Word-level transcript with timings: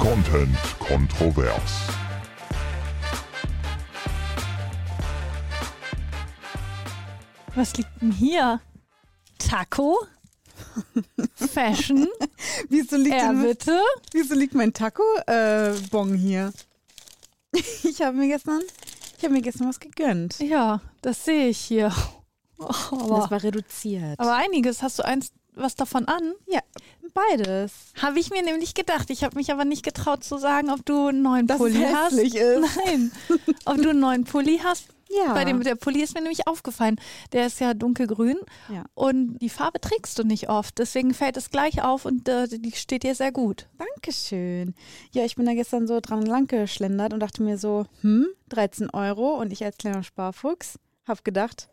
Content 0.00 0.56
kontrovers. 0.78 1.72
Was 7.54 7.76
liegt 7.76 7.90
denn 8.00 8.12
hier? 8.12 8.60
Taco? 9.38 9.98
Fashion? 11.34 12.08
Wieso 12.68 12.96
liegt, 12.96 13.12
denn, 13.20 13.40
Erwitte? 13.40 13.80
wieso 14.12 14.34
liegt 14.34 14.54
mein 14.54 14.72
Taco-Bon 14.72 16.14
hier? 16.14 16.52
Ich 17.82 18.00
habe 18.00 18.16
mir 18.16 18.28
gestern, 18.28 18.60
ich 19.18 19.24
habe 19.24 19.34
mir 19.34 19.42
gestern 19.42 19.68
was 19.68 19.80
gegönnt. 19.80 20.38
Ja, 20.38 20.80
das 21.02 21.24
sehe 21.24 21.48
ich 21.48 21.58
hier. 21.58 21.92
Oh, 22.62 22.66
aber, 22.94 23.20
Das 23.22 23.30
war 23.30 23.42
reduziert. 23.42 24.20
aber 24.20 24.34
einiges. 24.36 24.82
Hast 24.82 24.98
du 24.98 25.02
eins 25.02 25.32
was 25.54 25.76
davon 25.76 26.06
an? 26.08 26.34
ja, 26.46 26.60
beides. 27.14 27.72
Habe 28.00 28.18
ich 28.18 28.30
mir 28.30 28.42
nämlich 28.42 28.74
gedacht. 28.74 29.10
Ich 29.10 29.24
habe 29.24 29.36
mich 29.36 29.52
aber 29.52 29.64
nicht 29.64 29.82
getraut 29.84 30.24
zu 30.24 30.38
sagen, 30.38 30.70
ob 30.70 30.84
du 30.86 31.08
einen 31.08 31.22
neuen 31.22 31.46
Dass 31.46 31.60
es 31.60 31.72
Pulli 31.72 31.84
hast. 31.84 32.12
hässlich 32.12 32.34
ist. 32.36 32.76
Nein. 32.86 33.12
ob 33.64 33.76
du 33.76 33.90
einen 33.90 34.00
neuen 34.00 34.24
Pulli 34.24 34.60
hast. 34.62 34.86
Ja. 35.12 35.34
Bei 35.34 35.44
dem 35.44 35.60
der 35.64 35.74
Pulli 35.74 36.02
ist 36.02 36.14
mir 36.14 36.20
nämlich 36.20 36.46
aufgefallen. 36.46 37.00
Der 37.32 37.46
ist 37.46 37.58
ja 37.58 37.74
dunkelgrün 37.74 38.38
Ja. 38.72 38.84
und 38.94 39.38
die 39.40 39.48
Farbe 39.48 39.80
trägst 39.80 40.16
du 40.18 40.22
nicht 40.22 40.48
oft. 40.48 40.78
Deswegen 40.78 41.14
fällt 41.14 41.36
es 41.36 41.50
gleich 41.50 41.82
auf 41.82 42.04
und 42.04 42.28
äh, 42.28 42.46
die 42.46 42.70
steht 42.72 43.02
dir 43.02 43.16
sehr 43.16 43.32
gut. 43.32 43.66
Dankeschön. 43.76 44.74
Ja, 45.10 45.24
ich 45.24 45.34
bin 45.34 45.46
da 45.46 45.54
gestern 45.54 45.88
so 45.88 45.98
dran 46.00 46.22
lang 46.22 46.46
geschlendert 46.46 47.12
und 47.12 47.18
dachte 47.20 47.42
mir 47.42 47.58
so, 47.58 47.86
hm, 48.02 48.28
13 48.50 48.90
Euro 48.90 49.34
und 49.34 49.52
ich 49.52 49.64
als 49.64 49.78
kleiner 49.78 50.04
Sparfuchs 50.04 50.78
habe 51.08 51.22
gedacht, 51.24 51.68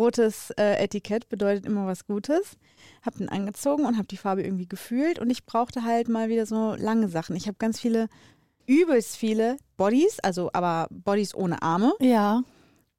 rotes 0.00 0.50
äh, 0.58 0.82
Etikett 0.82 1.28
bedeutet 1.28 1.66
immer 1.66 1.86
was 1.86 2.06
Gutes. 2.06 2.56
Hab 3.04 3.16
den 3.16 3.28
angezogen 3.28 3.84
und 3.84 3.96
habe 3.96 4.08
die 4.08 4.16
Farbe 4.16 4.42
irgendwie 4.42 4.66
gefühlt 4.66 5.18
und 5.18 5.30
ich 5.30 5.44
brauchte 5.44 5.84
halt 5.84 6.08
mal 6.08 6.28
wieder 6.28 6.46
so 6.46 6.74
lange 6.74 7.08
Sachen. 7.08 7.36
Ich 7.36 7.46
habe 7.46 7.58
ganz 7.58 7.78
viele, 7.78 8.08
übelst 8.66 9.16
viele 9.16 9.58
Bodies, 9.76 10.18
also 10.20 10.50
aber 10.52 10.88
Bodies 10.90 11.34
ohne 11.34 11.62
Arme 11.62 11.92
Ja. 12.00 12.42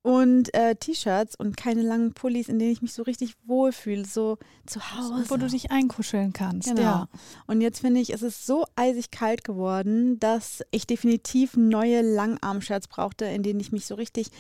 Und 0.04 0.52
äh, 0.56 0.76
T-Shirts 0.76 1.36
und 1.36 1.58
keine 1.58 1.84
langen 1.84 2.14
Pullis, 2.14 2.50
in 2.50 2.58
denen 2.58 2.72
ich 2.72 2.82
mich 2.82 2.94
so 2.94 3.04
richtig 3.04 3.36
wohlfühle, 3.46 4.06
so 4.06 4.40
zu 4.66 4.80
Hause. 4.80 5.30
Wo 5.30 5.38
du 5.38 5.48
dich 5.48 5.70
einkuscheln 5.70 6.34
kannst. 6.34 6.70
Genau. 6.70 6.82
Ja. 6.82 7.10
Und 7.46 7.62
jetzt 7.62 7.82
finde 7.82 8.02
ich, 8.02 8.12
es 8.12 8.24
ist 8.24 8.48
so 8.48 8.66
eisig 8.76 9.12
kalt 9.12 9.44
geworden, 9.44 10.20
dass 10.20 10.64
ich 10.72 10.88
definitiv 10.88 11.56
neue 11.56 12.02
Langarm-Shirts 12.02 12.88
brauchte, 12.88 13.26
in 13.26 13.44
denen 13.44 13.60
ich 13.60 13.72
mich 13.72 13.86
so 13.86 13.94
richtig 13.94 14.32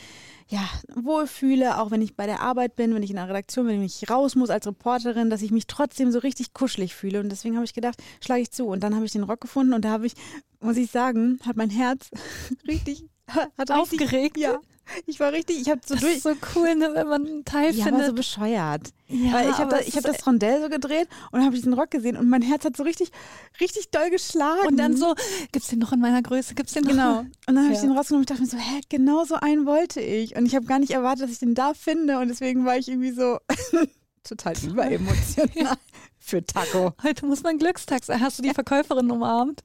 ja, 0.48 0.68
wohlfühle, 0.96 1.80
auch 1.80 1.92
wenn 1.92 2.02
ich 2.02 2.16
bei 2.16 2.26
der 2.26 2.42
Arbeit 2.42 2.76
bin, 2.76 2.94
wenn 2.96 3.04
ich 3.04 3.12
in 3.12 3.16
der 3.18 3.30
Redaktion, 3.30 3.68
wenn 3.68 3.84
ich 3.84 4.10
raus 4.10 4.36
muss 4.36 4.50
als 4.50 4.66
Reporterin, 4.66 5.30
dass 5.30 5.44
ich 5.44 5.52
mich 5.52 5.68
trotzdem 5.68 6.12
so 6.12 6.20
richtig 6.20 6.54
kuschelig 6.54 6.96
fühle. 6.96 7.20
Und 7.20 7.30
deswegen 7.30 7.56
habe 7.56 7.66
ich 7.66 7.74
gedacht, 7.74 8.02
schlage 8.20 8.42
ich 8.42 8.52
zu. 8.52 8.66
Und 8.66 8.82
dann 8.82 8.96
habe 8.96 9.06
ich 9.06 9.12
den 9.12 9.24
Rock 9.24 9.42
gefunden 9.42 9.74
und 9.74 9.86
da 9.86 9.92
habe 9.92 10.08
ich, 10.08 10.14
muss 10.60 10.76
ich 10.76 10.90
sagen, 10.90 11.40
hat 11.46 11.56
mein 11.56 11.70
Herz 11.70 12.10
richtig, 12.68 13.06
hat 13.28 13.52
richtig, 13.60 13.76
Aufgeregt? 13.78 14.38
Ja, 14.38 14.60
ich 15.06 15.20
war 15.20 15.32
richtig, 15.32 15.60
ich 15.62 15.70
habe 15.70 15.82
so 15.86 15.94
Das 15.96 16.02
durch. 16.04 16.16
ist 16.18 16.24
so 16.24 16.34
cool, 16.56 16.76
ne, 16.76 16.92
wenn 16.94 17.08
man 17.08 17.26
einen 17.26 17.46
Teil 17.46 17.74
Ja, 17.76 17.86
aber 17.88 17.92
so 17.92 17.98
findet. 17.98 18.16
bescheuert. 18.16 18.90
Ja, 19.08 19.34
Weil 19.34 19.46
ich 19.50 19.54
habe 19.58 19.64
aber 19.64 19.72
da, 19.72 19.78
es 19.80 19.88
ich 19.88 19.98
hab 19.98 20.06
ist- 20.06 20.18
das 20.20 20.28
Rondell 20.28 20.62
so 20.62 20.70
gedreht 20.70 21.08
und 21.32 21.42
habe 21.44 21.56
diesen 21.56 21.74
Rock 21.74 21.92
gesehen 21.92 22.16
und 22.18 22.30
mein 22.30 22.42
Herz 22.42 22.64
hat 22.66 22.78
so 22.78 22.84
richtig, 22.84 23.12
richtig 23.60 23.90
doll 23.92 24.10
geschlagen. 24.10 24.68
und 24.68 24.78
dann 24.78 24.96
so, 24.96 25.16
gibt's 25.52 25.68
den 25.70 25.80
noch 25.80 25.92
in 25.92 26.00
meiner 26.00 26.22
Größe? 26.22 26.54
Gibt's 26.56 26.74
den 26.74 26.84
noch? 26.84 26.92
Genau. 26.92 27.20
Und 27.20 27.30
dann 27.48 27.64
habe 27.64 27.74
ich 27.74 27.82
Ja. 27.82 27.88
den 27.88 27.92
rausgenommen 27.98 28.24
und 28.24 28.30
dachte 28.30 28.42
mir 28.42 28.48
so, 28.48 28.58
hä, 28.58 28.82
genau 28.90 29.26
so 29.26 29.36
einen 29.36 29.66
wollte 29.66 30.00
ich. 30.02 30.36
Und 30.36 30.46
ich 30.46 30.56
habe 30.56 30.66
gar 30.66 30.80
nicht 30.80 30.92
erwartet, 30.92 31.24
dass 31.26 31.32
ich 31.32 31.40
den 31.40 31.56
da 31.56 31.74
finde. 31.74 32.20
Und 32.20 32.30
deswegen 32.30 32.64
war 32.66 32.78
ich 32.78 32.88
irgendwie 32.88 33.12
so 33.12 33.38
total 34.24 34.54
überemotional 34.64 35.76
für 36.20 36.46
Taco. 36.46 36.94
Heute 37.04 37.26
muss 37.26 37.44
mein 37.44 37.58
Glückstag 37.58 38.04
sein. 38.06 38.22
Hast 38.22 38.38
du 38.40 38.44
die 38.44 38.52
Verkäuferin 38.54 39.10
umarmt? 39.12 39.62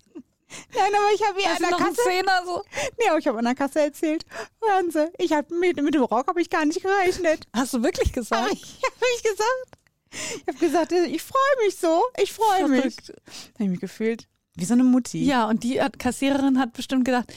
Nein, 0.75 0.93
aber 0.95 1.15
ich 1.15 1.23
habe 1.27 1.41
ihr 1.41 1.51
an 1.51 1.57
der 1.59 1.71
Kasse, 1.71 2.03
Zehner 2.05 2.43
so? 2.45 2.63
nee, 2.99 3.09
aber 3.09 3.19
ich 3.19 3.27
habe 3.27 3.39
an 3.39 3.45
der 3.45 3.55
Kasse 3.55 3.81
erzählt, 3.81 4.25
hören 4.63 4.91
Sie, 4.91 5.11
ich 5.19 5.33
hab 5.33 5.51
mit, 5.51 5.83
mit 5.83 5.95
dem 5.95 6.03
Rock 6.03 6.29
habe 6.29 6.41
ich 6.41 6.51
gar 6.51 6.65
nicht 6.65 6.83
gerechnet. 6.83 7.47
Hast 7.53 7.75
du 7.75 7.83
wirklich 7.83 8.13
gesagt? 8.13 8.53
ich 8.53 8.81
habe 8.85 9.07
ich 9.17 9.23
gesagt. 9.23 9.79
Ich 10.13 10.47
habe 10.47 10.59
gesagt, 10.59 10.93
ich 10.93 11.23
freue 11.23 11.65
mich 11.65 11.77
so, 11.77 12.03
ich 12.23 12.33
freue 12.33 12.69
mich. 12.69 12.81
Verrückt. 12.81 13.09
Habe 13.55 13.65
ich 13.65 13.71
mich 13.71 13.81
gefühlt 13.81 14.29
wie 14.57 14.65
so 14.65 14.75
eine 14.75 14.85
Mutti. 14.85 15.25
Ja, 15.25 15.49
und 15.49 15.63
die 15.63 15.81
Kassiererin 15.99 16.59
hat 16.59 16.73
bestimmt 16.73 17.05
gedacht, 17.05 17.33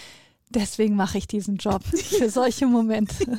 deswegen 0.50 0.96
mache 0.96 1.18
ich 1.18 1.28
diesen 1.28 1.58
Job 1.58 1.84
für 1.96 2.30
solche 2.30 2.66
Momente. 2.66 3.38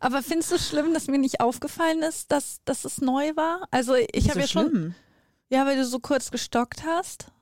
Aber 0.00 0.22
findest 0.22 0.52
du 0.52 0.58
schlimm, 0.58 0.94
dass 0.94 1.08
mir 1.08 1.18
nicht 1.18 1.40
aufgefallen 1.40 2.02
ist, 2.02 2.30
dass, 2.30 2.60
dass 2.64 2.84
es 2.84 3.00
neu 3.00 3.34
war? 3.36 3.66
Also 3.70 3.94
ich 3.94 4.30
habe 4.30 4.40
ja 4.40 4.46
schon, 4.46 4.94
ja, 5.48 5.66
weil 5.66 5.76
du 5.76 5.84
so 5.84 5.98
kurz 5.98 6.30
gestockt 6.30 6.84
hast. 6.84 7.32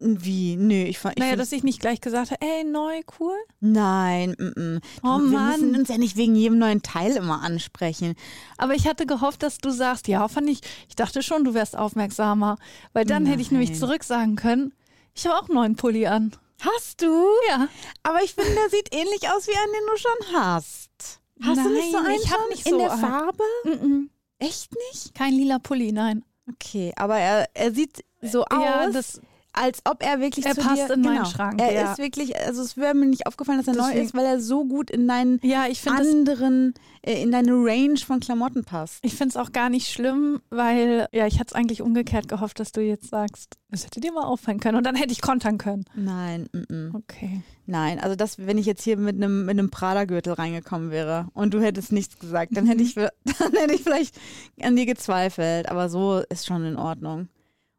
Wie? 0.00 0.56
Nö, 0.56 0.84
ich 0.84 0.98
fand. 1.00 1.18
Naja, 1.18 1.34
dass 1.34 1.50
ich 1.50 1.64
nicht 1.64 1.80
gleich 1.80 2.00
gesagt 2.00 2.30
habe, 2.30 2.40
ey, 2.40 2.62
neu, 2.62 3.00
cool. 3.18 3.34
Nein, 3.58 4.36
mm, 4.38 4.60
mm. 4.60 4.80
Oh 5.02 5.18
wir 5.18 5.18
Mann. 5.18 5.60
müssen 5.60 5.76
uns 5.76 5.88
ja 5.88 5.98
nicht 5.98 6.16
wegen 6.16 6.36
jedem 6.36 6.58
neuen 6.58 6.82
Teil 6.82 7.16
immer 7.16 7.42
ansprechen. 7.42 8.14
Aber 8.58 8.74
ich 8.74 8.86
hatte 8.86 9.06
gehofft, 9.06 9.42
dass 9.42 9.58
du 9.58 9.70
sagst, 9.70 10.06
ja, 10.06 10.28
fand 10.28 10.48
ich, 10.50 10.60
ich 10.88 10.94
dachte 10.94 11.20
schon, 11.22 11.42
du 11.42 11.52
wärst 11.52 11.76
aufmerksamer. 11.76 12.58
Weil 12.92 13.06
dann 13.06 13.26
hätte 13.26 13.42
ich 13.42 13.50
nämlich 13.50 13.70
Nein. 13.70 13.78
zurück 13.78 14.04
sagen 14.04 14.36
können, 14.36 14.72
ich 15.14 15.26
habe 15.26 15.36
auch 15.36 15.48
einen 15.48 15.54
neuen 15.54 15.76
Pulli 15.76 16.06
an. 16.06 16.30
Hast 16.60 17.02
du? 17.02 17.24
Ja. 17.48 17.68
Aber 18.04 18.22
ich 18.22 18.34
finde, 18.34 18.52
der 18.54 18.70
sieht 18.70 18.94
ähnlich 18.94 19.28
aus 19.30 19.48
wie 19.48 19.56
einen, 19.56 19.72
den 19.72 19.86
du 19.90 19.96
schon 19.96 20.40
hast. 20.40 21.20
Hast 21.42 21.64
du 21.64 21.70
nicht 21.70 21.90
so 21.92 21.98
Nein, 21.98 22.06
einen 22.06 22.20
ich 22.22 22.30
hab 22.32 22.48
nicht 22.50 22.66
in 22.66 22.72
so 22.72 22.78
der 22.78 22.92
einen. 22.92 23.00
Farbe? 23.00 23.44
Mhm. 23.64 24.10
Echt 24.38 24.70
nicht? 24.92 25.14
Kein 25.14 25.32
lila 25.34 25.58
Pulli, 25.58 25.90
nein. 25.90 26.24
Okay, 26.52 26.92
aber 26.96 27.18
er, 27.18 27.48
er 27.54 27.72
sieht 27.72 28.04
so 28.22 28.44
aus, 28.44 28.64
Ja, 28.64 28.90
das, 28.90 29.20
als 29.60 29.80
ob 29.84 30.02
er 30.04 30.20
wirklich 30.20 30.46
Er 30.46 30.54
zu 30.54 30.60
passt 30.60 30.88
dir, 30.88 30.94
in 30.94 31.00
meinen 31.02 31.16
genau. 31.18 31.28
Schrank, 31.28 31.60
Er 31.60 31.72
ja. 31.72 31.92
ist 31.92 31.98
wirklich, 31.98 32.36
also 32.36 32.62
es 32.62 32.76
wäre 32.76 32.94
mir 32.94 33.06
nicht 33.06 33.26
aufgefallen, 33.26 33.58
dass 33.58 33.66
er 33.68 33.74
neu 33.74 33.88
Deswegen- 33.88 34.04
ist, 34.06 34.14
weil 34.14 34.24
er 34.26 34.40
so 34.40 34.64
gut 34.64 34.90
in 34.90 35.08
deinen 35.08 35.38
ja, 35.42 35.66
ich 35.68 35.80
finde 35.80 36.02
es 36.02 36.08
anderen, 36.10 36.74
äh, 37.02 37.22
in 37.22 37.30
deine 37.32 37.52
Range 37.52 37.96
von 37.98 38.20
Klamotten 38.20 38.64
passt. 38.64 38.98
ich 39.02 39.14
find's 39.14 39.36
auch 39.36 39.52
gar 39.52 39.68
nicht 39.70 39.88
schlimm, 39.90 40.40
weil, 40.50 41.08
ja, 41.12 41.26
ich 41.26 41.34
hatte 41.40 41.48
es 41.48 41.52
eigentlich 41.54 41.82
umgekehrt 41.82 42.28
gehofft, 42.28 42.60
dass 42.60 42.72
du 42.72 42.80
jetzt 42.80 43.10
sagst, 43.10 43.54
das 43.70 43.84
hätte 43.84 44.00
dir 44.00 44.12
mal 44.12 44.24
auffallen 44.24 44.60
können 44.60 44.78
und 44.78 44.84
dann 44.84 44.94
hätte 44.96 45.12
ich 45.12 45.20
kontern 45.20 45.58
können. 45.58 45.84
Nein, 45.94 46.48
mm, 46.52 46.74
mm. 46.74 46.94
Okay. 46.96 47.42
Nein, 47.66 48.00
also 48.00 48.16
das, 48.16 48.38
wenn 48.46 48.56
ich 48.56 48.64
jetzt 48.64 48.82
hier 48.82 48.96
mit 48.96 49.16
einem 49.16 49.44
mit 49.44 49.58
einem 49.58 49.68
Prada-Gürtel 49.70 50.32
reingekommen 50.32 50.90
wäre 50.90 51.28
und 51.34 51.52
du 51.52 51.60
hättest 51.60 51.92
nichts 51.92 52.18
gesagt, 52.18 52.56
dann 52.56 52.64
hätte 52.66 52.82
ich 52.82 52.94
dann 52.94 53.52
hätte 53.58 53.74
ich 53.74 53.82
vielleicht 53.82 54.14
an 54.62 54.74
dir 54.74 54.86
gezweifelt. 54.86 55.68
Aber 55.68 55.88
so 55.90 56.22
ist 56.30 56.46
schon 56.46 56.64
in 56.64 56.76
Ordnung. 56.76 57.28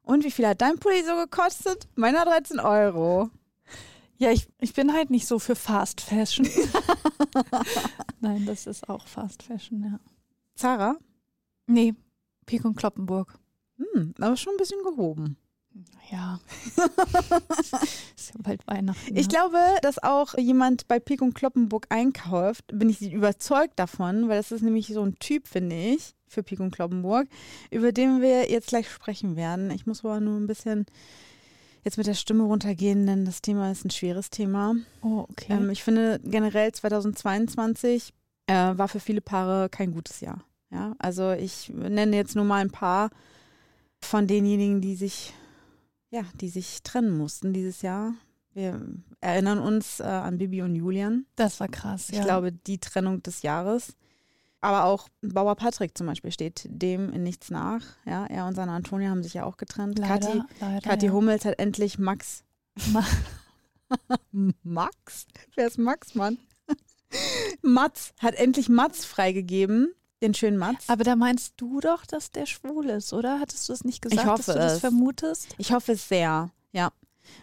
Und 0.09 0.23
wie 0.23 0.31
viel 0.31 0.47
hat 0.47 0.59
dein 0.59 0.79
Pulli 0.79 1.03
so 1.03 1.15
gekostet? 1.15 1.87
Meiner 1.93 2.25
13 2.25 2.59
Euro. 2.59 3.29
Ja, 4.17 4.31
ich, 4.31 4.47
ich 4.59 4.73
bin 4.73 4.91
halt 4.91 5.11
nicht 5.11 5.27
so 5.27 5.37
für 5.37 5.55
Fast 5.55 6.01
Fashion. 6.01 6.49
Nein, 8.19 8.43
das 8.47 8.65
ist 8.65 8.89
auch 8.89 9.05
Fast 9.05 9.43
Fashion, 9.43 9.83
ja. 9.83 9.99
Zara? 10.55 10.95
Nee, 11.67 11.93
Pik 12.47 12.65
und 12.65 12.75
Kloppenburg. 12.75 13.37
Hm, 13.77 14.15
aber 14.19 14.35
schon 14.35 14.55
ein 14.55 14.57
bisschen 14.57 14.81
gehoben. 14.81 15.37
Ja. 16.11 16.39
ist 18.15 18.33
ja 18.33 18.39
bald 18.39 18.65
Weihnachten. 18.67 19.15
Ich 19.15 19.27
ne? 19.27 19.33
glaube, 19.33 19.57
dass 19.81 20.01
auch 20.01 20.37
jemand 20.37 20.87
bei 20.87 20.99
Pik 20.99 21.21
und 21.21 21.33
Kloppenburg 21.35 21.85
einkauft, 21.89 22.65
bin 22.73 22.89
ich 22.89 23.11
überzeugt 23.11 23.77
davon, 23.77 24.27
weil 24.27 24.37
das 24.37 24.51
ist 24.51 24.63
nämlich 24.63 24.87
so 24.87 25.03
ein 25.03 25.19
Typ, 25.19 25.47
finde 25.47 25.75
ich, 25.75 26.15
für 26.27 26.43
Pik 26.43 26.59
und 26.59 26.71
Kloppenburg, 26.71 27.27
über 27.69 27.91
den 27.91 28.21
wir 28.21 28.49
jetzt 28.49 28.69
gleich 28.69 28.89
sprechen 28.89 29.35
werden. 29.35 29.71
Ich 29.71 29.85
muss 29.85 30.03
aber 30.03 30.19
nur 30.19 30.37
ein 30.37 30.47
bisschen 30.47 30.85
jetzt 31.83 31.97
mit 31.97 32.07
der 32.07 32.13
Stimme 32.13 32.43
runtergehen, 32.43 33.05
denn 33.05 33.25
das 33.25 33.41
Thema 33.41 33.71
ist 33.71 33.85
ein 33.85 33.89
schweres 33.89 34.29
Thema. 34.29 34.75
Oh, 35.01 35.25
okay. 35.29 35.53
Ähm, 35.53 35.69
ich 35.69 35.83
finde 35.83 36.19
generell 36.23 36.71
2022 36.71 38.13
äh, 38.47 38.53
war 38.53 38.87
für 38.87 38.99
viele 38.99 39.21
Paare 39.21 39.69
kein 39.69 39.91
gutes 39.91 40.21
Jahr. 40.21 40.43
Ja, 40.71 40.95
also 40.99 41.31
ich 41.31 41.69
nenne 41.69 42.15
jetzt 42.15 42.35
nur 42.35 42.45
mal 42.45 42.61
ein 42.61 42.69
paar 42.71 43.09
von 44.01 44.27
denjenigen, 44.27 44.81
die 44.81 44.95
sich, 44.95 45.33
ja, 46.11 46.23
die 46.41 46.49
sich 46.49 46.81
trennen 46.83 47.17
mussten 47.17 47.53
dieses 47.53 47.81
Jahr. 47.81 48.13
Wir 48.53 48.81
erinnern 49.21 49.59
uns 49.59 49.99
äh, 49.99 50.03
an 50.03 50.37
Bibi 50.37 50.61
und 50.63 50.75
Julian. 50.75 51.25
das 51.35 51.59
war 51.59 51.67
krass, 51.67 52.09
Ich 52.09 52.17
ja. 52.17 52.23
glaube, 52.23 52.51
die 52.51 52.79
Trennung 52.79 53.21
des 53.23 53.41
Jahres. 53.43 53.95
Aber 54.61 54.83
auch 54.85 55.07
Bauer 55.21 55.55
Patrick 55.55 55.97
zum 55.97 56.07
Beispiel 56.07 56.31
steht 56.31 56.65
dem 56.67 57.13
in 57.13 57.23
nichts 57.23 57.49
nach. 57.49 57.81
Ja, 58.05 58.25
er 58.25 58.45
und 58.45 58.55
seine 58.55 58.73
Antonia 58.73 59.09
haben 59.09 59.23
sich 59.23 59.35
ja 59.35 59.45
auch 59.45 59.55
getrennt. 59.55 59.99
leider, 59.99 60.19
Kathi, 60.27 60.41
leider, 60.59 60.81
Kathi 60.81 61.05
ja. 61.05 61.11
Hummels 61.13 61.45
hat 61.45 61.59
endlich 61.59 61.97
Max. 61.97 62.43
Ma- 62.91 63.05
Max? 64.63 65.27
Wer 65.55 65.67
ist 65.67 65.77
Max, 65.77 66.13
Mann? 66.15 66.37
Mats 67.61 68.13
hat 68.19 68.35
endlich 68.35 68.67
Mats 68.67 69.05
freigegeben. 69.05 69.93
Den 70.21 70.33
schönen 70.33 70.57
Mats. 70.57 70.89
Aber 70.89 71.03
da 71.03 71.15
meinst 71.15 71.53
du 71.57 71.79
doch, 71.79 72.05
dass 72.05 72.31
der 72.31 72.45
schwul 72.45 72.89
ist, 72.89 73.13
oder? 73.13 73.39
Hattest 73.39 73.69
du 73.69 73.73
es 73.73 73.85
nicht 73.85 74.01
gesagt, 74.01 74.27
hoffe 74.27 74.43
dass 74.43 74.45
du 74.47 74.53
das 74.53 74.73
es. 74.73 74.79
vermutest? 74.79 75.47
Ich 75.57 75.71
hoffe 75.71 75.93
es 75.93 76.09
sehr, 76.09 76.51
ja. 76.71 76.91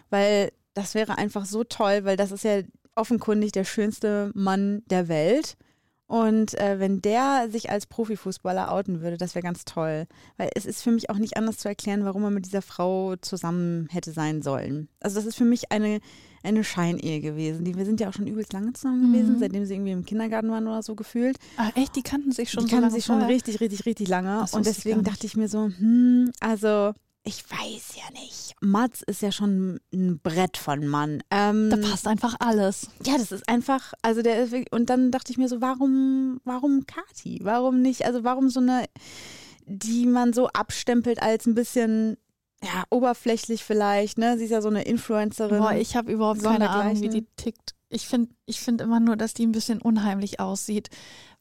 Weil 0.09 0.51
das 0.73 0.93
wäre 0.93 1.17
einfach 1.17 1.45
so 1.45 1.63
toll, 1.63 2.03
weil 2.03 2.17
das 2.17 2.31
ist 2.31 2.43
ja 2.43 2.61
offenkundig 2.95 3.51
der 3.51 3.63
schönste 3.63 4.31
Mann 4.35 4.83
der 4.87 5.07
Welt. 5.07 5.57
Und 6.07 6.53
äh, 6.53 6.79
wenn 6.79 7.01
der 7.01 7.49
sich 7.49 7.69
als 7.69 7.85
Profifußballer 7.85 8.71
outen 8.71 9.01
würde, 9.01 9.17
das 9.17 9.35
wäre 9.35 9.43
ganz 9.43 9.65
toll. 9.65 10.05
Weil 10.37 10.49
es 10.55 10.65
ist 10.65 10.81
für 10.81 10.91
mich 10.91 11.09
auch 11.09 11.17
nicht 11.17 11.35
anders 11.35 11.57
zu 11.57 11.67
erklären, 11.67 12.05
warum 12.05 12.23
er 12.23 12.31
mit 12.31 12.45
dieser 12.45 12.61
Frau 12.61 13.15
zusammen 13.17 13.87
hätte 13.91 14.11
sein 14.11 14.41
sollen. 14.41 14.87
Also 15.01 15.17
das 15.17 15.25
ist 15.25 15.35
für 15.35 15.45
mich 15.45 15.71
eine, 15.71 15.99
eine 16.43 16.63
Scheinehe 16.63 17.19
gewesen. 17.21 17.63
Die, 17.65 17.75
wir 17.75 17.85
sind 17.85 17.99
ja 17.99 18.09
auch 18.09 18.13
schon 18.13 18.27
übelst 18.27 18.53
lange 18.53 18.73
zusammen 18.73 19.11
gewesen, 19.11 19.35
Mhm. 19.35 19.39
seitdem 19.39 19.65
sie 19.65 19.73
irgendwie 19.75 19.91
im 19.91 20.05
Kindergarten 20.05 20.49
waren 20.51 20.67
oder 20.67 20.81
so 20.83 20.95
gefühlt. 20.95 21.37
Ah, 21.57 21.69
echt, 21.75 21.95
die 21.95 22.03
kannten 22.03 22.31
sich 22.31 22.51
schon 22.51 22.65
die 22.65 22.69
so 22.69 22.75
kannten 22.75 22.89
lange 22.89 22.95
sich 22.95 23.05
schon 23.05 23.21
richtig, 23.23 23.59
richtig, 23.61 23.85
richtig 23.85 24.07
lange. 24.07 24.37
Das 24.41 24.53
Und 24.53 24.65
deswegen 24.65 25.03
dachte 25.03 25.25
ich 25.25 25.35
mir 25.35 25.47
so, 25.49 25.65
hm, 25.77 26.31
also 26.39 26.93
ich 27.23 27.43
weiß 27.51 27.95
ja 27.97 28.19
nicht. 28.19 28.55
Mats 28.61 29.01
ist 29.05 29.21
ja 29.21 29.33
schon 29.33 29.79
ein 29.93 30.19
Brett 30.23 30.55
von 30.55 30.87
Mann. 30.87 31.21
Ähm, 31.29 31.69
Da 31.69 31.75
passt 31.77 32.07
einfach 32.07 32.35
alles. 32.39 32.87
ja, 33.05 33.17
das 33.17 33.31
ist 33.33 33.47
einfach, 33.49 33.93
also 34.01 34.21
der 34.21 34.41
ist 34.43 34.51
wirklich, 34.51 34.71
und 34.71 34.89
dann 34.89 35.11
dachte 35.11 35.31
ich 35.31 35.37
mir 35.37 35.49
so, 35.49 35.59
warum, 35.59 36.39
warum 36.45 36.85
Kati? 36.85 37.39
Warum 37.43 37.81
nicht, 37.81 38.05
also 38.05 38.23
warum 38.23 38.49
so 38.49 38.61
eine, 38.61 38.85
die 39.65 40.05
man 40.05 40.31
so 40.31 40.47
abstempelt 40.47 41.21
als 41.21 41.45
ein 41.45 41.53
bisschen, 41.55 42.15
ja, 42.63 42.83
oberflächlich 42.89 43.63
vielleicht, 43.63 44.17
ne? 44.17 44.37
Sie 44.37 44.45
ist 44.45 44.51
ja 44.51 44.61
so 44.61 44.69
eine 44.69 44.83
Influencerin. 44.83 45.59
Boah, 45.59 45.73
ich 45.73 45.95
habe 45.95 46.11
überhaupt 46.11 46.41
keine 46.43 46.69
Ahnung, 46.69 47.01
wie 47.01 47.09
die 47.09 47.25
tickt. 47.35 47.75
Ich 47.89 48.07
finde 48.07 48.29
ich 48.45 48.59
find 48.59 48.81
immer 48.81 48.99
nur, 48.99 49.15
dass 49.15 49.33
die 49.33 49.45
ein 49.45 49.51
bisschen 49.51 49.81
unheimlich 49.81 50.39
aussieht. 50.39 50.89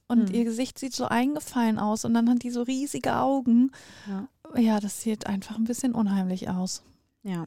Und 0.09 0.29
Hm. 0.29 0.35
ihr 0.37 0.45
Gesicht 0.45 0.79
sieht 0.79 0.95
so 0.95 1.07
eingefallen 1.07 1.79
aus 1.79 2.05
und 2.05 2.15
dann 2.15 2.31
hat 2.31 2.43
die 2.43 2.51
so 2.51 2.63
riesige 2.63 3.17
Augen. 3.17 3.73
Ja. 4.07 4.29
Ja, 4.57 4.79
das 4.79 5.01
sieht 5.03 5.27
einfach 5.27 5.57
ein 5.57 5.65
bisschen 5.65 5.95
unheimlich 5.95 6.49
aus. 6.49 6.83
Ja. 7.25 7.47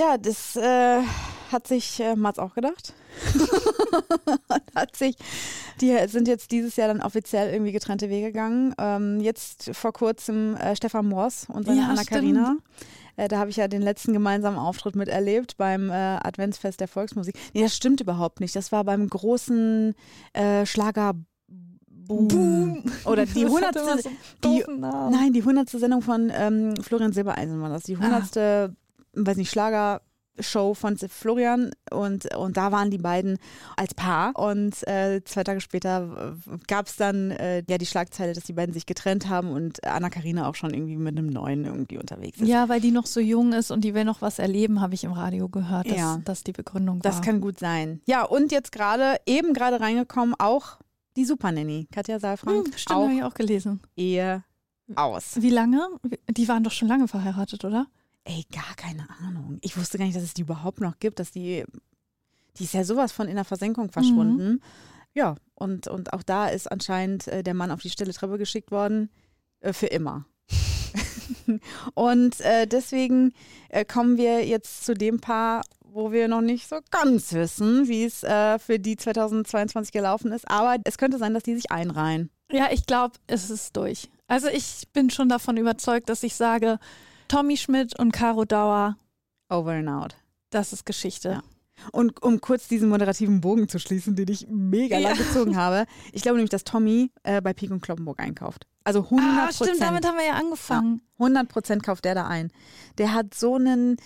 Ja, 0.00 0.16
das 0.16 0.56
äh, 0.56 1.02
hat 1.52 1.66
sich 1.66 2.00
äh, 2.00 2.16
Mats 2.16 2.38
auch 2.38 2.54
gedacht. 2.54 2.94
Hat 4.74 4.96
sich, 4.96 5.16
die 5.80 5.94
sind 6.06 6.26
jetzt 6.26 6.52
dieses 6.52 6.76
Jahr 6.76 6.88
dann 6.88 7.02
offiziell 7.02 7.52
irgendwie 7.52 7.72
getrennte 7.72 8.08
Wege 8.08 8.28
gegangen. 8.28 8.74
Ähm, 8.78 9.20
jetzt 9.20 9.74
vor 9.76 9.92
kurzem 9.92 10.56
äh, 10.56 10.74
Stefan 10.74 11.06
Moors 11.06 11.48
und 11.52 11.66
seine 11.66 11.80
Ja, 11.80 11.88
Anna. 11.88 12.04
Karina. 12.04 12.56
Äh, 13.16 13.28
da 13.28 13.38
habe 13.38 13.50
ich 13.50 13.56
ja 13.56 13.68
den 13.68 13.82
letzten 13.82 14.14
gemeinsamen 14.14 14.58
Auftritt 14.58 14.96
miterlebt 14.96 15.58
beim 15.58 15.90
äh, 15.90 15.92
Adventsfest 15.92 16.80
der 16.80 16.88
Volksmusik. 16.88 17.34
Nee, 17.52 17.62
das 17.62 17.76
stimmt 17.76 18.00
überhaupt 18.00 18.40
nicht. 18.40 18.56
Das 18.56 18.72
war 18.72 18.84
beim 18.84 19.06
großen 19.06 19.94
äh, 20.32 20.64
Schlager 20.64 21.14
Boom. 22.10 22.82
Oder 23.04 23.24
die 23.26 23.46
hundertste, 23.46 24.10
so. 24.42 24.62
Nein, 24.66 25.32
die 25.32 25.44
hundertste 25.44 25.78
Sendung 25.78 26.02
von 26.02 26.32
ähm, 26.34 26.74
Florian 26.82 27.12
Silbereisen 27.12 27.60
war 27.60 27.68
das. 27.68 27.84
Die 27.84 27.96
hundertste, 27.96 28.74
weiß 29.14 29.36
nicht, 29.36 29.50
Schlagershow 29.50 30.74
von 30.74 30.96
Florian 30.96 31.70
und, 31.90 32.34
und 32.34 32.56
da 32.56 32.72
waren 32.72 32.90
die 32.90 32.98
beiden 32.98 33.38
als 33.76 33.94
Paar 33.94 34.38
und 34.38 34.86
äh, 34.88 35.22
zwei 35.24 35.44
Tage 35.44 35.60
später 35.60 36.36
gab 36.66 36.86
es 36.86 36.96
dann 36.96 37.30
äh, 37.32 37.62
ja 37.68 37.78
die 37.78 37.86
Schlagzeile, 37.86 38.32
dass 38.32 38.44
die 38.44 38.52
beiden 38.52 38.72
sich 38.72 38.86
getrennt 38.86 39.28
haben 39.28 39.50
und 39.50 39.84
Anna 39.84 40.10
Karina 40.10 40.48
auch 40.48 40.54
schon 40.54 40.72
irgendwie 40.72 40.96
mit 40.96 41.16
einem 41.18 41.26
neuen 41.28 41.64
irgendwie 41.64 41.98
unterwegs 41.98 42.40
ist. 42.40 42.48
Ja, 42.48 42.68
weil 42.68 42.80
die 42.80 42.90
noch 42.92 43.06
so 43.06 43.20
jung 43.20 43.52
ist 43.52 43.70
und 43.70 43.82
die 43.82 43.94
will 43.94 44.04
noch 44.04 44.22
was 44.22 44.38
erleben, 44.38 44.80
habe 44.80 44.94
ich 44.94 45.04
im 45.04 45.12
Radio 45.12 45.48
gehört, 45.48 45.90
dass, 45.90 45.96
Ja. 45.98 46.20
dass 46.24 46.44
die 46.44 46.52
Begründung 46.52 47.00
Das 47.00 47.16
war. 47.16 47.22
kann 47.22 47.40
gut 47.40 47.58
sein. 47.58 48.00
Ja, 48.06 48.22
und 48.24 48.52
jetzt 48.52 48.72
gerade, 48.72 49.16
eben 49.26 49.52
gerade 49.54 49.80
reingekommen, 49.80 50.34
auch 50.38 50.78
die 51.16 51.24
Supernanny, 51.24 51.88
Katja 51.92 52.20
Saalfrank, 52.20 52.66
hm, 52.68 52.72
stimmt, 52.76 52.98
habe 53.00 53.12
ich 53.12 53.22
auch 53.24 53.34
gelesen. 53.34 53.80
Ehe 53.96 54.44
aus. 54.94 55.34
Wie 55.40 55.50
lange? 55.50 55.86
Die 56.30 56.48
waren 56.48 56.64
doch 56.64 56.70
schon 56.72 56.88
lange 56.88 57.06
verheiratet, 57.08 57.64
oder? 57.64 57.86
Ey, 58.24 58.44
gar 58.52 58.74
keine 58.76 59.08
Ahnung. 59.20 59.58
Ich 59.62 59.76
wusste 59.76 59.98
gar 59.98 60.04
nicht, 60.04 60.16
dass 60.16 60.22
es 60.22 60.34
die 60.34 60.42
überhaupt 60.42 60.80
noch 60.80 60.98
gibt, 60.98 61.18
dass 61.18 61.30
die, 61.30 61.64
die 62.56 62.64
ist 62.64 62.74
ja 62.74 62.84
sowas 62.84 63.12
von 63.12 63.28
in 63.28 63.36
der 63.36 63.44
Versenkung 63.44 63.90
verschwunden. 63.90 64.60
Ja, 65.14 65.36
und, 65.54 65.88
und 65.88 66.12
auch 66.12 66.22
da 66.22 66.48
ist 66.48 66.70
anscheinend 66.70 67.26
äh, 67.28 67.42
der 67.42 67.54
Mann 67.54 67.70
auf 67.70 67.80
die 67.80 67.90
stille 67.90 68.12
Treppe 68.12 68.38
geschickt 68.38 68.70
worden, 68.70 69.10
äh, 69.60 69.72
für 69.72 69.86
immer. 69.86 70.26
und 71.94 72.40
äh, 72.40 72.66
deswegen 72.66 73.32
äh, 73.68 73.84
kommen 73.84 74.16
wir 74.16 74.46
jetzt 74.46 74.84
zu 74.84 74.94
dem 74.94 75.20
Paar, 75.20 75.62
wo 75.80 76.12
wir 76.12 76.28
noch 76.28 76.40
nicht 76.40 76.68
so 76.68 76.78
ganz 76.90 77.32
wissen, 77.32 77.88
wie 77.88 78.04
es 78.04 78.22
äh, 78.22 78.58
für 78.58 78.78
die 78.78 78.96
2022 78.96 79.92
gelaufen 79.92 80.32
ist. 80.32 80.48
Aber 80.48 80.76
es 80.84 80.98
könnte 80.98 81.18
sein, 81.18 81.34
dass 81.34 81.42
die 81.42 81.54
sich 81.54 81.70
einreihen. 81.70 82.30
Ja, 82.52 82.68
ich 82.70 82.86
glaube, 82.86 83.14
es 83.26 83.50
ist 83.50 83.76
durch. 83.76 84.08
Also 84.26 84.48
ich 84.48 84.84
bin 84.92 85.10
schon 85.10 85.28
davon 85.28 85.56
überzeugt, 85.56 86.08
dass 86.08 86.22
ich 86.22 86.34
sage, 86.34 86.78
Tommy 87.30 87.56
Schmidt 87.56 87.96
und 87.98 88.12
Caro 88.12 88.44
Dauer, 88.44 88.96
Over 89.48 89.72
and 89.72 89.88
out. 89.88 90.16
das 90.50 90.72
ist 90.72 90.84
Geschichte. 90.84 91.28
Ja. 91.28 91.42
Und 91.92 92.22
um 92.22 92.40
kurz 92.40 92.66
diesen 92.68 92.88
moderativen 92.88 93.40
Bogen 93.40 93.68
zu 93.68 93.78
schließen, 93.78 94.14
den 94.16 94.28
ich 94.28 94.46
mega 94.48 94.98
lang 94.98 95.12
Ja. 95.16 95.22
gezogen 95.22 95.56
habe, 95.56 95.86
ich 96.12 96.22
glaube 96.22 96.36
nämlich, 96.36 96.50
dass 96.50 96.64
Tommy 96.64 97.10
äh, 97.22 97.40
bei 97.40 97.52
Pik 97.54 97.70
und 97.70 97.80
Kloppenburg 97.82 98.20
einkauft. 98.20 98.66
Also 98.84 99.04
100 99.04 99.24
Ah, 99.28 99.52
stimmt, 99.52 99.80
damit 99.80 100.04
haben 100.06 100.16
wir 100.18 100.26
ja 100.26 100.34
angefangen. 100.34 101.02
100 101.18 101.48
Prozent 101.48 101.82
kauft 101.84 102.04
der 102.04 102.14
da 102.14 102.26
ein. 102.26 102.50
Der 102.98 103.14
hat 103.14 103.32
so 103.34 103.54
einen 103.54 103.96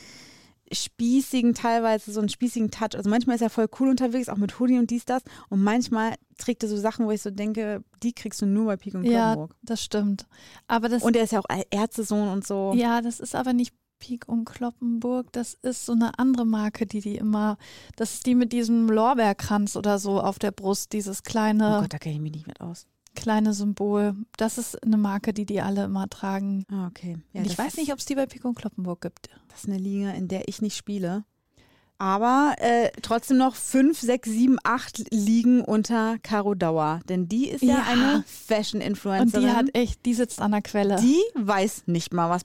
spießigen, 0.74 1.54
teilweise 1.54 2.12
so 2.12 2.20
einen 2.20 2.28
spießigen 2.28 2.70
Touch. 2.70 2.94
Also 2.96 3.08
manchmal 3.10 3.36
ist 3.36 3.42
er 3.42 3.50
voll 3.50 3.68
cool 3.80 3.88
unterwegs, 3.88 4.28
auch 4.28 4.36
mit 4.36 4.58
Hoodie 4.58 4.78
und 4.78 4.90
dies, 4.90 5.04
das. 5.04 5.22
Und 5.48 5.62
manchmal 5.62 6.14
trägt 6.38 6.62
er 6.62 6.68
so 6.68 6.76
Sachen, 6.76 7.06
wo 7.06 7.10
ich 7.10 7.22
so 7.22 7.30
denke, 7.30 7.82
die 8.02 8.12
kriegst 8.12 8.42
du 8.42 8.46
nur 8.46 8.66
bei 8.66 8.76
Pik 8.76 8.94
und 8.94 9.04
Ja, 9.04 9.32
Kloppenburg. 9.34 9.56
das 9.62 9.82
stimmt. 9.82 10.26
Aber 10.66 10.88
das, 10.88 11.02
Und 11.02 11.16
er 11.16 11.24
ist 11.24 11.32
ja 11.32 11.40
auch 11.40 11.44
Ärztesohn 11.70 12.28
und 12.28 12.46
so. 12.46 12.72
ja, 12.76 13.00
das 13.00 13.20
ist 13.20 13.34
aber 13.34 13.52
nicht 13.52 13.74
Pik 14.00 14.28
und 14.28 14.44
Kloppenburg. 14.44 15.32
Das 15.32 15.54
ist 15.54 15.86
so 15.86 15.92
eine 15.92 16.18
andere 16.18 16.44
Marke, 16.44 16.84
die 16.86 17.00
die 17.00 17.16
immer, 17.16 17.56
das 17.96 18.14
ist 18.14 18.26
die 18.26 18.34
mit 18.34 18.52
diesem 18.52 18.88
Lorbeerkranz 18.88 19.76
oder 19.76 19.98
so 19.98 20.20
auf 20.20 20.38
der 20.38 20.50
Brust, 20.50 20.92
dieses 20.92 21.20
Oh 21.20 21.22
kleine, 21.24 21.78
Gott, 21.80 21.92
da 21.92 21.98
kenne 21.98 22.16
ich 22.16 22.20
mich 22.20 22.32
nicht 22.32 22.46
mit 22.46 22.60
aus. 22.60 22.86
Kleine 23.14 23.52
Symbol. 23.54 24.14
Das 24.36 24.58
ist 24.58 24.82
eine 24.84 24.96
Marke, 24.96 25.32
die 25.32 25.46
die 25.46 25.60
alle 25.60 25.84
immer 25.84 26.08
tragen. 26.08 26.64
Ah, 26.70 26.86
okay. 26.86 27.16
Ja, 27.32 27.40
Und 27.40 27.46
ich 27.46 27.56
weiß 27.56 27.76
nicht, 27.76 27.92
ob 27.92 27.98
es 27.98 28.04
die 28.06 28.14
bei 28.14 28.26
Pik 28.26 28.44
und 28.44 28.54
Kloppenburg 28.56 29.00
gibt. 29.00 29.28
Das 29.48 29.60
ist 29.64 29.68
eine 29.68 29.78
Liga, 29.78 30.10
in 30.10 30.28
der 30.28 30.48
ich 30.48 30.60
nicht 30.62 30.76
spiele. 30.76 31.24
Aber 31.96 32.54
äh, 32.58 32.90
trotzdem 33.02 33.36
noch 33.36 33.54
fünf, 33.54 34.00
sechs, 34.00 34.28
sieben, 34.28 34.58
acht 34.64 35.04
Ligen 35.12 35.60
unter 35.62 36.18
Caro 36.18 36.54
Dauer. 36.54 37.00
Denn 37.08 37.28
die 37.28 37.48
ist 37.48 37.62
ja, 37.62 37.76
Ja. 37.76 37.84
eine 37.88 38.14
Und 38.16 38.24
Fashion-Influencerin. 38.26 39.46
die 39.46 39.52
hat 39.52 39.66
echt, 39.74 40.04
die 40.04 40.14
sitzt 40.14 40.40
an 40.40 40.50
der 40.50 40.62
Quelle. 40.62 40.96
die 40.96 41.20
weiß 41.34 41.84
nicht 41.86 42.12
mal, 42.12 42.28
was 42.30 42.42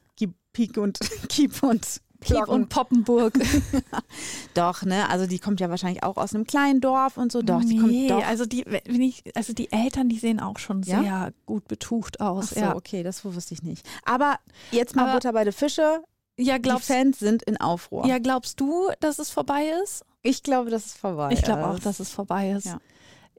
Pik 0.54 0.78
und 0.78 1.00
Kiep 1.30 1.64
und 1.64 2.00
Piep 2.20 2.48
und 2.48 2.70
Poppenburg. 2.70 3.34
Doch, 4.54 4.84
ne? 4.84 5.10
Also 5.10 5.26
die 5.26 5.40
kommt 5.40 5.60
ja 5.60 5.70
wahrscheinlich 5.70 6.04
auch 6.04 6.18
aus 6.18 6.34
einem 6.36 6.46
kleinen 6.46 6.82
Dorf 6.82 7.18
und 7.18 7.32
so. 7.32 7.42
Doch, 7.42 7.62
die 7.62 7.80
nee, 7.80 8.08
kommt 8.08 8.22
doch. 8.22 8.28
also 8.28 8.46
die, 8.46 8.66
wenn 8.68 9.02
ich, 9.02 9.24
also 9.36 9.54
die 9.54 9.72
Eltern, 9.72 10.10
die 10.10 10.20
sehen 10.20 10.40
auch 10.40 10.60
schon 10.60 10.84
Ja? 10.84 11.02
sehr 11.02 11.34
gut 11.46 11.68
betucht 11.68 12.20
aus. 12.20 12.48
Ach 12.52 12.56
so, 12.56 12.60
ja. 12.62 12.76
okay, 12.76 13.04
das 13.04 13.24
wusste 13.24 13.54
ich 13.54 13.64
nicht. 13.64 13.88
Aber 14.06 14.38
jetzt 14.72 14.96
mal 14.96 15.04
Aber- 15.04 15.14
Butter 15.14 15.34
bei 15.34 15.44
den 15.44 15.54
Fische. 15.54 16.04
Ja, 16.38 16.56
Die 16.56 16.62
glaubst, 16.62 16.88
Fans 16.88 17.20
sind 17.20 17.44
in 17.44 17.58
Aufruhr. 17.58 18.06
ja, 18.06 18.18
glaubst 18.18 18.60
du, 18.62 18.90
dass 19.02 19.20
es 19.20 19.30
vorbei 19.30 19.72
ist? 19.84 20.06
Ich 20.22 20.42
glaube, 20.42 20.70
das 20.70 20.86
ist 20.86 20.98
vorbei. 20.98 21.32
Ich 21.34 21.42
glaube 21.42 21.68
auch, 21.68 21.76
ist. 21.76 21.86
dass 21.86 22.00
es 22.00 22.12
vorbei 22.12 22.52
ist. 22.52 22.66
Ja. 22.66 22.80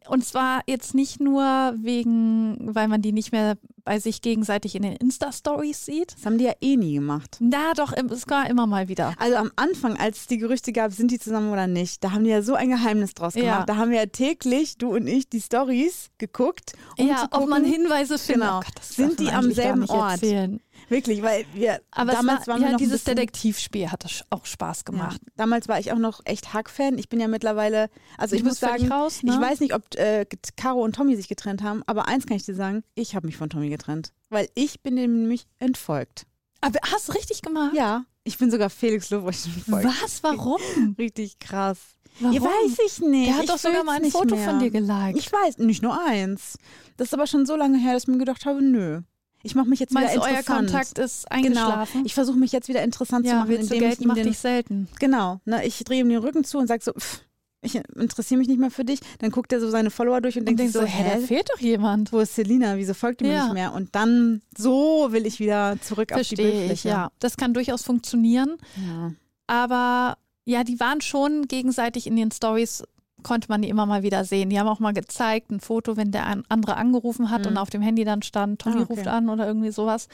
Und 0.09 0.25
zwar 0.25 0.63
jetzt 0.67 0.95
nicht 0.95 1.21
nur 1.21 1.43
wegen, 1.77 2.57
weil 2.75 2.89
man 2.89 3.03
die 3.03 3.13
nicht 3.13 3.33
mehr 3.33 3.57
bei 3.85 3.99
sich 3.99 4.23
gegenseitig 4.23 4.75
in 4.75 4.83
den 4.83 4.97
Insta-Stories 4.97 5.85
sieht. 5.85 6.15
Das 6.15 6.27
haben 6.27 6.39
die 6.39 6.45
ja 6.45 6.53
eh 6.61 6.77
nie 6.77 6.95
gemacht. 6.95 7.39
Na 7.41 7.73
doch, 7.75 7.93
es 7.93 8.29
war 8.29 8.49
immer 8.49 8.67
mal 8.67 8.89
wieder. 8.89 9.15
Also 9.19 9.37
am 9.37 9.51
Anfang, 9.57 9.97
als 9.97 10.21
es 10.21 10.27
die 10.27 10.39
Gerüchte 10.39 10.73
gab, 10.73 10.93
sind 10.93 11.11
die 11.11 11.19
zusammen 11.19 11.51
oder 11.51 11.67
nicht, 11.67 12.05
da 12.05 12.13
haben 12.13 12.25
die 12.25 12.31
ja 12.31 12.43
so 12.43 12.55
ein 12.55 12.71
Geheimnis 12.71 13.15
draus 13.15 13.35
gemacht. 13.35 13.61
Ja. 13.61 13.65
Da 13.67 13.77
haben 13.77 13.91
wir 13.91 13.99
ja 13.99 14.07
täglich, 14.07 14.77
du 14.79 14.95
und 14.95 15.07
ich, 15.07 15.29
die 15.29 15.41
Stories 15.41 16.11
geguckt, 16.19 16.75
um 16.99 17.09
ja, 17.09 17.17
zu 17.17 17.25
ob 17.25 17.31
gucken, 17.33 17.51
man 17.51 17.65
Hinweise 17.65 18.19
findet. 18.19 18.43
Genau. 18.43 18.59
Oh 18.59 18.63
Gott, 18.63 18.85
Sind 18.85 19.21
die 19.21 19.29
am 19.31 19.51
selben 19.53 19.85
Ort? 19.87 20.13
Erzählen. 20.23 20.61
Wirklich, 20.91 21.23
weil 21.23 21.45
wir 21.55 21.81
Aber 21.91 22.13
damals 22.13 22.47
war, 22.47 22.55
waren 22.55 22.61
wir 22.61 22.67
ja, 22.67 22.73
noch 22.73 22.79
dieses 22.79 23.01
bisschen, 23.01 23.17
Detektivspiel 23.17 23.91
hat 23.91 24.05
das 24.05 24.25
auch 24.31 24.45
Spaß 24.45 24.85
gemacht. 24.85 25.21
Ja, 25.25 25.33
damals 25.37 25.69
war 25.69 25.79
ich 25.79 25.93
auch 25.93 25.99
noch 25.99 26.21
echt 26.25 26.53
Hack-Fan. 26.53 26.99
Ich 26.99 27.09
bin 27.09 27.21
ja 27.21 27.29
mittlerweile, 27.29 27.89
also 28.19 28.37
ich 28.37 28.43
Du 28.43 28.49
muss 28.49 28.61
sagen, 28.61 28.91
raus, 28.91 29.23
ne? 29.23 29.33
ich 29.33 29.41
weiß 29.41 29.61
nicht, 29.61 29.75
ob 29.75 29.95
äh, 29.97 30.27
Caro 30.57 30.83
und 30.83 30.95
Tommy 30.95 31.17
sich 31.17 31.29
getrennt 31.29 31.63
haben, 31.63 31.83
aber 31.87 32.09
eins 32.09 32.27
kann 32.27 32.37
ich 32.37 32.45
dir 32.45 32.55
sagen, 32.55 32.83
ich 32.95 33.15
habe 33.15 33.27
mich 33.27 33.37
von 33.37 33.49
Tommy 33.49 33.71
getrennt, 33.71 34.13
weil 34.29 34.49
ich 34.55 34.81
bin 34.83 34.97
dem 34.97 35.23
nämlich 35.23 35.47
entfolgt. 35.59 36.27
Aber 36.61 36.79
hast 36.93 37.09
du 37.09 37.13
richtig 37.13 37.43
gemacht? 37.43 37.73
Ja, 37.75 38.05
ich 38.25 38.37
bin 38.37 38.51
sogar 38.51 38.69
Felix 38.71 39.11
Lobrecht 39.11 39.47
entfolgt. 39.47 39.87
Was? 39.87 40.23
Warum? 40.23 40.61
Richtig 40.99 41.39
krass. 41.39 41.79
Warum? 42.21 42.35
Ja, 42.35 42.43
weiß 42.43 42.79
ich 42.87 43.01
nicht. 43.01 43.29
Der 43.29 43.37
hat 43.37 43.45
ich 43.45 43.51
doch 43.51 43.59
sogar 43.59 43.83
mal 43.83 43.97
ein 43.97 44.11
Foto 44.11 44.37
mehr. 44.37 44.45
von 44.47 44.59
dir 44.59 44.71
geliked. 44.71 45.19
Ich 45.19 45.33
weiß, 45.33 45.59
nicht 45.59 45.83
nur 45.83 45.99
eins. 46.07 46.59
Das 46.99 47.09
ist 47.09 47.15
aber 47.15 47.27
schon 47.27 47.47
so 47.47 47.57
lange 47.57 47.79
her, 47.79 47.95
dass 47.95 48.03
ich 48.03 48.09
mir 48.09 48.19
gedacht 48.19 48.45
habe, 48.45 48.61
nö. 48.61 49.01
Ich 49.43 49.55
mache 49.55 49.69
mich 49.69 49.81
jetzt 49.81 49.93
Meinst 49.95 50.13
wieder 50.15 50.23
euer 50.25 50.31
interessant. 50.31 50.71
Kontakt 50.71 50.99
ist 50.99 51.27
Genau. 51.31 51.37
eingeschlafen? 51.45 52.03
Ich 52.05 52.15
versuche 52.15 52.37
mich 52.39 52.53
jetzt 52.53 52.69
wieder 52.69 52.83
interessant 52.83 53.25
zu 53.27 53.33
ja, 53.33 53.39
machen, 53.41 53.49
willst 53.51 53.71
du 53.71 53.75
indem 53.75 53.89
Geld, 53.89 54.01
ich 54.01 54.07
ihm 54.07 54.15
den, 54.15 54.27
dich 54.27 54.39
selten. 54.39 54.89
genau, 54.99 55.41
ne, 55.47 55.65
ich 55.65 55.83
drehe 55.85 56.01
ihm 56.01 56.09
den 56.09 56.19
Rücken 56.19 56.45
zu 56.45 56.59
und 56.59 56.67
sage 56.67 56.83
so, 56.85 56.93
pff, 56.93 57.21
ich 57.63 57.75
interessiere 57.97 58.39
mich 58.39 58.49
nicht 58.49 58.59
mehr 58.61 58.71
für 58.71 58.85
dich. 58.87 59.01
Dann 59.19 59.31
guckt 59.31 59.53
er 59.53 59.61
so 59.61 59.69
seine 59.69 59.91
Follower 59.91 60.21
durch 60.23 60.37
und, 60.37 60.49
Und 60.49 60.59
denkt 60.59 60.61
sich 60.61 60.73
so, 60.73 60.81
so, 60.81 60.87
hä, 60.87 61.05
da 61.21 61.27
fehlt 61.27 61.49
doch 61.53 61.61
jemand. 61.61 62.11
wo 62.13 62.21
ist 62.21 62.35
Selina? 62.35 62.77
Wieso 62.79 62.95
folgt 62.95 63.21
mir 63.21 63.33
Ja. 63.33 63.45
nicht 63.45 63.53
mehr? 63.55 63.75
Und 63.75 63.95
dann 63.95 64.41
so 64.57 65.09
will 65.11 65.27
ich 65.27 65.41
wieder 65.41 65.77
zurück 65.83 66.13
auf 66.13 66.21
die 66.21 66.25
Verstehe 66.37 66.49
ich, 66.49 66.55
Bildfläche. 66.57 66.89
ja. 66.89 67.11
Das 67.19 67.37
kann 67.37 67.53
durchaus 67.55 67.83
funktionieren. 67.83 68.57
ja. 68.77 69.13
Aber 69.47 70.17
ja, 70.47 70.65
die 70.65 70.81
waren 70.81 71.01
schon 71.01 71.49
gegenseitig 71.49 72.07
in 72.07 72.17
den 72.17 72.31
Stories 72.31 72.83
konnte 73.23 73.49
man 73.49 73.63
die 73.63 73.69
immer 73.69 73.87
mal 73.87 74.03
wieder 74.03 74.25
sehen. 74.25 74.51
Die 74.51 74.59
haben 74.59 74.69
auch 74.69 74.81
mal 74.81 74.93
gezeigt, 74.93 75.51
ein 75.51 75.61
Foto, 75.61 75.97
wenn 75.97 76.11
der 76.13 76.27
andere 76.49 76.77
angerufen 76.77 77.31
hat 77.31 77.47
und 77.47 77.57
auf 77.57 77.71
dem 77.71 77.83
Handy 77.83 78.05
dann 78.05 78.23
stand, 78.23 78.61
Tommy 78.61 78.81
Ah, 78.81 78.83
okay. 78.83 78.93
ruft 78.95 79.07
an 79.09 79.29
oder 79.29 79.47
irgendwie 79.47 79.71
sowas. 79.71 80.09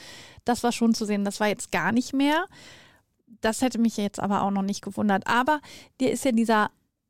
Das 0.45 0.63
war 0.63 0.71
schon 0.71 0.93
zu 0.93 1.05
sehen. 1.05 1.25
Das 1.25 1.39
war 1.39 1.47
jetzt 1.47 1.71
gar 1.71 1.91
nicht 1.91 2.13
mehr. 2.13 2.45
Das 3.41 3.61
hätte 3.61 3.77
mich 3.79 3.97
jetzt 3.97 4.19
aber 4.19 4.41
auch 4.43 4.51
noch 4.51 4.61
nicht 4.63 4.81
gewundert. 4.81 5.27
Aber 5.27 5.59
dir 5.99 6.11
ist 6.11 6.25
ja 6.25 6.31
dieser 6.31 6.69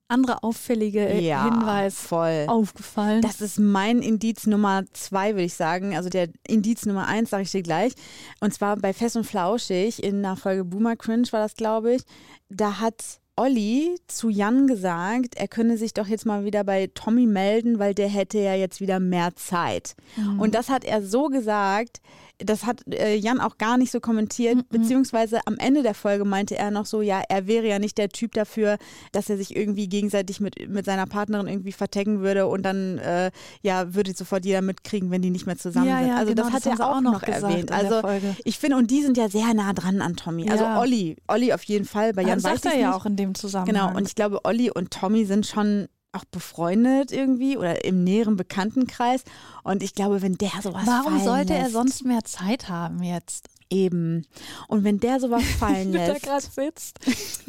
andere 0.10 0.42
auffällige 0.42 1.02
Hinweis 1.44 1.96
voll. 2.00 2.46
aufgefallen. 2.48 3.22
Das 3.22 3.42
ist 3.42 3.60
mein 3.60 4.00
Indiz 4.02 4.48
Nummer 4.48 4.84
zwei, 4.94 5.32
würde 5.34 5.44
ich 5.44 5.54
sagen. 5.56 5.96
Also 5.98 6.10
der 6.10 6.30
Indiz 6.48 6.86
Nummer 6.86 7.08
eins 7.08 7.30
sage 7.30 7.44
ich 7.44 7.52
dir 7.52 7.62
gleich. 7.62 7.94
Und 8.40 8.54
zwar 8.54 8.78
bei 8.78 8.94
Fest 8.94 9.18
und 9.18 9.26
Flauschig 9.26 10.02
in 10.02 10.22
der 10.24 10.38
Folge 10.38 10.64
Boomer 10.64 10.96
Cringe 10.96 11.28
war 11.32 11.42
das, 11.42 11.56
glaube 11.56 11.96
ich. 11.96 12.04
Da 12.50 12.80
hat 12.80 13.20
Olli 13.40 13.96
zu 14.08 14.30
Jan 14.30 14.66
gesagt, 14.66 15.36
er 15.36 15.48
könne 15.48 15.78
sich 15.78 15.94
doch 15.94 16.08
jetzt 16.08 16.26
mal 16.26 16.44
wieder 16.44 16.64
bei 16.64 16.90
Tommy 16.94 17.28
melden, 17.28 17.78
weil 17.78 17.94
der 17.94 18.10
hätte 18.10 18.40
ja 18.40 18.56
jetzt 18.56 18.82
wieder 18.82 19.00
mehr 19.00 19.36
Zeit. 19.36 19.96
Mhm. 20.16 20.40
Und 20.40 20.56
das 20.56 20.70
hat 20.70 20.84
er 20.84 21.04
so 21.04 21.28
gesagt, 21.28 22.02
das 22.40 22.66
hat 22.66 22.82
äh, 22.94 23.16
Jan 23.16 23.40
auch 23.40 23.58
gar 23.58 23.78
nicht 23.78 23.92
so 23.92 24.00
kommentiert, 24.00 24.70
beziehungsweise 24.70 25.40
am 25.46 25.58
Ende 25.58 25.82
der 25.82 25.94
Folge 25.96 26.24
meinte 26.24 26.56
er 26.56 26.70
noch 26.72 26.86
so, 26.86 27.02
ja, 27.02 27.22
er 27.30 27.48
wäre 27.48 27.68
ja 27.68 27.80
nicht 27.80 27.98
der 27.98 28.10
Typ 28.10 28.34
dafür, 28.34 28.78
dass 29.12 29.30
er 29.30 29.38
sich 29.38 29.56
irgendwie 29.56 29.90
gegenseitig 29.90 30.40
mit, 30.40 30.70
mit 30.70 30.86
seiner 30.86 31.08
Partnerin 31.08 31.48
irgendwie 31.48 31.72
vertecken 31.72 32.20
würde 32.22 32.46
und 32.48 32.62
dann 32.64 33.00
äh, 33.00 33.32
ja, 33.62 33.96
würde 33.96 34.14
sofort 34.14 34.46
jeder 34.46 34.62
mitkriegen, 34.62 35.10
wenn 35.10 35.22
die 35.24 35.32
nicht 35.32 35.48
mehr 35.48 35.58
zusammen 35.58 35.88
Ja, 35.88 35.98
sind. 36.00 36.08
ja, 36.10 36.16
also 36.18 36.34
genau, 36.36 36.44
das 36.44 36.54
hat 36.54 36.66
das 36.68 36.80
er 36.80 36.88
auch 36.90 36.98
auch 36.98 37.02
noch, 37.02 37.24
erwähnt. 37.24 37.72
Also 37.72 38.02
ich 38.46 38.60
finde, 38.60 38.78
und 38.78 38.92
die 38.92 39.02
sind 39.02 39.18
ja 39.18 39.30
sehr 39.30 39.54
nah 39.56 39.74
dran 39.74 40.02
an 40.02 40.16
Tommy. 40.16 40.50
Also 40.50 40.64
Ja. 40.64 40.80
Olli, 40.80 41.16
Olli 41.28 41.54
auf 41.54 41.64
jeden 41.64 41.86
Fall, 41.86 42.14
bei 42.14 42.22
Jan 42.22 42.36
das 42.36 42.44
weiß 42.44 42.62
sagt 42.62 42.76
er 42.76 42.80
ja 42.80 42.88
nicht. 42.90 42.96
auch 42.98 43.06
in 43.08 43.16
dem 43.16 43.34
Zusammenhang. 43.36 43.74
Genau, 43.88 43.98
und 43.98 44.08
ich 44.08 44.14
glaube, 44.16 44.42
Olli 44.46 44.70
und 44.70 44.92
Tommy 44.92 45.26
sind 45.26 45.48
schon 45.48 45.88
auch 46.14 46.26
befreundet 46.26 47.12
irgendwie 47.12 47.58
oder 47.58 47.84
im 47.86 48.04
näheren 48.04 48.36
Bekanntenkreis. 48.38 49.24
Und 49.64 49.84
ich 49.84 49.94
glaube, 49.94 50.22
wenn 50.22 50.38
der 50.38 50.52
sowas 50.62 50.86
Warum 50.86 51.20
sollte 51.24 51.54
er 51.54 51.64
lässt, 51.64 51.74
sonst 51.74 52.06
mehr 52.06 52.24
Zeit 52.24 52.70
haben 52.70 53.04
jetzt? 53.04 53.48
Eben. 53.70 54.26
Und 54.68 54.84
wenn 54.84 55.00
der 55.00 55.20
sowas 55.20 55.44
fallen 55.60 55.90
Wie 55.94 55.98
der 55.98 56.14
lässt, 56.14 56.24
gerade 56.24 56.46
sitzt. 56.46 57.00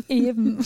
Eben. 0.09 0.59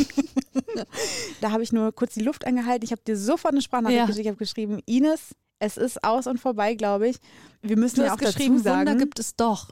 da 1.40 1.50
habe 1.50 1.62
ich 1.62 1.72
nur 1.72 1.92
kurz 1.92 2.14
die 2.14 2.22
Luft 2.22 2.46
angehalten. 2.46 2.84
Ich 2.84 2.92
habe 2.92 3.02
dir 3.06 3.16
sofort 3.16 3.52
eine 3.52 3.62
Sprachnachricht 3.62 3.98
Ja. 3.98 4.06
geschickt. 4.06 4.24
Ich 4.24 4.28
habe 4.28 4.38
geschrieben, 4.38 4.80
Ines, 4.86 5.34
es 5.58 5.76
ist 5.76 6.02
aus 6.02 6.26
und 6.26 6.40
vorbei, 6.40 6.74
glaube 6.74 7.08
ich. 7.08 7.16
Wir 7.60 7.76
müssen 7.76 7.96
Du 8.00 8.06
ja 8.06 8.14
auch 8.14 8.18
geschrieben, 8.18 8.54
dazu 8.56 8.64
sagen, 8.64 8.88
Wunder 8.90 8.96
gibt 8.96 9.18
es 9.18 9.36
doch. 9.36 9.68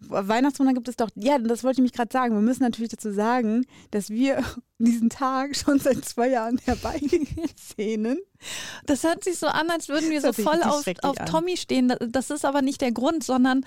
Weihnachtswunder 0.00 0.74
gibt 0.74 0.88
es 0.88 0.96
doch. 0.96 1.08
Ja, 1.16 1.38
das 1.38 1.64
wollte 1.64 1.80
ich 1.80 1.82
mich 1.82 1.92
gerade 1.92 2.12
sagen. 2.12 2.34
Wir 2.34 2.40
müssen 2.42 2.62
natürlich 2.62 2.90
dazu 2.90 3.12
sagen, 3.12 3.66
dass 3.90 4.10
wir 4.10 4.42
diesen 4.78 5.10
Tag 5.10 5.56
schon 5.56 5.78
seit 5.80 6.04
zwei 6.04 6.28
Jahren 6.28 6.58
herbeisehnen. 6.58 8.18
Das 8.86 9.02
hört 9.04 9.24
sich 9.24 9.38
so 9.38 9.46
an, 9.48 9.70
als 9.70 9.88
würden 9.88 10.10
wir 10.10 10.20
Das 10.20 10.36
so 10.36 10.42
voll 10.42 10.62
auf, 10.62 10.84
auf. 11.02 11.16
Tommy 11.26 11.56
stehen. 11.56 11.92
Das 12.10 12.30
ist 12.30 12.44
aber 12.44 12.62
nicht 12.62 12.80
der 12.80 12.92
Grund, 12.92 13.24
sondern 13.24 13.64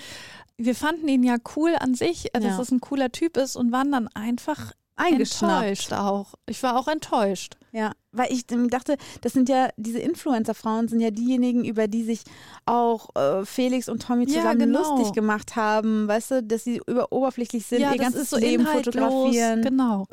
wir 0.57 0.75
fanden 0.75 1.07
ihn 1.07 1.23
ja 1.23 1.37
cool 1.55 1.75
an 1.79 1.95
sich, 1.95 2.33
äh, 2.33 2.39
dass 2.39 2.57
Ja. 2.57 2.61
es 2.61 2.71
ein 2.71 2.79
cooler 2.79 3.11
Typ 3.11 3.37
ist 3.37 3.55
und 3.55 3.71
waren 3.71 3.91
dann 3.91 4.07
einfach 4.09 4.71
Eingeschnappt. 4.95 5.63
enttäuscht 5.63 5.93
auch. 5.93 6.33
Ich 6.47 6.61
war 6.63 6.77
auch 6.77 6.87
enttäuscht. 6.87 7.57
Ja, 7.71 7.93
weil 8.11 8.31
ich 8.33 8.45
dachte, 8.47 8.97
das 9.21 9.31
sind 9.33 9.47
ja, 9.47 9.69
diese 9.77 9.99
Influencer-Frauen 9.99 10.89
sind 10.89 10.99
ja 10.99 11.09
diejenigen, 11.11 11.63
über 11.63 11.87
die 11.87 12.03
sich 12.03 12.21
auch 12.65 13.15
äh, 13.15 13.45
Felix 13.45 13.87
und 13.87 14.03
Tommy 14.03 14.25
Ja, 14.29 14.39
zusammen 14.41 14.59
genau. 14.59 14.79
lustig 14.97 15.13
gemacht 15.13 15.55
haben, 15.55 16.07
weißt 16.07 16.31
du, 16.31 16.43
dass 16.43 16.65
sie 16.65 16.81
über 16.85 17.11
oberflächlich 17.13 17.65
sind, 17.65 17.79
ja, 17.81 17.93
ihr 17.93 17.97
ganzes 17.97 18.29
so 18.29 18.37
Leben 18.37 18.63
inhaltlos. 18.63 18.93
fotografieren. 18.95 19.61
Genau. 19.61 20.05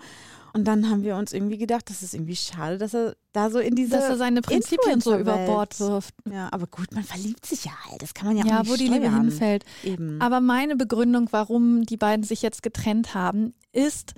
Und 0.54 0.64
dann 0.64 0.88
haben 0.88 1.02
wir 1.02 1.16
uns 1.16 1.32
irgendwie 1.32 1.58
gedacht, 1.58 1.90
das 1.90 2.02
ist 2.02 2.14
irgendwie 2.14 2.35
schade, 2.37 2.78
dass 2.78 2.94
er 2.94 3.16
da 3.32 3.50
so 3.50 3.58
in 3.58 3.75
diese. 3.75 3.90
Dass 3.90 4.08
er 4.08 4.16
seine 4.16 4.40
Prinzipien 4.40 5.00
so 5.00 5.16
über. 5.16 5.37
Bord 5.47 5.78
wirft. 5.78 6.14
ja, 6.32 6.49
aber 6.52 6.66
gut, 6.66 6.92
man 6.94 7.04
verliebt 7.04 7.44
sich 7.44 7.64
ja 7.66 7.73
halt. 7.88 8.00
Das 8.02 8.14
kann 8.14 8.28
man 8.28 8.37
ja, 8.38 8.47
Ja, 8.47 8.56
auch 8.58 8.62
nicht 8.62 8.73
wo 8.73 8.76
die 8.76 8.85
Liebe 8.88 9.06
steuern. 9.06 9.20
hinfällt. 9.23 9.64
Eben. 9.85 10.20
Aber 10.20 10.40
meine 10.40 10.75
Begründung, 10.76 11.28
warum 11.32 11.82
die 11.85 11.97
beiden 11.97 12.25
sich 12.25 12.40
jetzt 12.42 12.62
getrennt 12.62 13.14
haben, 13.14 13.52
ist, 13.73 14.14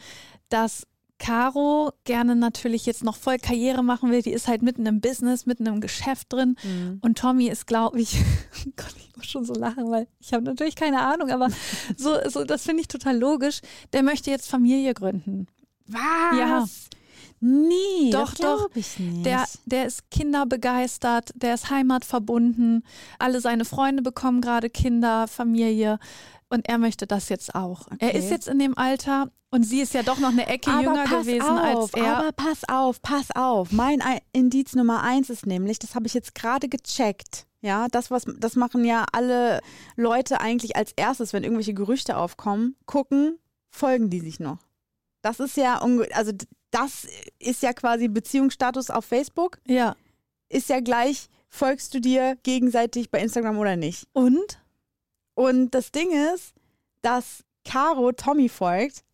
dass 0.51 0.87
Caro 1.21 1.93
gerne 2.05 2.35
natürlich 2.35 2.87
jetzt 2.87 3.05
noch 3.05 3.17
voll 3.17 3.39
Karriere 3.39 3.85
machen 3.85 4.11
will. 4.11 4.23
Die 4.23 4.33
ist 4.33 4.49
halt 4.49 4.63
mitten 4.63 4.87
im 4.87 5.01
Business, 5.01 5.45
mitten 5.47 5.67
im 5.67 5.81
Geschäft 5.81 6.33
drin. 6.33 6.57
Mhm. 6.65 6.99
Und 7.03 7.19
Tommy 7.19 7.49
ist, 7.49 7.67
glaube 7.67 8.01
ich, 8.01 8.17
Gott, 8.77 8.95
ich 8.97 9.15
muss 9.17 9.27
schon 9.27 9.45
so 9.45 9.53
lachen, 9.53 9.91
weil 9.91 10.09
ich 10.19 10.33
habe 10.33 10.45
natürlich 10.45 10.77
keine 10.77 11.01
Ahnung, 11.01 11.31
aber 11.31 11.49
so, 11.97 12.17
so 12.29 12.45
das 12.45 12.63
finde 12.63 12.81
ich 12.81 12.89
total 12.89 13.19
logisch. 13.19 13.61
Der 13.93 14.03
möchte 14.03 14.31
jetzt 14.31 14.49
Familie 14.49 14.95
gründen. 14.95 15.47
Was? 15.87 16.39
Ja. 16.39 16.67
Nee, 17.43 18.11
Doch, 18.11 18.35
doch. 18.35 18.69
ich 18.75 18.99
nicht. 18.99 19.25
Der, 19.25 19.47
der 19.65 19.87
ist 19.87 20.11
kinderbegeistert, 20.11 21.33
der 21.35 21.55
ist 21.55 21.71
heimatverbunden. 21.71 22.85
Alle 23.19 23.41
seine 23.41 23.65
Freunde 23.65 24.03
bekommen 24.03 24.43
gerade 24.43 24.69
Kinder, 24.69 25.27
Familie. 25.27 25.99
Und 26.53 26.69
er 26.69 26.79
möchte 26.79 27.07
das 27.07 27.29
jetzt 27.29 27.55
auch. 27.55 27.87
Er 27.99 28.09
Okay. 28.09 28.19
ist 28.19 28.31
jetzt 28.31 28.49
in 28.49 28.59
dem 28.59 28.77
Alter 28.77 29.31
und 29.51 29.63
sie 29.63 29.81
ist 29.81 29.95
ja 29.95 30.03
doch 30.03 30.19
noch 30.19 30.31
eine 30.31 30.47
Ecke 30.47 30.71
aber 30.71 30.83
jünger 30.83 31.05
gewesen 31.05 31.43
auf, 31.43 31.61
als 31.61 31.95
er. 31.95 32.17
Aber 32.19 32.33
pass 32.33 32.63
auf, 32.69 33.01
pass 33.03 33.29
auf. 33.35 33.73
Mein 33.73 34.03
Ei- 34.03 34.21
Indiz 34.33 34.75
Nummer 34.75 35.03
eins 35.03 35.31
ist 35.31 35.47
nämlich, 35.47 35.79
das 35.79 35.95
habe 35.95 36.07
ich 36.07 36.15
jetzt 36.15 36.35
gerade 36.35 36.69
gecheckt. 36.69 37.47
Ja, 37.63 37.89
das, 37.89 38.11
was, 38.11 38.25
das 38.39 38.57
machen 38.57 38.85
ja 38.85 39.05
alle 39.13 39.61
Leute 39.97 40.41
eigentlich 40.41 40.77
als 40.77 40.93
erstes, 40.97 41.33
wenn 41.33 41.45
irgendwelche 41.45 41.75
Gerüchte 41.75 42.17
aufkommen, 42.17 42.75
gucken, 42.87 43.39
folgen 43.71 44.09
die 44.11 44.21
sich 44.21 44.41
noch. 44.41 44.59
Das 45.23 45.39
ist 45.41 45.57
ja, 45.57 45.79
also 46.15 46.33
das 46.71 47.07
ist 47.39 47.63
ja 47.63 47.73
quasi 47.75 48.09
Beziehungsstatus 48.09 48.89
auf 48.91 49.05
Facebook, 49.05 49.59
ja. 49.67 49.95
ist 50.49 50.69
ja 50.71 50.81
gleich, 50.81 51.29
folgst 51.49 51.93
du 51.95 52.01
dir 52.01 52.39
gegenseitig 52.43 53.11
bei 53.11 53.21
Instagram 53.21 53.59
oder 53.59 53.77
nicht. 53.77 54.07
Und? 54.15 54.60
Und 55.35 55.71
das 55.71 55.93
Ding 55.93 56.11
ist, 56.35 56.53
dass 57.03 57.45
Caro 57.65 58.13
Tommy 58.13 58.49
folgt, 58.49 59.05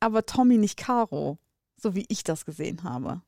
aber 0.00 0.26
Tommy 0.26 0.58
nicht 0.58 0.76
Caro, 0.76 1.38
so 1.76 1.94
wie 1.94 2.06
ich 2.08 2.24
das 2.24 2.44
gesehen 2.44 2.82
habe. 2.82 3.22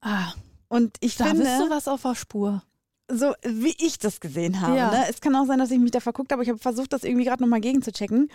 Ah, 0.00 0.32
Und 0.68 0.96
ich 1.00 1.16
da 1.16 1.26
finde, 1.26 1.42
bist 1.44 1.60
du 1.60 1.70
was 1.70 1.88
auf 1.88 2.02
der 2.02 2.14
Spur. 2.14 2.62
so 3.10 3.34
wie 3.44 3.74
ich 3.78 3.98
das 3.98 4.20
gesehen 4.20 4.60
habe, 4.60 4.76
Ja. 4.76 4.90
ne? 4.90 5.04
es 5.08 5.20
kann 5.20 5.34
auch 5.36 5.46
sein, 5.46 5.58
dass 5.58 5.70
ich 5.70 5.78
mich 5.78 5.90
da 5.92 6.00
verguckt 6.00 6.32
habe, 6.32 6.42
ich 6.42 6.48
habe 6.48 6.58
versucht, 6.58 6.92
das 6.92 7.04
irgendwie 7.04 7.24
gerade 7.24 7.42
nochmal 7.42 7.60
gegenzuchecken. 7.60 8.30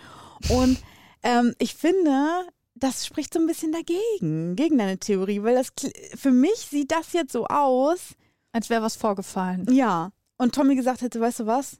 Und 0.48 0.78
ähm, 1.22 1.54
ich 1.58 1.74
finde, 1.74 2.46
das 2.74 3.06
spricht 3.06 3.34
so 3.34 3.40
ein 3.40 3.46
bisschen 3.46 3.72
dagegen, 3.72 4.56
gegen 4.56 4.78
deine 4.78 4.98
Theorie, 4.98 5.42
weil 5.42 5.54
das 5.54 5.72
für 6.16 6.30
mich 6.32 6.56
sieht 6.70 6.90
das 6.90 7.12
jetzt 7.12 7.32
so 7.32 7.46
aus, 7.46 8.14
Als 8.52 8.70
wäre 8.70 8.82
was 8.82 8.96
vorgefallen. 8.96 9.66
ja. 9.70 10.10
Und 10.38 10.54
Tommy 10.54 10.74
gesagt 10.74 11.02
hätte, 11.02 11.20
weißt 11.20 11.40
du 11.40 11.46
was? 11.46 11.76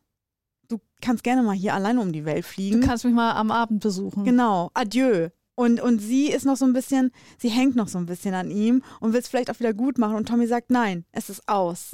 Du 0.73 0.81
kannst 1.02 1.23
gerne 1.23 1.43
mal 1.43 1.55
hier 1.55 1.75
alleine 1.75 2.00
um 2.00 2.12
die 2.12 2.25
Welt 2.25 2.45
Du 2.45 2.49
fliegen. 2.49 2.81
kannst 2.81 3.05
mich 3.05 3.12
mal 3.12 3.33
am 3.33 3.50
Abend 3.50 3.83
besuchen. 3.83 4.25
Genau, 4.25 4.71
adieu. 4.73 5.29
Und, 5.55 5.81
und 5.81 5.99
sie 5.99 6.31
ist 6.31 6.47
noch 6.47 6.57
so 6.57 6.64
ein 6.64 6.73
bisschen, 6.73 7.11
sie 7.38 7.50
hängt 7.50 7.76
noch 7.76 7.88
so 7.88 7.99
ein 7.99 8.07
bisschen 8.07 8.33
an 8.35 8.50
ihm 8.50 8.83
und 9.00 9.12
will 9.12 9.21
es 9.21 9.29
vielleicht 9.29 9.50
auch 9.50 9.61
wieder 9.61 9.75
gut 9.75 9.99
machen. 9.99 10.17
Und 10.17 10.26
Tommy 10.29 10.47
sagt, 10.47 10.71
nein, 10.71 11.05
es 11.12 11.29
ist 11.29 11.47
aus. 11.47 11.93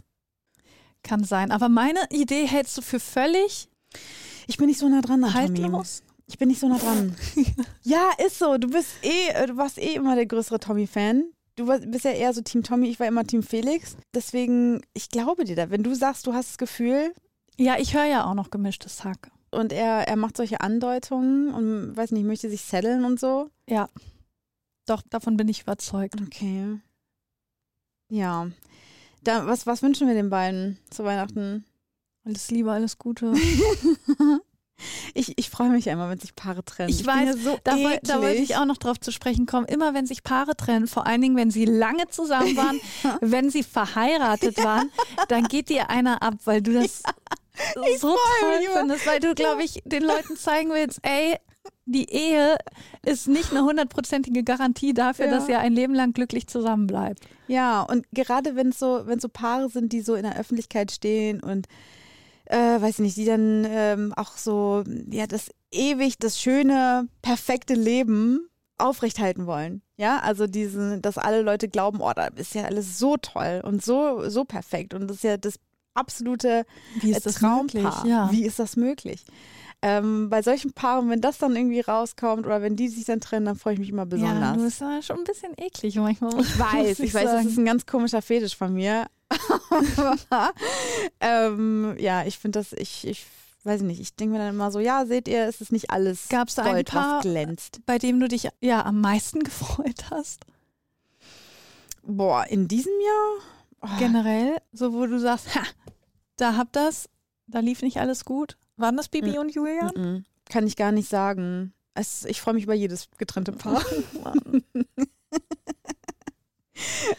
Kann 1.02 1.24
sein. 1.24 1.50
Aber 1.50 1.68
meine 1.68 1.98
Idee 2.10 2.46
hältst 2.46 2.78
du 2.78 2.82
für 2.82 3.00
völlig 3.00 3.68
Ich 4.46 4.58
bin 4.58 4.66
nicht 4.68 4.78
so 4.78 4.88
nah 4.88 5.00
dran 5.00 5.24
an 5.24 5.32
Tommy. 5.32 5.58
haltlos? 5.58 6.02
Ich 6.26 6.38
bin 6.38 6.48
nicht 6.48 6.60
so 6.60 6.68
nah 6.68 6.78
dran. 6.78 7.16
ja, 7.82 8.10
ist 8.24 8.38
so. 8.38 8.58
Du 8.58 8.68
bist 8.70 8.90
eh, 9.02 9.46
du 9.46 9.56
warst 9.56 9.78
eh 9.78 9.94
immer 9.94 10.14
der 10.14 10.26
größere 10.26 10.60
Tommy-Fan. 10.60 11.24
Du 11.56 11.66
bist 11.66 12.04
ja 12.04 12.12
eher 12.12 12.32
so 12.32 12.42
Team 12.42 12.62
Tommy, 12.62 12.88
ich 12.88 13.00
war 13.00 13.08
immer 13.08 13.24
Team 13.24 13.42
Felix. 13.42 13.96
Deswegen, 14.14 14.82
ich 14.94 15.08
glaube 15.08 15.44
dir 15.44 15.56
da. 15.56 15.70
Wenn 15.70 15.82
du 15.82 15.94
sagst, 15.94 16.26
du 16.28 16.32
hast 16.32 16.50
das 16.50 16.58
Gefühl 16.58 17.12
Ja, 17.58 17.76
ich 17.78 17.94
höre 17.94 18.04
ja 18.04 18.24
auch 18.24 18.34
noch 18.34 18.50
gemischtes 18.50 19.04
Hack. 19.04 19.30
und 19.50 19.72
er, 19.72 20.06
er 20.06 20.16
macht 20.16 20.36
solche 20.36 20.60
Andeutungen 20.60 21.52
und 21.52 21.96
weiß 21.96 22.12
nicht, 22.12 22.24
möchte 22.24 22.48
sich 22.50 22.62
setteln 22.62 23.04
und 23.04 23.18
so. 23.18 23.50
Ja. 23.68 23.88
Doch, 24.86 25.02
davon 25.10 25.36
bin 25.36 25.48
ich 25.48 25.62
überzeugt. 25.62 26.20
Okay. 26.20 26.78
Ja. 28.10 28.48
Da, 29.22 29.46
was, 29.46 29.66
was 29.66 29.82
wünschen 29.82 30.06
wir 30.06 30.14
den 30.14 30.30
beiden 30.30 30.78
zu 30.90 31.04
Weihnachten? 31.04 31.64
Alles 32.24 32.50
Liebe, 32.50 32.72
alles 32.72 32.98
Gute. 32.98 33.34
Ich, 35.14 35.36
ich 35.36 35.50
freue 35.50 35.70
mich 35.70 35.86
ja 35.86 35.92
immer, 35.92 36.08
wenn 36.08 36.20
sich 36.20 36.36
Paare 36.36 36.64
trennen. 36.64 36.90
Ich 36.90 36.98
bin 36.98 37.06
weiß, 37.06 37.26
ja 37.26 37.36
so 37.36 37.58
Da, 37.64 37.74
da 38.02 38.22
wollte 38.22 38.40
ich 38.40 38.56
auch 38.56 38.64
noch 38.64 38.76
drauf 38.76 39.00
zu 39.00 39.10
sprechen 39.10 39.46
kommen. 39.46 39.66
Immer 39.66 39.92
wenn 39.94 40.06
sich 40.06 40.22
Paare 40.22 40.56
trennen, 40.56 40.86
vor 40.86 41.06
allen 41.06 41.20
Dingen, 41.20 41.36
wenn 41.36 41.50
sie 41.50 41.64
lange 41.64 42.06
zusammen 42.08 42.56
waren, 42.56 42.80
wenn 43.20 43.50
sie 43.50 43.64
verheiratet 43.64 44.62
waren, 44.62 44.90
dann 45.28 45.44
geht 45.44 45.68
dir 45.68 45.90
einer 45.90 46.22
ab, 46.22 46.34
weil 46.44 46.62
du 46.62 46.74
das 46.74 47.02
so 47.98 48.08
freu 48.08 48.16
toll 48.40 48.68
findest, 48.78 49.06
weil 49.06 49.20
du, 49.20 49.34
glaube 49.34 49.62
ich, 49.62 49.82
den 49.84 50.02
Leuten 50.02 50.36
zeigen 50.36 50.70
willst, 50.70 51.00
ey, 51.02 51.36
die 51.84 52.10
Ehe 52.10 52.56
ist 53.04 53.28
nicht 53.28 53.50
eine 53.50 53.62
hundertprozentige 53.64 54.44
Garantie 54.44 54.92
dafür, 54.94 55.26
Ja. 55.26 55.30
dass 55.32 55.48
ihr 55.48 55.58
ein 55.58 55.72
Leben 55.72 55.94
lang 55.94 56.12
glücklich 56.12 56.46
zusammenbleibt. 56.46 57.20
Ja, 57.46 57.82
und 57.82 58.06
gerade 58.12 58.56
wenn 58.56 58.68
es 58.68 58.78
so, 58.78 59.02
wenn 59.06 59.20
so 59.20 59.28
Paare 59.28 59.68
sind, 59.70 59.92
die 59.92 60.02
so 60.02 60.14
in 60.14 60.24
der 60.24 60.38
Öffentlichkeit 60.38 60.90
stehen 60.92 61.40
und 61.42 61.66
äh, 62.46 62.56
weiß 62.80 62.94
ich 62.94 62.98
nicht, 63.00 63.16
die 63.16 63.24
dann 63.24 63.66
ähm, 63.68 64.12
auch 64.16 64.36
so, 64.36 64.84
ja, 65.10 65.26
das 65.26 65.50
ewig, 65.70 66.18
das 66.18 66.40
schöne, 66.40 67.08
perfekte 67.22 67.74
Leben 67.74 68.48
aufrechthalten 68.78 69.46
wollen. 69.46 69.82
Ja, 69.96 70.20
also 70.20 70.46
diesen, 70.46 71.02
dass 71.02 71.18
alle 71.18 71.42
Leute 71.42 71.68
glauben, 71.68 72.00
oh, 72.00 72.12
da 72.14 72.26
ist 72.36 72.54
ja 72.54 72.64
alles 72.64 72.98
so 72.98 73.16
toll 73.16 73.60
und 73.64 73.84
so, 73.84 74.28
so 74.30 74.44
perfekt 74.44 74.94
und 74.94 75.08
das 75.08 75.18
ist 75.18 75.24
ja 75.24 75.36
das 75.36 75.58
absolute 75.98 76.64
Wie 77.00 77.10
ist 77.10 77.26
das 77.26 77.36
Traumpaar. 77.36 78.06
Ja. 78.06 78.30
Wie 78.32 78.44
ist 78.46 78.58
das 78.58 78.76
möglich? 78.76 79.24
Ähm, 79.80 80.28
bei 80.28 80.42
solchen 80.42 80.72
Paaren, 80.72 81.08
wenn 81.08 81.20
das 81.20 81.38
dann 81.38 81.54
irgendwie 81.54 81.80
rauskommt 81.80 82.44
oder 82.46 82.62
wenn 82.62 82.74
die 82.74 82.88
sich 82.88 83.04
dann 83.04 83.20
trennen, 83.20 83.46
dann 83.46 83.54
freue 83.56 83.74
ich 83.74 83.78
mich 83.78 83.90
immer 83.90 84.02
Ja, 84.02 84.06
besonders. 84.06 84.56
du 84.56 84.62
bist 84.64 84.82
aber 84.82 85.02
schon 85.02 85.18
ein 85.18 85.24
bisschen 85.24 85.52
eklig 85.56 85.94
manchmal. 85.96 86.40
ich 86.40 86.58
weiß, 86.58 86.98
ich 86.98 87.14
weiß, 87.14 87.22
das 87.24 87.32
sagen. 87.32 87.48
ist 87.48 87.58
ein 87.58 87.64
ganz 87.64 87.86
komischer 87.86 88.20
Fetisch 88.22 88.56
von 88.56 88.72
mir. 88.74 89.06
Ähm, 91.20 91.94
ja, 91.98 92.24
ich 92.24 92.38
finde 92.38 92.58
das, 92.60 92.72
ich, 92.72 93.06
ich 93.06 93.26
weiß 93.64 93.82
nicht, 93.82 94.00
ich 94.00 94.14
denke 94.14 94.32
mir 94.34 94.38
dann 94.38 94.54
immer 94.54 94.70
so, 94.70 94.80
ja, 94.80 95.04
seht 95.06 95.28
ihr, 95.28 95.44
es 95.46 95.60
ist 95.60 95.72
nicht 95.72 95.90
alles 95.90 96.28
Gab's 96.28 96.54
da 96.54 96.62
ein 96.62 96.72
Gold, 96.74 96.90
Paar- 96.90 97.16
was 97.18 97.22
glänzt. 97.22 97.80
bei 97.86 97.98
dem 97.98 98.20
du 98.20 98.28
dich 98.28 98.48
ja 98.60 98.84
am 98.84 99.00
meisten 99.00 99.40
gefreut 99.44 100.06
hast. 100.10 100.40
Boah, 102.02 102.46
in 102.48 102.68
diesem 102.68 102.92
Jahr? 103.04 103.44
Oh, 103.80 103.88
Generell, 103.98 104.58
so 104.72 104.92
wo 104.92 105.06
du 105.06 105.18
sagst, 105.20 105.54
ha, 105.54 105.62
da 106.36 106.56
habt 106.56 106.74
das, 106.76 107.08
da 107.46 107.60
lief 107.60 107.82
nicht 107.82 107.98
alles 107.98 108.24
gut. 108.24 108.56
Waren 108.76 108.96
das 108.96 109.08
Bibi 109.08 109.36
Mm. 109.36 109.40
und 109.40 109.54
Julian? 109.54 109.90
mhm. 109.96 110.24
Kann 110.50 110.66
ich 110.66 110.76
gar 110.76 110.92
nicht 110.92 111.08
sagen. 111.08 111.72
Es, 111.94 112.24
ich 112.24 112.40
freue 112.40 112.54
mich 112.54 112.64
über 112.64 112.74
jedes 112.74 113.08
getrennte 113.18 113.52
Paar. 113.52 113.82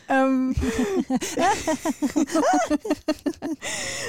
ähm, 0.10 0.56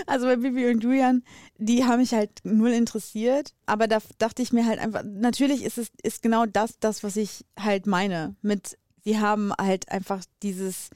also 0.07 0.26
bei 0.26 0.37
Bibi 0.37 0.69
und 0.71 0.83
Julian, 0.83 1.23
die 1.59 1.85
haben 1.85 1.99
mich 1.99 2.12
halt 2.14 2.30
null 2.45 2.71
interessiert, 2.71 3.54
aber 3.66 3.88
da 3.88 3.99
dachte 4.19 4.42
ich 4.42 4.52
mir 4.52 4.66
halt 4.66 4.78
einfach, 4.78 5.02
natürlich 5.04 5.64
ist 5.64 5.78
es 5.78 5.90
ist 6.02 6.23
genau 6.23 6.47
das, 6.47 6.78
das, 6.78 7.02
was 7.02 7.16
ich 7.16 7.45
halt 7.59 7.87
meine. 7.87 8.37
Mit, 8.42 8.78
sie 9.04 9.19
haben 9.19 9.52
halt 9.59 9.90
einfach 9.90 10.23
dieses 10.42 10.90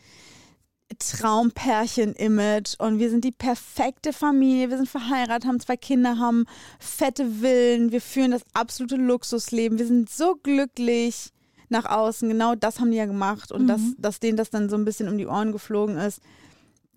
Traumpärchen-Image 0.99 2.75
und 2.79 2.99
wir 2.99 3.11
sind 3.11 3.25
die 3.25 3.33
perfekte 3.33 4.13
Familie, 4.13 4.71
wir 4.71 4.77
sind 4.77 4.89
verheiratet, 4.89 5.47
haben 5.47 5.61
zwei 5.61 5.77
Kinder, 5.77 6.19
haben 6.19 6.47
fette 6.79 7.27
Villen, 7.41 7.93
wir 7.93 8.01
führen 8.01 8.31
das 8.31 8.43
absolute 8.53 8.97
Luxusleben, 8.97 9.79
wir 9.79 9.87
sind 9.87 10.11
so 10.11 10.37
glücklich 10.43 11.31
nach 11.69 11.87
außen. 11.87 12.29
Genau 12.29 12.55
das 12.55 12.81
haben 12.81 12.91
die 12.91 12.97
ja 12.97 13.07
gemacht 13.07 13.51
und 13.53 13.63
Mhm. 13.63 13.69
dass, 13.69 13.81
dass 13.99 14.21
denen 14.21 14.37
das 14.37 14.51
dann 14.51 14.69
so 14.69 14.77
ein 14.77 14.85
bisschen 14.85 15.09
um 15.09 15.19
die 15.19 15.27
Ohren 15.27 15.53
geflogen 15.53 15.97
ist. 15.97 16.21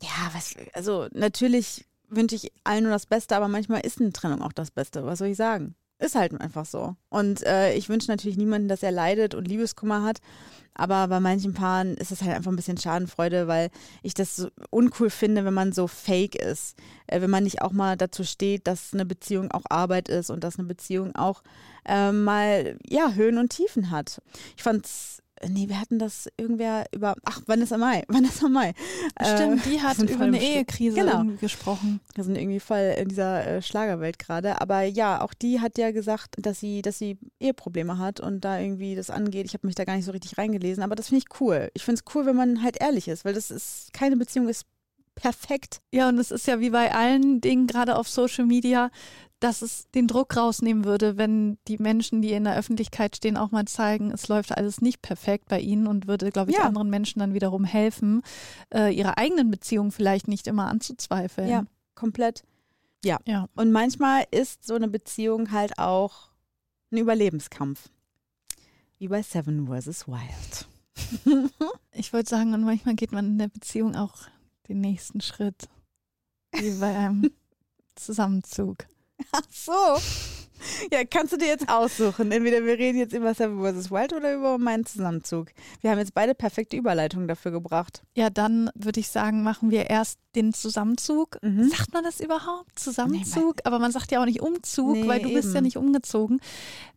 Ja, 0.02 0.30
was, 0.34 0.56
also 0.74 1.08
natürlich 1.14 1.86
wünsche 2.10 2.36
ich 2.36 2.52
allen 2.64 2.84
nur 2.84 2.92
das 2.94 3.06
Beste, 3.06 3.36
aber 3.36 3.48
manchmal 3.48 3.82
ist 3.82 4.00
eine 4.00 4.14
Trennung 4.14 4.42
auch 4.42 4.54
das 4.54 4.72
Beste. 4.72 5.06
Was 5.06 5.20
soll 5.20 5.30
ich 5.30 5.38
sagen? 5.38 5.76
Ist 6.00 6.16
halt 6.16 6.40
einfach 6.40 6.66
so. 6.66 6.96
Und 7.10 7.44
äh, 7.44 7.74
ich 7.74 7.90
wünsche 7.90 8.12
natürlich 8.12 8.38
niemandem, 8.38 8.68
dass 8.68 8.84
er 8.84 8.92
leidet 8.92 9.34
und 9.34 9.48
Liebeskummer 9.48 10.04
hat. 10.04 10.20
Aber 10.76 11.08
bei 11.08 11.20
manchen 11.20 11.56
Paaren 11.56 11.98
ist 11.98 12.12
es 12.12 12.22
halt 12.22 12.36
einfach 12.36 12.52
ein 12.52 12.56
bisschen 12.56 12.78
Schadenfreude, 12.78 13.48
weil 13.48 13.72
ich 14.04 14.14
das 14.14 14.36
so 14.36 14.50
uncool 14.70 15.10
finde, 15.10 15.44
wenn 15.44 15.56
man 15.56 15.74
so 15.74 15.88
fake 15.88 16.36
ist. 16.36 16.78
Äh, 17.08 17.22
wenn 17.22 17.32
man 17.32 17.44
nicht 17.44 17.64
auch 17.64 17.72
mal 17.72 17.98
dazu 17.98 18.24
steht, 18.24 18.68
dass 18.68 18.94
eine 18.94 19.06
Beziehung 19.06 19.50
auch 19.52 19.64
Arbeit 19.70 20.08
ist 20.08 20.30
und 20.30 20.44
dass 20.44 20.60
eine 20.60 20.68
Beziehung 20.68 21.16
auch 21.16 21.42
äh, 21.86 22.12
mal 22.12 22.78
ja, 22.88 23.14
Höhen 23.14 23.40
und 23.40 23.50
Tiefen 23.50 23.90
hat. 23.90 24.22
Ich 24.56 24.64
fand's. 24.64 25.24
Nee, 25.48 25.70
wir 25.70 25.80
hatten 25.80 26.00
das 26.00 26.28
irgendwer 26.38 26.86
über. 26.94 27.16
Ach, 27.26 27.42
Vanessa 27.46 27.78
Mai. 27.78 28.04
Vanessa 28.08 28.48
Mai. 28.48 28.74
Stimmt, 29.22 29.66
die 29.66 29.76
Äh, 29.76 29.80
hat 29.80 29.98
über 30.00 30.26
eine. 30.26 30.42
Ehekrise 30.42 30.96
Genau. 31.00 31.24
gesprochen. 31.40 32.00
Wir 32.16 32.24
sind 32.24 32.36
irgendwie 32.38 32.60
voll 32.60 32.96
in 32.98 33.10
dieser 33.10 33.46
äh, 33.46 33.62
Schlagerwelt 33.62 34.20
gerade. 34.20 34.62
Aber 34.62 34.82
ja, 34.84 35.22
auch 35.22 35.34
die 35.34 35.60
hat 35.62 35.78
ja 35.78 35.92
gesagt, 35.92 36.36
dass 36.38 36.60
sie, 36.60 36.82
dass 36.82 36.98
sie 37.00 37.18
Eheprobleme 37.40 37.98
hat 37.98 38.20
und 38.20 38.42
da 38.46 38.60
irgendwie 38.60 38.96
das 38.96 39.10
angeht. 39.10 39.46
Ich 39.46 39.54
habe 39.54 39.68
mich 39.68 39.76
da 39.76 39.84
gar 39.86 39.96
nicht 39.96 40.06
so 40.06 40.12
richtig 40.12 40.38
reingelesen, 40.38 40.84
aber 40.84 40.96
das 40.96 41.10
finde 41.10 41.24
ich 41.28 41.42
cool. 41.42 41.70
Ich 41.74 41.84
finde 41.84 42.02
es 42.06 42.16
cool, 42.16 42.26
wenn 42.26 42.36
man 42.36 42.64
halt 42.64 42.80
ehrlich 42.82 43.08
ist, 43.08 43.26
weil 43.26 43.34
das 43.34 43.52
ist, 43.52 43.92
keine 43.94 44.18
Beziehung 44.18 44.48
ist 44.50 44.66
perfekt. 45.16 45.82
Ja, 45.92 46.10
und 46.10 46.20
es 46.20 46.32
ist 46.32 46.48
ja 46.48 46.60
wie 46.60 46.70
bei 46.70 46.94
allen 46.94 47.42
Dingen, 47.42 47.68
gerade 47.68 47.96
auf 47.96 48.08
Social 48.08 48.46
Media, 48.46 48.92
dass 49.40 49.62
es 49.62 49.88
den 49.92 50.08
Druck 50.08 50.36
rausnehmen 50.36 50.84
würde, 50.84 51.18
wenn 51.18 51.58
die 51.68 51.78
Menschen, 51.78 52.22
die 52.22 52.32
in 52.32 52.44
der 52.44 52.56
Öffentlichkeit 52.58 53.16
stehen, 53.16 53.38
auch 53.38 53.52
mal 53.52 53.66
zeigen, 53.66 54.12
es 54.12 54.28
läuft 54.28 54.52
alles 54.58 54.82
nicht 54.82 55.02
perfekt 55.02 55.48
bei 55.50 55.60
ihnen 55.60 55.86
und 55.88 56.08
würde, 56.08 56.32
glaube 56.32 56.52
ich, 56.52 56.58
Ja. 56.58 56.64
anderen 56.64 56.90
Menschen 56.90 57.20
dann 57.20 57.34
wiederum 57.36 57.64
helfen, 57.64 58.24
äh, 58.74 58.92
ihre 58.96 59.18
eigenen 59.18 59.52
Beziehungen 59.52 59.92
vielleicht 59.92 60.28
nicht 60.28 60.48
immer 60.48 60.68
anzuzweifeln. 60.68 61.50
Ja, 61.50 61.64
komplett. 61.94 62.44
Ja. 63.06 63.20
Ja. 63.26 63.48
Und 63.56 63.72
manchmal 63.72 64.26
ist 64.32 64.66
so 64.66 64.74
eine 64.74 64.88
Beziehung 64.88 65.52
halt 65.52 65.78
auch 65.78 66.30
ein 66.92 66.98
Überlebenskampf. 66.98 67.90
Wie 68.98 69.08
bei 69.10 69.22
Seven 69.22 69.68
vs. 69.68 70.08
Wild. 70.08 70.68
Ich 71.92 72.14
wollte 72.14 72.30
sagen, 72.30 72.54
und 72.54 72.64
manchmal 72.64 72.94
geht 72.96 73.12
man 73.12 73.26
in 73.26 73.38
der 73.40 73.48
Beziehung 73.48 73.96
auch 73.96 74.14
den 74.68 74.82
nächsten 74.82 75.20
Schritt, 75.22 75.68
wie 76.52 76.72
bei 76.80 76.96
einem 76.96 77.32
Zusammenzug. 77.96 78.86
Ach 79.32 79.42
so. 79.52 79.72
Ja, 80.92 81.04
kannst 81.06 81.34
du 81.34 81.38
dir 81.38 81.50
jetzt 81.50 81.70
aussuchen. 81.70 82.32
Entweder 82.32 82.66
wir 82.66 82.80
reden 82.80 82.98
jetzt 82.98 83.14
über 83.14 83.32
Seven 83.36 83.62
vs. 83.62 83.92
Wild 83.92 84.12
oder 84.14 84.34
über 84.34 84.58
meinen 84.58 84.88
Zusammenzug. 84.88 85.50
Wir 85.82 85.92
haben 85.92 86.00
jetzt 86.00 86.16
beide 86.16 86.34
perfekte 86.34 86.76
Überleitungen 86.76 87.28
dafür 87.28 87.52
gebracht. 87.52 88.02
Ja, 88.16 88.32
dann 88.32 88.72
würde 88.74 89.00
ich 89.00 89.10
sagen, 89.10 89.44
machen 89.44 89.70
wir 89.70 89.88
erst 89.92 90.18
den 90.36 90.54
Zusammenzug. 90.54 91.38
Mhm. 91.44 91.70
Sagt 91.70 91.94
man 91.94 92.04
das 92.04 92.20
überhaupt? 92.20 92.78
Zusammenzug? 92.80 93.58
Aber 93.66 93.78
man 93.78 93.92
sagt 93.92 94.12
ja 94.12 94.20
auch 94.20 94.26
nicht 94.26 94.42
Umzug, 94.42 94.94
Nee, 94.98 95.08
weil 95.08 95.22
du 95.22 95.32
bist 95.32 95.46
eben. 95.50 95.56
ja 95.56 95.62
nicht 95.62 95.78
umgezogen. 95.78 96.40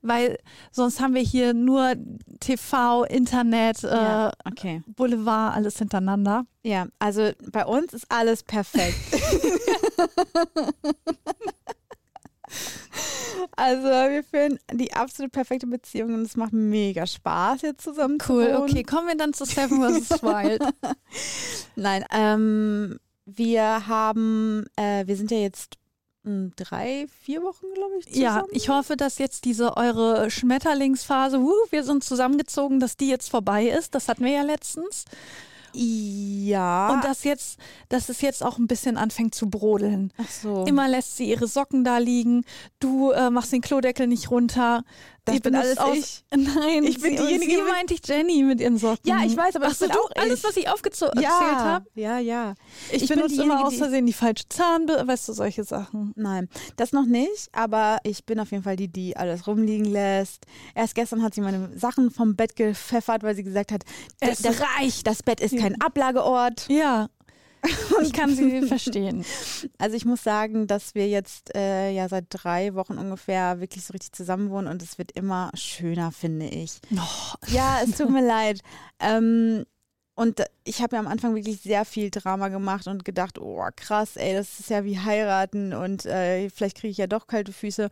Weil 0.01 0.38
sonst 0.73 0.99
haben 1.01 1.14
wir 1.14 1.23
hier 1.23 1.53
nur 1.53 1.93
TV, 2.40 3.05
Internet, 3.05 3.83
Ja, 3.83 4.31
äh, 4.31 4.33
okay. 4.51 4.83
Boulevard, 4.87 5.55
alles 5.55 5.77
hintereinander. 5.79 6.47
Ja, 6.62 6.87
also 6.99 7.31
bei 7.53 7.66
uns 7.66 7.93
ist 7.93 8.07
alles 8.09 8.43
perfekt. 8.43 8.97
also 13.56 13.86
wir 13.86 14.22
führen 14.24 14.58
die 14.72 14.92
absolut 14.92 15.32
perfekte 15.32 15.66
Beziehung 15.66 16.14
und 16.14 16.22
es 16.22 16.36
macht 16.36 16.52
mega 16.52 17.06
Spaß, 17.06 17.62
jetzt 17.62 17.82
zusammen 17.84 18.18
zu 18.20 18.32
Cool, 18.32 18.44
wohnen. 18.46 18.56
okay, 18.56 18.82
kommen 18.82 19.08
wir 19.08 19.16
dann 19.16 19.32
zu 19.32 19.44
Seven 19.44 19.80
vs. 19.82 20.10
Wild. 20.22 20.62
Nein, 21.76 22.04
ähm, 22.12 22.98
wir 23.26 23.86
haben, 23.86 24.66
äh, 24.76 25.06
wir 25.06 25.16
sind 25.16 25.30
ja 25.30 25.38
jetzt 25.38 25.76
mh, 26.24 26.50
drei, 26.56 27.06
vier 27.22 27.42
Wochen, 27.42 27.66
glaube 27.74 27.94
ich, 27.98 28.06
zusammen. 28.06 28.22
Ja, 28.22 28.44
ich 28.50 28.68
hoffe, 28.68 28.96
dass 28.96 29.18
jetzt 29.18 29.44
diese 29.44 29.76
eure 29.76 30.30
Schmetterlingsphase, 30.30 31.40
wuh, 31.40 31.54
wir 31.70 31.84
sind 31.84 32.04
zusammengezogen, 32.04 32.80
dass 32.80 32.96
die 32.96 33.08
jetzt 33.08 33.30
vorbei 33.30 33.66
ist. 33.66 33.94
Das 33.94 34.08
hatten 34.08 34.24
wir 34.24 34.32
ja 34.32 34.42
letztens. 34.42 35.04
Ja. 35.72 36.92
Und 36.92 37.04
dass 37.04 37.24
jetzt, 37.24 37.59
dass 37.88 38.09
es 38.09 38.20
jetzt 38.20 38.42
auch 38.42 38.59
ein 38.59 38.66
bisschen 38.66 38.96
anfängt 38.96 39.35
zu 39.35 39.48
brodeln. 39.48 40.12
Ach 40.18 40.28
so. 40.28 40.64
Immer 40.64 40.88
lässt 40.88 41.16
sie 41.16 41.28
ihre 41.28 41.46
Socken 41.46 41.85
da 41.85 41.98
liegen. 41.98 42.44
Du 42.78 43.11
äh, 43.11 43.30
machst 43.30 43.52
den 43.52 43.61
Klodeckel 43.61 44.06
nicht 44.06 44.30
runter. 44.30 44.85
Das 45.24 45.35
Ihr 45.35 45.40
bin 45.42 45.54
alles 45.54 45.76
aus, 45.78 45.96
ich. 45.96 46.24
Nein, 46.35 46.85
Ich 46.85 47.00
bin 47.00 47.16
sie, 47.16 47.22
diejenige 47.24 47.56
Sie 47.56 47.62
meinte 47.62 47.94
ich 47.94 48.00
Jenny 48.06 48.42
mit 48.42 48.61
ihren 48.61 48.78
Socken. 48.78 49.00
Ja, 49.04 49.18
ich 49.24 49.37
weiß, 49.37 49.56
aber 49.56 49.66
Ach 49.66 49.68
das 49.70 49.78
so, 49.80 49.87
bin 49.87 49.94
du, 49.94 50.00
auch 50.00 50.11
alles, 50.16 50.38
ich. 50.38 50.44
was 50.44 50.56
ich 50.56 50.68
aufgezählt 50.68 51.12
ja, 51.20 51.30
habe. 51.30 51.87
Ja, 51.94 52.18
ja. 52.18 52.54
Ich, 52.90 53.02
Ich 53.02 53.09
bin 53.09 53.18
benutze 53.18 53.42
immer 53.42 53.64
aus 53.64 53.72
die- 53.72 53.78
Versehen 53.78 54.06
die 54.06 54.12
falsche 54.12 54.48
Zahnbürste, 54.48 55.06
weißt 55.06 55.28
du, 55.28 55.33
solche 55.35 55.64
Sachen. 55.64 56.12
Nein, 56.16 56.48
das 56.76 56.92
noch 56.92 57.04
nicht, 57.06 57.48
aber 57.52 57.98
ich 58.04 58.24
bin 58.24 58.40
auf 58.40 58.50
jeden 58.50 58.62
Fall 58.62 58.76
die, 58.76 58.88
die 58.88 59.16
alles 59.16 59.46
rumliegen 59.46 59.85
lässt. 59.87 60.46
Erst 60.74 60.94
gestern 60.94 61.22
hat 61.22 61.35
sie 61.35 61.42
meine 61.42 61.76
Sachen 61.78 62.11
vom 62.11 62.35
Bett 62.37 62.56
gepfeffert, 62.56 63.22
weil 63.22 63.35
sie 63.37 63.44
gesagt 63.44 63.72
hat, 63.72 63.85
Es 64.20 64.40
das, 64.42 64.56
reicht. 64.78 65.06
das 65.06 65.22
Bett 65.22 65.40
ist 65.40 65.56
kein 65.59 65.80
Ablageort. 65.80 66.66
Ja, 66.68 67.09
ich 68.03 68.12
kann 68.12 68.35
sie 68.35 68.62
verstehen. 68.66 69.25
Also 69.79 69.96
ich 69.96 70.05
muss 70.05 70.23
sagen, 70.23 70.66
dass 70.66 70.94
wir 70.94 71.09
jetzt 71.09 71.55
äh, 71.55 71.90
ja 71.90 72.09
seit 72.09 72.27
drei 72.31 72.75
Wochen 72.75 72.99
ungefähr 72.99 73.61
wirklich 73.61 73.85
so 73.85 73.92
richtig 73.92 74.12
zusammen 74.12 74.51
wohnen 74.51 74.68
und 74.68 74.83
es 74.83 74.99
wird 74.99 75.12
immer 75.12 75.51
schöner, 75.55 76.12
finde 76.12 76.46
ich. 76.46 76.81
Oh, 76.94 77.35
Ja, 77.49 77.81
es 77.85 77.96
tut 77.96 78.11
mir 78.11 78.27
leid. 78.27 78.61
Ähm, 78.99 79.64
und 80.14 80.42
ich 80.64 80.83
habe 80.83 80.96
ja 80.96 81.01
am 81.01 81.07
Anfang 81.07 81.35
wirklich 81.35 81.62
sehr 81.62 81.85
viel 81.87 82.11
Drama 82.11 82.49
gemacht 82.49 82.87
und 82.87 83.05
gedacht, 83.05 83.38
oh 83.38 83.66
krass, 83.75 84.16
ey, 84.16 84.35
das 84.35 84.61
ist 84.61 84.68
ja 84.68 84.85
wie 84.85 84.99
heiraten 84.99 85.73
und 85.73 86.05
äh, 86.05 86.51
vielleicht 86.51 86.77
kriege 86.77 86.90
ich 86.90 86.99
ja 86.99 87.07
doch 87.07 87.27
kalte 87.27 87.53
Füße. 87.53 87.88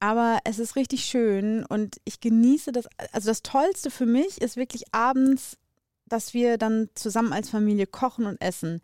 Aber 0.00 0.38
es 0.44 0.58
ist 0.58 0.76
richtig 0.76 1.04
schön 1.04 1.64
und 1.64 1.96
ich 2.04 2.20
genieße 2.20 2.72
das. 2.72 2.86
Also 3.12 3.30
das 3.30 3.42
Tollste 3.42 3.90
für 3.90 4.06
mich 4.06 4.40
ist 4.40 4.56
wirklich 4.56 4.84
abends, 4.92 5.56
dass 6.10 6.34
wir 6.34 6.58
dann 6.58 6.90
zusammen 6.94 7.32
als 7.32 7.48
Familie 7.48 7.86
kochen 7.86 8.26
und 8.26 8.40
essen. 8.40 8.82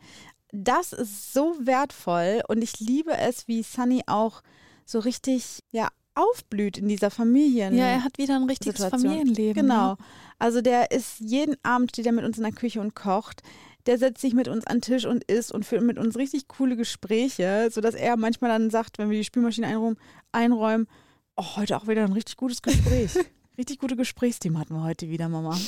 Das 0.53 0.93
ist 0.93 1.35
so 1.35 1.55
wertvoll 1.61 2.43
und 2.49 2.63
ich 2.63 2.81
liebe 2.81 3.17
es, 3.17 3.47
wie 3.47 3.63
Sunny 3.63 4.03
auch 4.07 4.43
so 4.87 5.01
richtig 5.01 5.61
ja 5.73 5.89
aufblüht 6.15 6.79
in 6.79 6.89
dieser 6.89 7.11
Familien. 7.11 7.77
Ja, 7.77 7.87
er 7.87 8.05
hat 8.05 8.17
wieder 8.17 8.37
ein 8.37 8.45
richtiges 8.45 8.77
Situation. 8.81 9.11
Familienleben. 9.11 9.63
Genau. 9.63 9.91
Ne? 9.91 9.97
Also 10.39 10.63
der 10.63 10.91
ist 10.91 11.21
jeden 11.21 11.57
Abend 11.63 11.91
steht 11.91 12.07
er 12.07 12.13
mit 12.13 12.25
uns 12.25 12.39
in 12.39 12.45
der 12.45 12.53
Küche 12.53 12.81
und 12.81 12.95
kocht. 12.95 13.43
Der 13.85 13.99
setzt 13.99 14.21
sich 14.21 14.33
mit 14.33 14.49
uns 14.49 14.67
an 14.67 14.77
den 14.77 14.83
Tisch 14.83 15.05
und 15.05 15.25
isst 15.25 15.53
und 15.53 15.65
führt 15.65 15.83
mit 15.83 15.99
uns 15.99 16.17
richtig 16.17 16.49
coole 16.49 16.77
Gespräche, 16.77 17.69
sodass 17.71 17.95
er 17.95 18.17
manchmal 18.17 18.51
dann 18.51 18.71
sagt, 18.71 18.99
wenn 18.99 19.11
wir 19.11 19.19
die 19.19 19.25
Spülmaschine 19.25 19.67
einräumen, 19.67 19.99
einräumen 20.33 20.89
oh, 21.37 21.57
heute 21.57 21.77
auch 21.77 21.87
wieder 21.87 22.05
ein 22.05 22.13
richtig 22.13 22.37
gutes 22.37 22.63
Gespräch. 22.63 23.13
Richtig 23.59 23.79
gute 23.79 23.97
Gesprächsthemen 23.97 24.59
hatten 24.59 24.75
wir 24.75 24.83
heute 24.83 25.09
wieder, 25.09 25.29
Mama. 25.29 25.59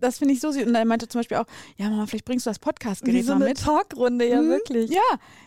Das 0.00 0.18
finde 0.18 0.34
ich 0.34 0.40
so 0.40 0.50
süß. 0.50 0.66
Und 0.66 0.74
er 0.74 0.84
meinte 0.84 1.08
zum 1.08 1.20
Beispiel 1.20 1.36
auch, 1.38 1.46
ja, 1.76 1.88
Mama, 1.88 2.06
vielleicht 2.06 2.24
bringst 2.24 2.44
du 2.46 2.50
das 2.50 2.58
Podcastgerät 2.58 3.24
so 3.24 3.32
mal 3.32 3.36
eine 3.36 3.44
mit. 3.50 3.58
Talkrunde, 3.58 4.28
ja 4.28 4.42
Mhm. 4.42 4.48
wirklich. 4.48 4.90
Ja, 4.90 5.00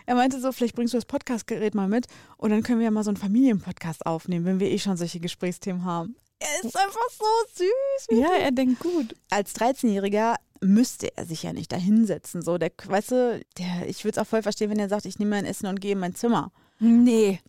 er 0.05 0.15
meinte 0.15 0.39
so, 0.39 0.51
vielleicht 0.51 0.75
bringst 0.75 0.93
du 0.93 0.97
das 0.97 1.05
Podcastgerät 1.05 1.75
mal 1.75 1.88
mit 1.88 2.07
und 2.38 2.49
dann 2.51 2.63
können 2.63 2.79
wir 2.79 2.85
ja 2.85 2.91
mal 2.91 3.03
so 3.03 3.09
einen 3.09 3.17
Familienpodcast 3.17 4.05
aufnehmen, 4.05 4.45
wenn 4.45 4.59
wir 4.59 4.71
eh 4.71 4.79
schon 4.79 4.97
solche 4.97 5.19
Gesprächsthemen 5.19 5.83
haben. 5.85 6.15
Er 6.39 6.65
ist 6.65 6.75
einfach 6.77 7.09
so 7.12 7.25
süß. 7.55 8.17
Ja, 8.19 8.29
er 8.39 8.51
denkt 8.51 8.79
gut. 8.79 9.13
Als 9.29 9.53
13-Jähriger 9.55 10.35
müsste 10.62 11.15
er 11.17 11.25
sich 11.25 11.43
ja 11.43 11.51
nicht 11.53 11.71
da 11.71 11.75
hinsetzen. 11.77 12.41
So, 12.41 12.57
der, 12.57 12.71
weißt 12.85 13.12
du, 13.12 13.41
der, 13.57 13.89
ich 13.89 14.05
würde 14.05 14.19
es 14.19 14.25
auch 14.25 14.27
voll 14.29 14.41
verstehen, 14.41 14.69
wenn 14.71 14.79
er 14.79 14.88
sagt, 14.89 15.05
ich 15.05 15.19
nehme 15.19 15.31
mein 15.31 15.45
Essen 15.45 15.67
und 15.67 15.81
gehe 15.81 15.91
in 15.91 15.99
mein 15.99 16.15
Zimmer. 16.15 16.51
Nee, 16.79 17.39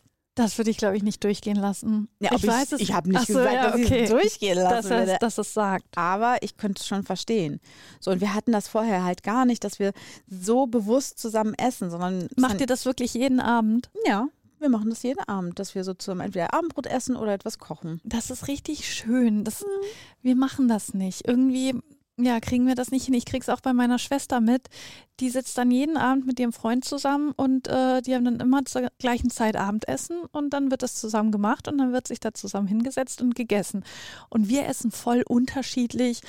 das 0.41 0.57
würde 0.57 0.71
ich, 0.71 0.77
glaube 0.77 0.97
ich, 0.97 1.03
nicht 1.03 1.23
durchgehen 1.23 1.55
lassen. 1.55 2.07
Ja, 2.19 2.31
ich 2.35 2.45
weiß 2.45 2.73
es 2.73 2.81
ich 2.81 2.93
habe 2.93 3.09
nicht 3.09 3.27
so, 3.27 3.33
gesagt, 3.33 3.53
ja, 3.53 3.71
dass 3.71 3.79
ich 3.79 3.85
okay. 3.85 4.03
es 4.03 4.09
durchgehen 4.09 4.57
lassen 4.57 4.89
dass, 4.89 4.89
würde. 4.89 5.17
dass 5.19 5.37
es 5.37 5.53
sagt. 5.53 5.97
Aber 5.97 6.37
ich 6.41 6.57
könnte 6.57 6.81
es 6.81 6.87
schon 6.87 7.03
verstehen. 7.03 7.59
So, 7.99 8.11
und 8.11 8.21
wir 8.21 8.33
hatten 8.33 8.51
das 8.51 8.67
vorher 8.67 9.03
halt 9.03 9.23
gar 9.23 9.45
nicht, 9.45 9.63
dass 9.63 9.79
wir 9.79 9.93
so 10.27 10.67
bewusst 10.67 11.19
zusammen 11.19 11.53
essen, 11.55 11.89
sondern 11.89 12.27
Macht 12.35 12.59
ihr 12.59 12.67
das 12.67 12.85
wirklich 12.85 13.13
jeden 13.13 13.39
Abend? 13.39 13.89
Ja, 14.05 14.27
wir 14.59 14.69
machen 14.69 14.89
das 14.91 15.01
jeden 15.03 15.21
Abend, 15.27 15.57
dass 15.57 15.73
wir 15.73 15.83
so 15.83 15.93
zusammen 15.93 16.21
entweder 16.21 16.53
Abendbrot 16.53 16.85
essen 16.85 17.15
oder 17.15 17.33
etwas 17.33 17.57
kochen. 17.57 17.99
Das 18.03 18.29
ist 18.29 18.47
richtig 18.47 18.93
schön. 18.93 19.43
Das, 19.43 19.65
Wir 20.21 20.35
machen 20.35 20.67
das 20.67 20.93
nicht. 20.93 21.27
Irgendwie, 21.27 21.73
ja, 22.17 22.39
kriegen 22.39 22.67
wir 22.67 22.75
das 22.75 22.91
nicht 22.91 23.05
hin. 23.05 23.13
Ich 23.13 23.25
krieg's 23.25 23.49
auch 23.49 23.61
bei 23.61 23.73
meiner 23.73 23.99
Schwester 23.99 24.41
mit. 24.41 24.67
Die 25.19 25.29
sitzt 25.29 25.57
dann 25.57 25.71
jeden 25.71 25.97
Abend 25.97 26.25
mit 26.25 26.39
ihrem 26.39 26.53
Freund 26.53 26.85
zusammen 26.85 27.31
und 27.35 27.67
äh, 27.67 28.01
die 28.01 28.15
haben 28.15 28.25
dann 28.25 28.39
immer 28.39 28.65
zur 28.65 28.89
gleichen 28.99 29.29
Zeit 29.29 29.55
Abendessen 29.55 30.21
und 30.31 30.51
dann 30.51 30.71
wird 30.71 30.83
das 30.83 30.95
zusammen 30.95 31.31
gemacht 31.31 31.67
und 31.67 31.77
dann 31.77 31.93
wird 31.93 32.07
sich 32.07 32.19
da 32.19 32.33
zusammen 32.33 32.67
hingesetzt 32.67 33.21
und 33.21 33.35
gegessen. 33.35 33.83
Und 34.29 34.49
wir 34.49 34.67
essen 34.67 34.91
voll 34.91 35.23
unterschiedlich. 35.27 36.21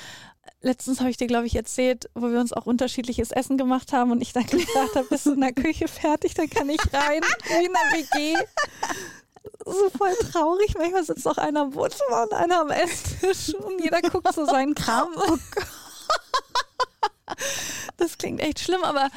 Letztens 0.61 0.99
habe 0.99 1.09
ich 1.09 1.17
dir, 1.17 1.27
glaube 1.27 1.47
ich, 1.47 1.55
erzählt, 1.55 2.09
wo 2.15 2.29
wir 2.29 2.39
uns 2.39 2.53
auch 2.53 2.65
unterschiedliches 2.65 3.31
Essen 3.31 3.57
gemacht 3.57 3.93
haben 3.93 4.11
und 4.11 4.21
ich 4.21 4.33
dann 4.33 4.45
gefragt 4.47 4.95
habe, 4.95 5.07
bist 5.09 5.25
du 5.25 5.33
in 5.33 5.41
der 5.41 5.53
Küche 5.53 5.87
fertig, 5.87 6.33
dann 6.33 6.49
kann 6.49 6.69
ich 6.69 6.81
rein, 6.93 7.21
wie 7.47 7.65
in 7.65 7.73
der 7.73 7.99
WG. 7.99 8.35
So 9.65 9.89
voll 9.97 10.13
traurig. 10.31 10.75
Manchmal 10.77 11.03
sitzt 11.03 11.27
auch 11.27 11.37
einer 11.37 11.61
am 11.61 11.73
Wohnzimmer 11.75 12.23
und 12.23 12.33
einer 12.33 12.61
am 12.61 12.69
Esstisch 12.71 13.53
und 13.55 13.81
jeder 13.83 14.01
guckt 14.01 14.33
so 14.33 14.45
seinen 14.45 14.75
Kram. 14.75 15.09
Oh 15.15 15.37
Das 17.97 18.17
klingt 18.17 18.41
echt 18.41 18.59
schlimm, 18.59 18.83
aber 18.83 19.09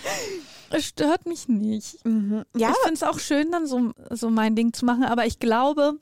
es 0.71 0.85
stört 0.87 1.27
mich 1.27 1.49
nicht. 1.49 1.99
Ja, 2.05 2.71
Ich 2.71 2.77
finde 2.79 2.95
es 2.95 3.03
auch 3.03 3.19
schön, 3.19 3.51
dann 3.51 3.67
so, 3.67 3.93
so 4.11 4.31
mein 4.31 4.55
Ding 4.55 4.73
zu 4.73 4.85
machen, 4.85 5.05
aber 5.05 5.27
ich 5.27 5.39
glaube, 5.39 5.95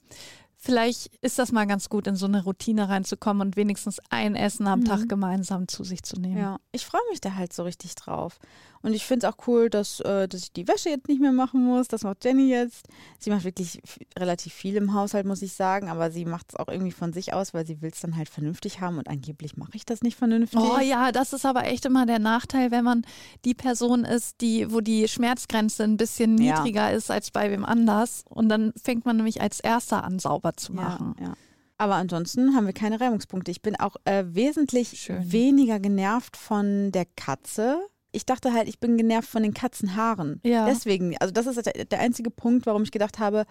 vielleicht 0.56 1.14
ist 1.22 1.38
das 1.38 1.50
mal 1.52 1.66
ganz 1.66 1.88
gut, 1.88 2.06
in 2.06 2.16
so 2.16 2.26
eine 2.26 2.44
Routine 2.44 2.88
reinzukommen 2.88 3.46
und 3.48 3.56
wenigstens 3.56 3.98
ein 4.10 4.34
Essen 4.36 4.66
am 4.66 4.80
Mhm. 4.80 4.84
Tag 4.84 5.08
gemeinsam 5.08 5.68
zu 5.68 5.84
sich 5.84 6.02
zu 6.02 6.16
nehmen. 6.16 6.38
ja, 6.38 6.58
ich 6.72 6.84
freue 6.86 7.02
mich 7.10 7.20
da 7.20 7.34
halt 7.34 7.52
so 7.52 7.62
richtig 7.62 7.94
drauf. 7.94 8.38
Und 8.84 8.92
ich 8.92 9.06
finde 9.06 9.26
es 9.26 9.32
auch 9.32 9.38
cool, 9.48 9.70
dass, 9.70 10.00
äh, 10.00 10.28
dass 10.28 10.42
ich 10.42 10.52
die 10.52 10.68
Wäsche 10.68 10.90
jetzt 10.90 11.08
nicht 11.08 11.18
mehr 11.20 11.32
machen 11.32 11.64
muss. 11.64 11.88
Das 11.88 12.02
macht 12.02 12.22
Jenny 12.22 12.50
jetzt. 12.50 12.86
Sie 13.18 13.30
macht 13.30 13.44
wirklich 13.44 13.80
relativ 14.18 14.52
viel 14.52 14.76
im 14.76 14.92
Haushalt, 14.92 15.24
muss 15.24 15.40
ich 15.40 15.54
sagen. 15.54 15.88
Aber 15.88 16.10
sie 16.10 16.26
macht 16.26 16.48
es 16.50 16.56
auch 16.56 16.68
irgendwie 16.68 16.92
von 16.92 17.14
sich 17.14 17.32
aus, 17.32 17.54
weil 17.54 17.66
sie 17.66 17.80
will 17.80 17.90
es 17.90 18.00
dann 18.00 18.16
halt 18.16 18.28
vernünftig 18.28 18.82
haben. 18.82 18.98
Und 18.98 19.08
angeblich 19.08 19.56
mache 19.56 19.70
ich 19.74 19.86
das 19.86 20.02
nicht 20.02 20.18
vernünftig. 20.18 20.60
Oh 20.60 20.78
ja, 20.80 21.12
das 21.12 21.32
ist 21.32 21.46
aber 21.46 21.64
echt 21.64 21.86
immer 21.86 22.04
der 22.04 22.18
Nachteil, 22.18 22.70
wenn 22.70 22.84
man 22.84 23.06
die 23.46 23.54
Person 23.54 24.04
ist, 24.04 24.42
die, 24.42 24.70
wo 24.70 24.82
die 24.82 25.08
Schmerzgrenze 25.08 25.82
ein 25.84 25.96
bisschen 25.96 26.36
Ja. 26.36 26.56
niedriger 26.62 26.92
ist 26.92 27.10
als 27.10 27.30
bei 27.30 27.50
wem 27.50 27.64
anders. 27.64 28.24
Und 28.28 28.50
dann 28.50 28.74
fängt 28.76 29.06
man 29.06 29.16
nämlich 29.16 29.40
als 29.40 29.60
erster 29.60 30.04
an, 30.04 30.18
sauber 30.18 30.52
zu 30.58 30.74
machen. 30.74 31.14
Ja, 31.18 31.28
ja. 31.28 31.34
Aber 31.78 31.94
ansonsten 31.94 32.54
haben 32.54 32.66
wir 32.66 32.72
keine 32.74 33.00
Reibungspunkte. 33.00 33.50
Ich 33.50 33.62
bin 33.62 33.76
auch 33.76 33.96
äh, 34.04 34.24
wesentlich 34.28 35.00
Schön. 35.00 35.32
weniger 35.32 35.80
genervt 35.80 36.36
von 36.36 36.92
der 36.92 37.06
Katze. 37.16 37.78
Ich 38.14 38.26
dachte 38.26 38.52
halt, 38.52 38.68
ich 38.68 38.78
bin 38.80 38.96
genervt 38.96 39.28
von 39.28 39.42
den 39.42 39.54
Katzenhaaren. 39.54 40.40
Ja. 40.44 40.66
Deswegen, 40.66 41.16
also 41.18 41.32
das 41.32 41.46
ist 41.46 41.66
der, 41.66 41.84
der 41.84 42.00
einzige 42.00 42.30
Punkt, 42.30 42.66
warum 42.66 42.82
ich 42.82 42.90
gedacht 42.90 43.18
habe, 43.18 43.44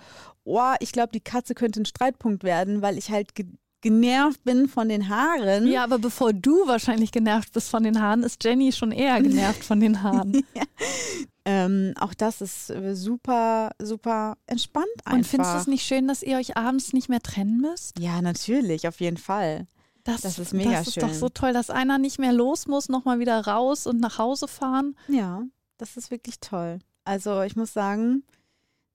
oh, 0.43 0.73
ich 0.79 0.91
glaube, 0.91 1.11
die 1.13 1.21
Katze 1.21 1.53
könnte 1.53 1.81
ein 1.81 1.85
Streitpunkt 1.85 2.43
werden, 2.43 2.81
weil 2.81 2.97
ich 2.97 3.09
halt 3.09 3.35
ge 3.35 3.45
genervt 3.81 4.45
bin 4.45 4.69
von 4.69 4.87
den 4.87 5.09
Haaren. 5.09 5.67
Ja, 5.67 5.83
aber 5.83 5.99
bevor 5.99 6.31
du 6.31 6.65
wahrscheinlich 6.67 7.11
genervt 7.11 7.51
bist 7.51 7.69
von 7.69 7.83
den 7.83 8.01
Haaren, 8.01 8.23
ist 8.23 8.41
Jenny 8.41 8.71
schon 8.71 8.93
eher 8.93 9.21
genervt 9.21 9.61
von 9.61 9.81
den 9.81 10.01
Haaren. 10.01 10.45
Ähm, 11.45 11.93
auch 11.99 12.13
das 12.13 12.39
ist 12.41 12.69
äh, 12.69 12.95
super, 12.95 13.71
super 13.77 14.37
entspannt 14.47 14.87
einfach. 15.03 15.17
Und 15.17 15.27
findest 15.27 15.53
du 15.53 15.57
es 15.57 15.67
nicht 15.67 15.85
schön, 15.85 16.07
dass 16.07 16.23
ihr 16.23 16.37
euch 16.37 16.55
abends 16.55 16.93
nicht 16.93 17.09
mehr 17.09 17.19
trennen 17.19 17.59
müsst? 17.59 17.99
Ja, 17.99 18.21
natürlich, 18.21 18.87
auf 18.87 19.01
jeden 19.01 19.17
Fall. 19.17 19.67
Das 20.03 20.25
ist 20.37 20.53
mega 20.53 20.71
Das 20.71 20.87
ist 20.89 21.01
doch 21.01 21.09
schön. 21.09 21.17
so 21.17 21.29
toll, 21.29 21.53
dass 21.53 21.69
einer 21.69 21.97
nicht 21.97 22.19
mehr 22.19 22.33
los 22.33 22.67
muss, 22.67 22.89
nochmal 22.89 23.19
wieder 23.19 23.45
raus 23.47 23.87
und 23.87 23.99
nach 24.01 24.17
Hause 24.17 24.47
fahren. 24.47 24.97
Ja, 25.07 25.43
das 25.77 25.95
ist 25.97 26.11
wirklich 26.11 26.39
toll. 26.39 26.79
Also 27.05 27.41
ich 27.41 27.55
muss 27.55 27.73
sagen, 27.73 28.23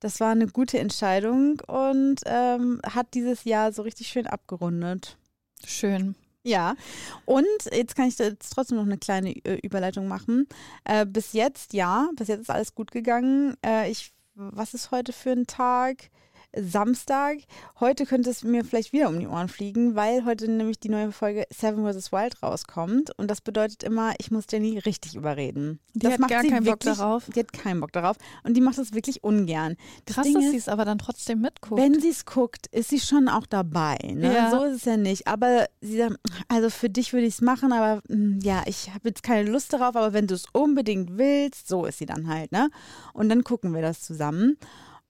das 0.01 0.21
war 0.21 0.31
eine 0.31 0.47
gute 0.47 0.79
Entscheidung 0.79 1.61
und 1.67 2.17
ähm, 2.27 2.81
hat 2.85 3.15
dieses 3.15 3.45
Jahr 3.45 3.73
so 3.73 3.83
richtig 3.83 4.09
schön 4.09 4.27
abgerundet. 4.27 5.17
Schön. 5.65 6.15
Ja, 6.45 6.77
und 7.25 7.45
jetzt 7.73 7.97
kann 7.97 8.09
ich 8.09 8.19
jetzt 8.19 8.53
trotzdem 8.53 8.77
noch 8.79 8.85
eine 8.87 8.97
kleine 8.99 9.33
äh, 9.45 9.59
Überleitung 9.63 10.09
machen. 10.09 10.47
Äh, 10.85 11.05
bis 11.05 11.33
jetzt, 11.33 11.73
ja, 11.73 12.09
bis 12.17 12.29
jetzt 12.29 12.43
ist 12.43 12.51
alles 12.51 12.75
gut 12.75 12.91
gegangen. 12.91 13.57
Äh, 13.65 13.91
ich, 13.91 14.13
was 14.35 14.73
ist 14.73 14.91
heute 14.91 15.13
für 15.13 15.33
ein 15.33 15.47
Tag? 15.47 16.11
Samstag. 16.57 17.39
Heute 17.79 18.07
könnte 18.07 18.31
es 18.31 18.43
mir 18.43 18.65
vielleicht 18.65 18.93
wieder 18.93 19.09
um 19.09 19.19
die 19.21 19.27
Ohren 19.27 19.49
fliegen, 19.49 19.95
weil 19.95 20.25
heute 20.25 20.51
nämlich 20.51 20.81
die 20.81 20.89
neue 20.89 21.13
Folge 21.13 21.47
Seven 21.51 21.85
vs. 21.85 22.11
Wild 22.11 22.43
rauskommt. 22.43 23.17
Und 23.19 23.31
das 23.31 23.41
bedeutet 23.41 23.83
immer, 23.83 24.15
ich 24.19 24.31
muss 24.31 24.47
Jenny 24.51 24.79
richtig 24.79 25.15
überreden. 25.15 25.79
Die 25.95 26.01
das 26.01 26.15
hat 26.15 26.21
macht 26.21 26.31
gar 26.31 26.43
sie 26.43 26.49
keinen 26.49 26.65
Bock 26.65 26.85
wirklich, 26.85 26.97
darauf. 26.97 27.25
Die 27.35 27.41
hat 27.41 27.53
keinen 27.53 27.81
Bock 27.81 27.93
darauf. 27.93 28.17
Und 28.45 28.55
die 28.55 28.61
macht 28.61 28.79
das 28.79 28.95
wirklich 28.95 29.23
ungern. 29.23 29.77
Das 30.07 30.17
Krass, 30.17 30.27
Ding 30.27 30.35
dass 30.35 30.51
sie 30.51 30.57
es 30.57 30.69
aber 30.69 30.85
dann 30.85 30.99
trotzdem 30.99 31.41
mitguckt. 31.41 31.81
wenn 31.81 32.01
sie 32.01 32.11
es 32.11 32.25
guckt, 32.25 32.67
ist 32.69 32.91
sie 32.91 33.01
schon 33.01 33.29
auch 33.29 33.47
dabei. 33.47 33.99
Ne? 34.03 34.35
Ja. 34.35 34.51
So 34.51 34.65
ist 34.65 34.77
es 34.77 34.85
ja 34.85 34.97
nicht. 34.97 35.27
Aber 35.27 35.67
sie 35.81 35.99
sagt, 35.99 36.17
also 36.49 36.71
für 36.71 36.89
dich 36.89 37.13
würde 37.13 37.27
ich 37.27 37.35
es 37.35 37.41
machen, 37.41 37.73
aber 37.73 38.03
mm, 38.09 38.39
ja, 38.43 38.63
ich 38.67 38.89
habe 38.95 39.09
jetzt 39.09 39.23
keine 39.23 39.49
Lust 39.51 39.73
darauf, 39.73 39.97
aber 39.97 40.13
wenn 40.13 40.27
du 40.27 40.35
es 40.35 40.45
unbedingt 40.53 41.19
willst, 41.19 41.69
so 41.69 41.85
ist 41.85 41.99
sie 41.99 42.07
dann 42.07 42.29
halt, 42.29 42.53
ne? 42.53 42.71
Und 43.13 43.29
dann 43.29 43.45
gucken 43.45 43.75
wir 43.75 43.83
das 43.83 44.01
zusammen. 44.01 44.57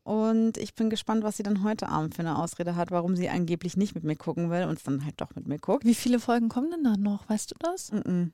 Und 0.08 0.56
ich 0.56 0.74
bin 0.74 0.88
gespannt, 0.88 1.22
was 1.22 1.36
sie 1.36 1.42
dann 1.42 1.62
heute 1.62 1.90
Abend 1.90 2.14
für 2.14 2.20
eine 2.20 2.38
Ausrede 2.38 2.76
hat, 2.76 2.90
warum 2.90 3.14
sie 3.14 3.28
angeblich 3.28 3.76
nicht 3.76 3.94
mit 3.94 4.04
mir 4.04 4.16
gucken 4.16 4.48
will 4.48 4.64
und 4.64 4.78
es 4.78 4.82
dann 4.82 5.04
halt 5.04 5.20
doch 5.20 5.34
mit 5.34 5.46
mir 5.46 5.58
guckt. 5.58 5.84
Wie 5.84 5.94
viele 5.94 6.18
Folgen 6.18 6.48
kommen 6.48 6.70
denn 6.70 6.82
da 6.82 6.96
noch? 6.96 7.28
Weißt 7.28 7.50
du 7.50 7.56
das? 7.58 7.92
Mm-mm. 7.92 8.30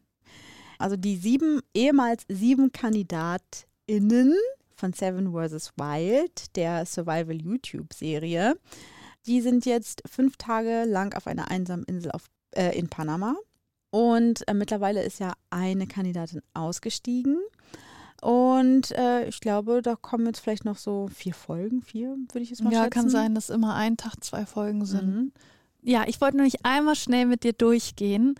Also 0.79 0.97
die 0.97 1.17
sieben, 1.17 1.63
ehemals 1.75 2.27
sieben 2.29 2.71
KandidatInnen 2.71 4.37
von 4.77 4.93
Seven 4.93 5.33
vs. 5.33 5.73
Wild, 5.77 6.55
der 6.55 6.87
Survival 6.87 7.43
YouTube-Serie, 7.43 8.57
die 9.27 9.41
sind 9.41 9.67
jetzt 9.67 10.05
fünf 10.09 10.37
Tage 10.37 10.85
lang 10.85 11.13
auf 11.17 11.27
einer 11.27 11.51
einsamen 11.51 11.85
Insel 11.87 12.13
auf, 12.13 12.27
äh, 12.53 12.79
in 12.79 12.89
Panama. 12.89 13.35
Und 13.91 14.47
äh, 14.47 14.55
mittlerweile 14.55 15.03
ist 15.03 15.19
ja 15.19 15.33
eine 15.51 15.89
Kandidatin 15.89 16.41
ausgestiegen. 16.55 17.37
Und 18.21 18.91
äh, 18.93 19.27
ich 19.29 19.41
glaube, 19.41 19.83
da 19.83 19.97
kommen 19.97 20.27
jetzt 20.27 20.41
vielleicht 20.41 20.65
noch 20.65 20.79
so 20.79 21.09
vier 21.15 21.35
Folgen, 21.35 21.83
vier, 21.83 22.17
würde 22.33 22.41
ich 22.41 22.51
jetzt 22.51 22.63
mal 22.63 22.73
Ja, 22.73 22.85
schätzen. 22.85 22.91
kann 22.91 23.09
sein, 23.11 23.35
dass 23.35 23.51
immer 23.51 23.75
ein 23.75 23.97
Tag 23.97 24.23
zwei 24.25 24.47
Folgen 24.47 24.87
sind. 24.87 25.07
Mhm. 25.15 25.33
Ja, 25.83 26.05
ich 26.07 26.21
wollte 26.23 26.37
nämlich 26.39 26.65
einmal 26.65 26.95
schnell 26.97 27.27
mit 27.27 27.45
dir 27.45 27.53
durchgehen. 27.53 28.37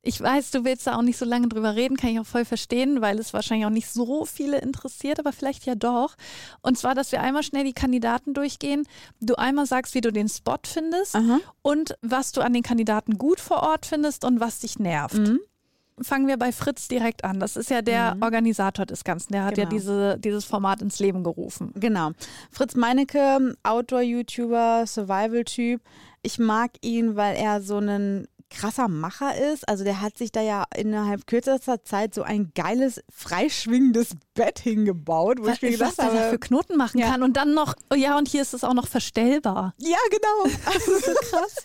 Ich 0.00 0.20
weiß, 0.20 0.52
du 0.52 0.64
willst 0.64 0.86
da 0.86 0.96
auch 0.96 1.02
nicht 1.02 1.18
so 1.18 1.24
lange 1.24 1.48
drüber 1.48 1.74
reden, 1.74 1.96
kann 1.96 2.10
ich 2.10 2.20
auch 2.20 2.24
voll 2.26 2.44
verstehen, 2.44 3.00
weil 3.00 3.18
es 3.18 3.34
wahrscheinlich 3.34 3.66
auch 3.66 3.70
nicht 3.70 3.88
so 3.88 4.24
viele 4.24 4.58
interessiert, 4.60 5.18
aber 5.18 5.32
vielleicht 5.32 5.66
ja 5.66 5.74
doch. 5.74 6.14
Und 6.62 6.78
zwar, 6.78 6.94
dass 6.94 7.10
wir 7.10 7.20
einmal 7.20 7.42
schnell 7.42 7.64
die 7.64 7.72
Kandidaten 7.72 8.32
durchgehen. 8.32 8.84
Du 9.20 9.34
einmal 9.34 9.66
sagst, 9.66 9.94
wie 9.94 10.00
du 10.00 10.12
den 10.12 10.28
Spot 10.28 10.56
findest 10.64 11.16
Aha. 11.16 11.40
und 11.62 11.96
was 12.00 12.30
du 12.30 12.40
an 12.42 12.52
den 12.52 12.62
Kandidaten 12.62 13.18
gut 13.18 13.40
vor 13.40 13.64
Ort 13.64 13.84
findest 13.86 14.24
und 14.24 14.38
was 14.38 14.60
dich 14.60 14.78
nervt. 14.78 15.18
Mhm. 15.18 15.40
Fangen 16.02 16.26
wir 16.26 16.36
bei 16.36 16.52
Fritz 16.52 16.88
direkt 16.88 17.24
an. 17.24 17.40
Das 17.40 17.56
ist 17.56 17.70
ja 17.70 17.82
der 17.82 18.14
Mhm. 18.14 18.22
Organisator 18.22 18.86
des 18.86 19.04
Ganzen. 19.04 19.32
Der 19.32 19.44
hat 19.44 19.56
ja 19.58 19.64
Genau. 19.64 19.76
diese, 19.76 20.18
dieses 20.18 20.44
Format 20.44 20.82
ins 20.82 20.98
Leben 20.98 21.24
gerufen. 21.24 21.72
Genau. 21.74 22.10
Fritz 22.50 22.74
Meinecke, 22.74 23.54
Outdoor-YouTuber, 23.64 24.84
Survival-Typ. 24.86 25.80
Ich 26.22 26.38
mag 26.38 26.70
ihn, 26.82 27.16
weil 27.16 27.36
er 27.36 27.60
so 27.62 27.78
ein 27.78 28.26
krasser 28.50 28.88
Macher 28.88 29.36
ist. 29.52 29.68
Also 29.68 29.84
der 29.84 30.00
hat 30.00 30.16
sich 30.18 30.32
da 30.32 30.40
ja 30.40 30.64
innerhalb 30.74 31.26
kürzester 31.26 31.84
Zeit 31.84 32.14
so 32.14 32.22
ein 32.22 32.52
geiles, 32.54 33.00
freischwingendes 33.12 34.10
Bett 34.34 34.58
hingebaut, 34.58 35.38
wo 35.40 35.48
ich 35.48 35.62
mir 35.62 35.70
was 35.80 35.96
gedacht 35.96 35.98
der 35.98 36.04
da 36.06 36.10
für 36.10 36.26
habe, 36.26 36.38
Knoten 36.38 36.76
machen 36.76 36.98
Ja. 36.98 37.10
kann. 37.10 37.22
Und 37.22 37.36
dann 37.36 37.54
noch, 37.54 37.74
oh 37.92 37.94
ja, 37.94 38.16
und 38.18 38.28
hier 38.28 38.42
ist 38.42 38.54
es 38.54 38.64
auch 38.64 38.74
noch 38.74 38.88
verstellbar. 38.88 39.74
ja 39.78 39.96
genau. 40.10 40.56
Also 40.66 40.92
so 40.98 41.12
krass. 41.30 41.56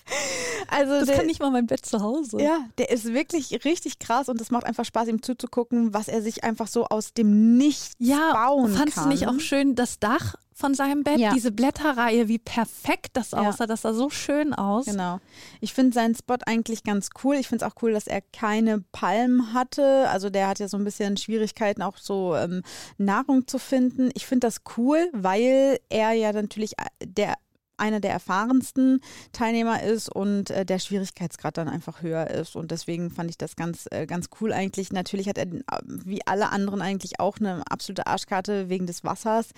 Also 0.67 0.91
Das 0.99 1.05
der, 1.07 1.17
kann 1.17 1.25
nicht 1.25 1.39
mal 1.39 1.51
mein 1.51 1.67
Bett 1.67 1.85
zu 1.85 2.01
Hause. 2.01 2.41
ja, 2.41 2.59
der 2.77 2.89
ist 2.89 3.05
wirklich 3.13 3.63
richtig 3.65 3.99
krass 3.99 4.29
und 4.29 4.39
es 4.41 4.51
macht 4.51 4.65
einfach 4.65 4.85
Spaß, 4.85 5.07
ihm 5.07 5.21
zuzugucken, 5.21 5.93
was 5.93 6.07
er 6.07 6.21
sich 6.21 6.43
einfach 6.43 6.67
so 6.67 6.85
aus 6.85 7.13
dem 7.13 7.57
Nichts 7.57 7.93
Ja, 7.99 8.33
bauen 8.33 8.73
fandst 8.73 8.95
kann. 8.95 9.05
du 9.05 9.09
nicht 9.09 9.27
auch 9.27 9.39
schön 9.39 9.75
das 9.75 9.99
Dach, 9.99 10.35
von 10.55 10.73
seinem 10.73 11.03
Bett, 11.03 11.19
Ja. 11.19 11.33
diese 11.33 11.51
Blätterreihe, 11.51 12.27
wie 12.27 12.37
perfekt 12.39 13.11
das 13.13 13.31
Ja. 13.31 13.39
aussah, 13.49 13.65
das 13.67 13.81
sah 13.81 13.93
so 13.93 14.09
schön 14.09 14.53
aus. 14.53 14.85
Genau. 14.85 15.19
Ich 15.61 15.73
finde 15.73 15.93
seinen 15.93 16.15
Spot 16.15 16.35
eigentlich 16.45 16.83
ganz 16.83 17.09
cool. 17.23 17.35
Ich 17.35 17.47
finde 17.47 17.65
es 17.65 17.71
auch 17.71 17.81
cool, 17.81 17.93
dass 17.93 18.07
er 18.07 18.21
keine 18.21 18.83
Palmen 18.91 19.53
hatte. 19.53 20.07
Also 20.09 20.29
der 20.29 20.47
hat 20.47 20.59
ja 20.59 20.67
so 20.67 20.77
ein 20.77 20.83
bisschen 20.83 21.17
Schwierigkeiten, 21.17 21.81
auch 21.81 21.97
so 21.97 22.35
ähm, 22.35 22.61
Nahrung 22.97 23.47
zu 23.47 23.59
finden. 23.59 24.09
Ich 24.13 24.25
finde 24.25 24.47
das 24.47 24.61
cool, 24.77 25.09
weil 25.13 25.79
er 25.89 26.11
ja 26.13 26.31
natürlich 26.33 26.73
äh, 26.79 26.85
der 27.05 27.35
einer 27.83 27.99
der 27.99 28.11
erfahrensten 28.11 29.01
Teilnehmer 29.33 29.83
ist 29.83 30.09
und 30.09 30.49
äh, 30.49 30.65
der 30.65 30.79
Schwierigkeitsgrad 30.79 31.57
dann 31.57 31.67
einfach 31.67 32.01
höher 32.01 32.29
ist. 32.29 32.55
Und 32.55 32.71
deswegen 32.71 33.11
fand 33.11 33.29
ich 33.29 33.37
das 33.37 33.57
ganz, 33.57 33.87
äh, 33.91 34.05
ganz 34.05 34.29
cool 34.39 34.53
eigentlich. 34.53 34.93
Natürlich 34.93 35.27
hat 35.27 35.37
er, 35.37 35.47
äh, 35.47 35.61
wie 35.85 36.25
alle 36.25 36.49
anderen 36.49 36.81
eigentlich 36.81 37.19
auch 37.19 37.39
eine 37.39 37.63
absolute 37.69 38.07
Arschkarte 38.07 38.69
wegen 38.69 38.87
des 38.87 39.03
Wassers, 39.03 39.49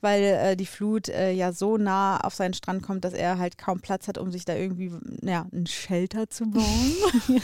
weil 0.00 0.22
äh, 0.22 0.56
die 0.56 0.66
Flut 0.66 1.08
äh, 1.08 1.32
ja 1.32 1.52
so 1.52 1.76
nah 1.76 2.18
auf 2.18 2.34
seinen 2.34 2.54
Strand 2.54 2.84
kommt, 2.84 3.04
dass 3.04 3.14
er 3.14 3.38
halt 3.38 3.58
kaum 3.58 3.80
Platz 3.80 4.06
hat, 4.06 4.16
um 4.16 4.30
sich 4.30 4.44
da 4.44 4.54
irgendwie 4.54 4.92
ja, 5.22 5.46
ein 5.52 5.66
Shelter 5.66 6.30
zu 6.30 6.48
bauen. 6.48 6.92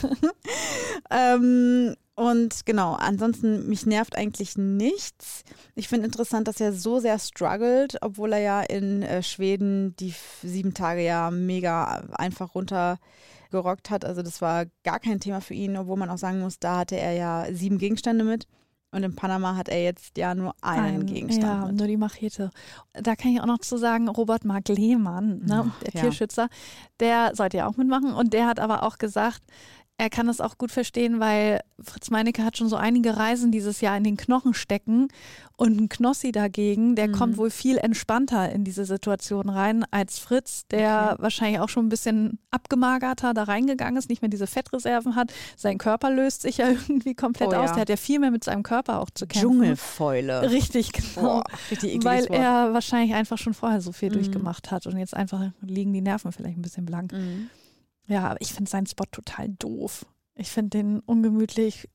ähm, 1.10 1.96
und 2.18 2.66
genau, 2.66 2.94
ansonsten, 2.94 3.68
mich 3.68 3.86
nervt 3.86 4.16
eigentlich 4.16 4.56
nichts. 4.56 5.44
Ich 5.76 5.86
finde 5.88 6.06
interessant, 6.06 6.48
dass 6.48 6.60
er 6.60 6.72
so 6.72 6.98
sehr 6.98 7.18
struggelt, 7.18 7.96
obwohl 8.02 8.32
er 8.32 8.40
ja 8.40 8.60
in 8.62 9.02
äh, 9.02 9.22
Schweden 9.22 9.94
die 9.96 10.12
sieben 10.42 10.74
Tage 10.74 11.02
ja 11.04 11.30
mega 11.30 12.02
einfach 12.14 12.56
runtergerockt 12.56 13.90
hat. 13.90 14.04
Also 14.04 14.22
das 14.22 14.40
war 14.42 14.66
gar 14.84 14.98
kein 14.98 15.20
Thema 15.20 15.40
für 15.40 15.54
ihn, 15.54 15.76
obwohl 15.76 15.96
man 15.96 16.10
auch 16.10 16.18
sagen 16.18 16.40
muss, 16.40 16.58
da 16.58 16.78
hatte 16.78 16.96
er 16.96 17.12
ja 17.12 17.46
sieben 17.52 17.78
Gegenstände 17.78 18.24
mit. 18.24 18.46
Und 18.90 19.02
in 19.02 19.14
Panama 19.14 19.54
hat 19.54 19.68
er 19.68 19.82
jetzt 19.84 20.16
ja 20.16 20.34
nur 20.34 20.54
einen 20.62 21.00
Ein- 21.02 21.06
Gegenstand 21.06 21.44
Ja, 21.62 21.66
mit. 21.66 21.76
nur 21.76 21.86
die 21.86 21.98
Machete. 21.98 22.50
Da 22.94 23.16
kann 23.16 23.32
ich 23.32 23.40
auch 23.42 23.46
noch 23.46 23.58
zu 23.58 23.76
sagen, 23.76 24.08
Robert 24.08 24.46
Mark 24.46 24.66
Lehmann, 24.68 25.40
ne, 25.44 25.70
Ach, 25.70 25.82
der 25.82 25.92
ja. 25.92 26.00
Tierschützer, 26.00 26.48
der 26.98 27.32
sollte 27.36 27.58
ja 27.58 27.66
auch 27.68 27.76
mitmachen 27.76 28.14
und 28.14 28.32
der 28.32 28.46
hat 28.46 28.58
aber 28.58 28.82
auch 28.84 28.96
gesagt, 28.96 29.42
er 30.00 30.10
kann 30.10 30.28
das 30.28 30.40
auch 30.40 30.58
gut 30.58 30.70
verstehen, 30.70 31.18
weil 31.18 31.60
Fritz 31.82 32.10
Meinecke 32.10 32.44
hat 32.44 32.56
schon 32.56 32.68
so 32.68 32.76
einige 32.76 33.16
Reisen 33.16 33.50
dieses 33.50 33.80
Jahr 33.80 33.96
in 33.96 34.04
den 34.04 34.16
Knochen 34.16 34.54
stecken 34.54 35.08
und 35.56 35.76
ein 35.80 35.88
Knossi 35.88 36.30
dagegen, 36.30 36.94
der 36.94 37.08
Mhm. 37.08 37.12
kommt 37.12 37.36
wohl 37.36 37.50
viel 37.50 37.78
entspannter 37.78 38.50
in 38.52 38.62
diese 38.62 38.84
Situation 38.84 39.48
rein 39.48 39.84
als 39.90 40.20
Fritz, 40.20 40.66
der 40.70 41.10
Okay. 41.14 41.22
wahrscheinlich 41.22 41.58
auch 41.60 41.68
schon 41.68 41.86
ein 41.86 41.88
bisschen 41.88 42.38
abgemagerter 42.52 43.34
da 43.34 43.42
reingegangen 43.42 43.96
ist, 43.96 44.08
nicht 44.08 44.22
mehr 44.22 44.28
diese 44.28 44.46
Fettreserven 44.46 45.16
hat. 45.16 45.32
Sein 45.56 45.78
Körper 45.78 46.10
löst 46.10 46.42
sich 46.42 46.58
ja 46.58 46.68
irgendwie 46.88 47.14
komplett 47.16 47.48
Oh 47.48 47.52
ja. 47.52 47.64
aus. 47.64 47.72
Der 47.72 47.80
hat 47.80 47.88
ja 47.88 47.96
viel 47.96 48.20
mehr 48.20 48.30
mit 48.30 48.44
seinem 48.44 48.62
Körper 48.62 49.00
auch 49.00 49.10
zu 49.10 49.26
kämpfen. 49.26 49.48
Dschungelfäule. 49.50 50.48
Richtig, 50.50 50.92
genau. 50.92 51.20
Boah, 51.20 51.44
richtig 51.72 52.04
Weil 52.04 52.20
Wort. 52.28 52.30
er 52.38 52.72
wahrscheinlich 52.72 53.14
einfach 53.14 53.38
schon 53.38 53.52
vorher 53.54 53.80
so 53.80 53.90
viel 53.90 54.10
Mhm. 54.10 54.14
durchgemacht 54.14 54.70
hat 54.70 54.86
und 54.86 54.96
jetzt 54.96 55.14
einfach 55.14 55.50
liegen 55.60 55.92
die 55.92 56.02
Nerven 56.02 56.30
vielleicht 56.30 56.56
ein 56.56 56.62
bisschen 56.62 56.86
blank. 56.86 57.12
Mhm. 57.12 57.50
Ja, 58.08 58.24
aber 58.30 58.40
ich 58.40 58.52
finde 58.52 58.70
seinen 58.70 58.86
Spot 58.86 59.04
total 59.10 59.48
doof. 59.58 60.06
Ich 60.34 60.50
finde 60.50 60.70
den 60.78 61.00
ungemütlich, 61.00 61.88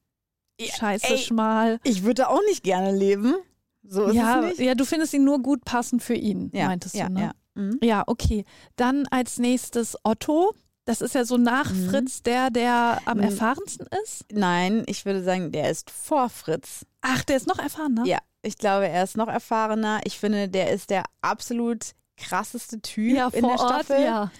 scheiße 0.61 1.07
ey. 1.13 1.17
schmal. 1.17 1.79
Ich 1.83 2.03
würde 2.03 2.29
auch 2.29 2.41
nicht 2.47 2.63
gerne 2.63 2.91
leben. 2.95 3.35
So 3.83 4.05
ist 4.05 4.15
Ja, 4.15 4.39
es 4.41 4.57
nicht. 4.57 4.59
ja, 4.65 4.75
du 4.75 4.85
findest 4.85 5.13
ihn 5.13 5.23
nur 5.25 5.41
gut 5.41 5.65
passend 5.65 6.01
für 6.03 6.13
ihn, 6.15 6.49
Ja, 6.53 6.67
meintest 6.67 6.95
ja, 6.95 7.07
du, 7.07 7.13
ne? 7.13 7.21
ja. 7.21 7.31
Mhm. 7.55 7.79
Ja, 7.83 8.03
okay. 8.07 8.45
Dann 8.75 9.05
als 9.11 9.37
nächstes 9.37 9.97
Otto. 10.03 10.53
Das 10.85 10.99
ist 10.99 11.15
ja 11.15 11.23
so 11.23 11.37
nach 11.37 11.71
Mhm. 11.71 11.89
Fritz 11.89 12.23
der, 12.23 12.49
der 12.49 12.99
am 13.05 13.17
Mhm. 13.19 13.23
erfahrensten 13.23 13.87
ist. 14.03 14.25
Nein, 14.33 14.83
ich 14.87 15.05
würde 15.05 15.23
sagen, 15.23 15.51
der 15.53 15.69
ist 15.71 15.89
vor 15.89 16.29
Fritz. 16.29 16.85
Ach, 17.01 17.23
der 17.23 17.37
ist 17.37 17.47
noch 17.47 17.57
erfahrener? 17.59 18.05
Ja, 18.05 18.17
ich 18.41 18.57
glaube, 18.57 18.89
er 18.89 19.03
ist 19.05 19.15
noch 19.15 19.29
erfahrener. 19.29 20.01
Ich 20.03 20.19
finde, 20.19 20.49
der 20.49 20.71
ist 20.71 20.89
der 20.89 21.05
absolut 21.21 21.91
krasseste 22.17 22.81
Typ 22.81 23.15
ja 23.15 23.27
in 23.29 23.43
der 23.43 23.51
Ort, 23.59 23.85
Staffel. 23.85 24.03
ja. 24.03 24.31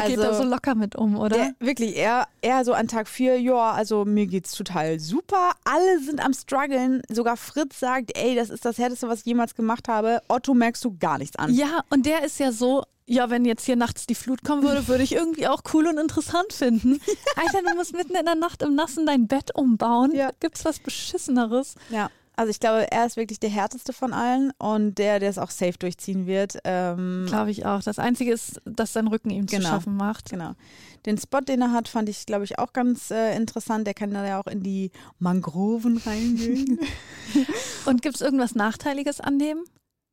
Der 0.00 0.08
geht 0.08 0.18
da 0.18 0.28
Also, 0.28 0.42
so 0.42 0.48
locker 0.48 0.74
mit 0.74 0.96
um, 0.96 1.16
oder? 1.16 1.36
Der, 1.36 1.54
wirklich, 1.58 1.96
er, 1.96 2.28
er 2.42 2.64
so 2.64 2.72
an 2.72 2.88
Tag 2.88 3.08
4, 3.08 3.40
ja, 3.40 3.72
also 3.72 4.04
mir 4.04 4.26
geht's 4.26 4.52
total 4.52 5.00
super. 5.00 5.52
Alle 5.64 6.00
sind 6.00 6.24
am 6.24 6.32
struggeln. 6.32 7.02
Sogar 7.08 7.36
Fritz 7.36 7.80
sagt, 7.80 8.16
ey, 8.16 8.34
das 8.34 8.50
ist 8.50 8.64
das 8.64 8.78
Härteste, 8.78 9.08
was 9.08 9.20
ich 9.20 9.26
jemals 9.26 9.54
gemacht 9.54 9.88
habe. 9.88 10.20
Otto 10.28 10.54
merkst 10.54 10.84
du 10.84 10.96
gar 10.98 11.18
nichts 11.18 11.36
an. 11.36 11.52
Ja, 11.54 11.80
und 11.90 12.06
der 12.06 12.24
ist 12.24 12.38
ja 12.38 12.52
so, 12.52 12.84
ja, 13.06 13.30
wenn 13.30 13.44
jetzt 13.44 13.64
hier 13.64 13.76
nachts 13.76 14.06
die 14.06 14.14
Flut 14.14 14.42
kommen 14.44 14.62
würde, 14.62 14.88
würde 14.88 15.04
ich 15.04 15.12
irgendwie 15.12 15.46
auch 15.46 15.62
cool 15.72 15.86
und 15.86 15.98
interessant 15.98 16.52
finden. 16.52 17.00
Alter, 17.36 17.62
du 17.62 17.76
musst 17.76 17.94
mitten 17.94 18.16
in 18.16 18.24
der 18.24 18.34
Nacht 18.34 18.62
im 18.62 18.74
Nassen 18.74 19.06
dein 19.06 19.26
Bett 19.26 19.54
umbauen. 19.54 20.12
Ja. 20.14 20.30
Gibt's 20.40 20.64
was 20.64 20.78
Beschisseneres? 20.80 21.76
Ja. 21.90 22.10
Also 22.36 22.50
ich 22.50 22.60
glaube, 22.60 22.90
er 22.92 23.06
ist 23.06 23.16
wirklich 23.16 23.40
der 23.40 23.48
härteste 23.50 23.92
von 23.94 24.12
allen 24.12 24.52
und 24.58 24.96
der, 24.98 25.20
der 25.20 25.30
es 25.30 25.38
auch 25.38 25.50
safe 25.50 25.78
durchziehen 25.78 26.26
wird. 26.26 26.58
Ähm, 26.64 27.24
Glaube 27.26 27.50
ich 27.50 27.64
auch. 27.64 27.82
Das 27.82 27.98
Einzige 27.98 28.32
ist, 28.32 28.60
dass 28.66 28.92
sein 28.92 29.08
Rücken 29.08 29.30
ihm 29.30 29.48
zu 29.48 29.56
Genau. 29.56 29.70
schaffen 29.70 29.96
macht. 29.96 30.28
Genau. 30.30 30.52
Den 31.06 31.16
Spot, 31.16 31.40
den 31.40 31.62
er 31.62 31.72
hat, 31.72 31.88
fand 31.88 32.08
ich, 32.10 32.26
glaube 32.26 32.44
ich, 32.44 32.58
auch 32.58 32.72
ganz 32.74 33.10
äh, 33.10 33.34
interessant. 33.36 33.86
Der 33.86 33.94
kann 33.94 34.12
da 34.12 34.26
ja 34.26 34.38
auch 34.40 34.46
in 34.48 34.62
die 34.62 34.90
Mangroven 35.18 35.96
reingehen. 35.96 36.78
Und 37.86 38.02
gibt's 38.02 38.20
irgendwas 38.20 38.54
Nachteiliges 38.54 39.20
an 39.20 39.38
dem? 39.38 39.64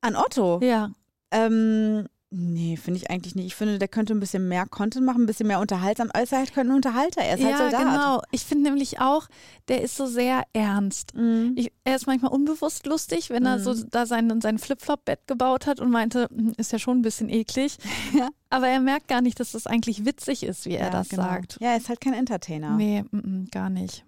An 0.02 0.16
Otto? 0.16 0.60
Ja. 0.64 0.92
Ähm, 1.32 2.08
nee, 2.36 2.76
finde 2.78 3.00
ich 3.00 3.10
eigentlich 3.12 3.36
nicht. 3.36 3.46
Ich 3.46 3.56
finde, 3.56 3.78
der 3.80 3.88
könnte 3.88 4.14
ein 4.14 4.20
bisschen 4.20 4.48
mehr 4.48 4.66
Content 4.66 5.06
machen, 5.06 5.22
ein 5.24 5.26
bisschen 5.26 5.48
mehr 5.48 5.60
unterhaltsam. 5.60 6.10
Aber 6.10 6.18
er 6.20 6.24
ist 6.24 6.32
halt 6.32 6.54
kein 6.54 6.72
Unterhalter, 6.72 7.22
er 7.22 7.36
ist 7.36 7.42
ja, 7.42 7.48
halt 7.60 7.72
Soldat. 7.72 7.80
genau. 7.82 8.22
Ich 8.32 8.44
finde 8.44 8.64
nämlich 8.70 9.00
auch, 9.00 9.28
der 9.68 9.82
ist 9.82 9.96
so 9.96 10.06
sehr 10.08 10.44
ernst. 10.54 11.14
Mhm. 11.16 11.54
Ich, 11.56 11.72
er 11.84 11.96
ist 11.96 12.08
manchmal 12.08 12.32
unbewusst 12.32 12.86
lustig, 12.88 13.30
wenn 13.30 13.46
er 13.46 13.58
Mhm. 13.60 13.64
so 13.64 13.74
da 13.86 14.06
sein, 14.06 14.42
sein 14.42 14.58
Flip-Flop-Bett 14.58 15.28
gebaut 15.28 15.68
hat 15.68 15.80
und 15.80 15.92
meinte, 15.92 16.28
"Hm, 16.30 16.54
ist 16.58 16.72
ja 16.72 16.80
schon 16.80 17.00
ein 17.00 17.04
bisschen 17.04 17.30
eklig. 17.30 17.78
Ja. 18.14 18.30
Aber 18.50 18.68
er 18.68 18.80
merkt 18.80 19.08
gar 19.08 19.22
nicht, 19.22 19.40
dass 19.40 19.52
das 19.54 19.66
eigentlich 19.68 20.06
witzig 20.06 20.44
ist, 20.44 20.66
wie 20.66 20.74
er 20.76 20.86
ja, 20.88 20.90
das 20.92 21.10
genau. 21.10 21.24
sagt. 21.24 21.58
Ja, 21.60 21.70
er 21.72 21.78
ist 21.78 21.90
halt 21.90 22.02
kein 22.02 22.14
Entertainer. 22.14 22.76
Nee, 22.78 23.04
mm, 23.12 23.18
mm, 23.18 23.48
gar 23.52 23.70
nicht. 23.70 24.06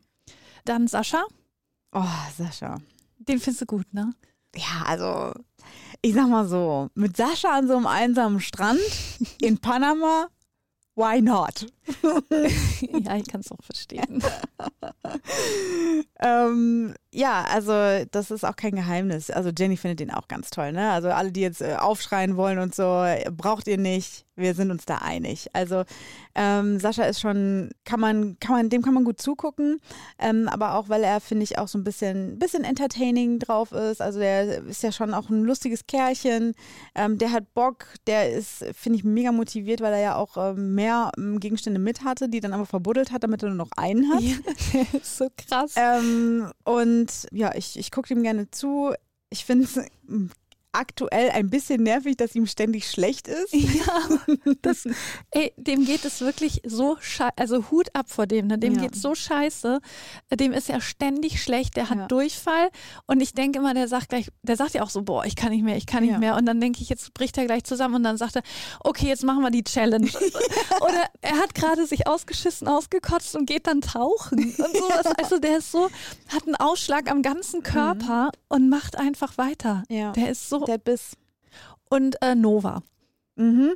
Dann 0.66 0.88
Sascha, 0.88 1.24
Oh, 1.92 2.04
Sascha. 2.38 2.80
den 3.20 3.40
findest 3.40 3.62
du 3.62 3.66
gut, 3.66 3.92
ne? 3.94 4.12
Ja, 4.56 4.84
also, 4.86 5.34
ich 6.06 6.14
sag 6.14 6.30
mal 6.30 6.48
so, 6.48 6.90
mit 6.94 7.18
Sascha 7.18 7.58
an 7.58 7.68
so 7.68 7.76
einem 7.76 7.88
einsamen 7.88 8.40
Strand 8.40 8.80
in 9.42 9.58
Panama, 9.62 10.28
why 10.94 11.20
not? 11.20 11.66
ja, 13.04 13.16
ich 13.16 13.28
kann 13.28 13.42
es 13.42 13.52
auch 13.52 13.64
verstehen. 13.64 14.24
Ähm, 16.20 16.96
ja, 17.16 17.46
also 17.46 17.72
das 18.12 18.30
ist 18.30 18.44
auch 18.44 18.58
kein 18.58 18.76
Geheimnis. 18.76 19.32
Also 19.32 19.50
Jenny 19.58 19.78
findet 19.78 20.02
den 20.02 20.12
auch 20.12 20.28
ganz 20.28 20.50
toll, 20.50 20.74
ne? 20.74 20.92
Also 20.92 21.08
alle, 21.10 21.32
die 21.32 21.40
jetzt 21.40 21.62
äh, 21.62 21.76
aufschreien 21.80 22.36
wollen 22.36 22.60
und 22.60 22.76
so, 22.76 23.04
äh, 23.04 23.32
braucht 23.32 23.70
ihr 23.70 23.78
nicht. 23.78 24.26
Wir 24.36 24.54
sind 24.54 24.70
uns 24.70 24.84
da 24.84 24.98
einig. 24.98 25.48
Also 25.54 25.86
ähm, 26.36 26.78
Sascha 26.78 27.04
ist 27.06 27.22
schon, 27.22 27.70
kann 27.86 28.02
man, 28.02 28.38
kann 28.42 28.54
man, 28.54 28.70
dem 28.70 28.82
kann 28.82 28.94
man 28.94 29.06
gut 29.06 29.22
zugucken, 29.22 29.80
ähm, 30.20 30.50
aber 30.50 30.76
auch, 30.76 30.90
weil 30.90 31.04
er, 31.04 31.22
finde 31.22 31.46
ich, 31.46 31.58
auch 31.58 31.70
so 31.70 31.78
ein 31.78 31.86
bisschen, 31.86 32.38
bisschen 32.38 32.66
entertaining 32.66 33.40
drauf 33.40 33.72
ist. 33.72 34.02
Also 34.02 34.20
der 34.20 34.66
ist 34.66 34.84
ja 34.84 34.92
schon 34.92 35.14
auch 35.14 35.30
ein 35.30 35.46
lustiges 35.46 35.88
Kerlchen. 35.88 36.54
Ähm, 36.96 37.18
der 37.18 37.32
hat 37.32 37.54
Bock, 37.54 37.86
der 38.08 38.34
ist, 38.34 38.66
finde 38.76 39.00
ich, 39.00 39.06
mega 39.06 39.32
motiviert, 39.32 39.80
weil 39.80 39.94
er 39.94 40.02
ja 40.02 40.16
auch 40.18 40.36
ähm, 40.36 40.76
mehr 40.76 41.12
ähm, 41.18 41.40
Gegenstände 41.40 41.80
mit 41.80 42.04
hatte, 42.04 42.28
die 42.28 42.42
dann 42.42 42.52
aber 42.52 42.66
verbuddelt 42.66 43.14
hat, 43.14 43.24
damit 43.24 43.42
er 43.42 43.50
nur 43.50 43.58
noch 43.58 43.72
einen 43.78 44.14
hat. 44.14 44.22
Ja, 44.22 44.36
so 45.02 45.30
krass. 45.38 45.76
Ähm, 45.78 46.52
und 47.06 47.28
ja, 47.32 47.54
ich, 47.56 47.78
ich 47.78 47.92
gucke 47.92 48.14
ihm 48.14 48.24
gerne 48.24 48.50
zu. 48.50 48.94
Ich 49.30 49.46
finde 49.46 49.66
es 49.66 49.80
aktuell 50.80 51.30
ein 51.32 51.50
bisschen 51.50 51.84
nervig, 51.84 52.18
dass 52.18 52.36
ihm 52.36 52.46
ständig 52.48 52.90
schlecht 52.90 53.28
ist. 53.28 53.54
Ja, 53.76 54.00
das, 54.62 54.88
ey, 55.32 55.54
dem 55.58 55.86
geht 55.86 56.06
es 56.06 56.22
wirklich 56.22 56.62
so 56.66 56.98
scheiße, 57.00 57.34
also 57.38 57.70
Hut 57.72 57.88
ab 57.94 58.10
vor 58.10 58.26
dem, 58.28 58.48
ne? 58.48 58.58
dem 58.58 58.76
Ja. 58.76 58.82
geht 58.82 58.96
so 58.96 59.16
scheiße, 59.16 59.80
dem 60.34 60.54
ist 60.54 60.70
ja 60.70 60.80
ständig 60.82 61.42
schlecht, 61.42 61.76
der 61.76 61.90
hat 61.90 61.98
Ja. 61.98 62.08
Durchfall 62.08 62.70
und 63.08 63.22
ich 63.22 63.34
denke 63.34 63.60
immer, 63.60 63.74
der 63.74 63.88
sagt 63.88 64.10
gleich, 64.10 64.30
der 64.44 64.56
sagt 64.56 64.74
ja 64.74 64.84
auch 64.84 64.90
so, 64.90 65.02
boah, 65.04 65.26
ich 65.26 65.36
kann 65.36 65.50
nicht 65.52 65.64
mehr, 65.64 65.76
ich 65.78 65.86
kann 65.86 66.04
nicht 66.04 66.12
Ja. 66.14 66.20
mehr 66.20 66.36
und 66.36 66.46
dann 66.46 66.60
denke 66.62 66.82
ich, 66.82 66.90
jetzt 66.90 67.14
bricht 67.14 67.38
er 67.38 67.46
gleich 67.46 67.64
zusammen 67.64 67.96
und 67.96 68.04
dann 68.04 68.18
sagt 68.18 68.36
er, 68.38 68.44
okay, 68.82 69.08
jetzt 69.08 69.24
machen 69.24 69.42
wir 69.42 69.52
die 69.52 69.64
Challenge. 69.64 70.10
Oder 70.82 71.06
er 71.22 71.38
hat 71.38 71.54
gerade 71.56 71.86
sich 71.86 72.08
ausgeschissen, 72.08 72.68
ausgekotzt 72.68 73.36
und 73.36 73.46
geht 73.46 73.68
dann 73.68 73.82
tauchen 73.82 74.40
und 74.40 74.56
sowas. 74.78 75.06
Also 75.18 75.40
der 75.40 75.58
ist 75.58 75.72
so, 75.72 75.90
hat 76.34 76.46
einen 76.46 76.56
Ausschlag 76.56 77.10
am 77.10 77.22
ganzen 77.22 77.64
Körper 77.64 78.30
und 78.48 78.70
macht 78.70 78.98
einfach 78.98 79.38
weiter. 79.38 79.84
Der 79.90 80.30
ist 80.30 80.50
so, 80.50 80.65
Der 80.66 80.78
Biss. 80.78 81.18
und 81.90 82.22
äh, 82.22 82.36
Nova. 82.36 82.82
Mhm. 83.38 83.74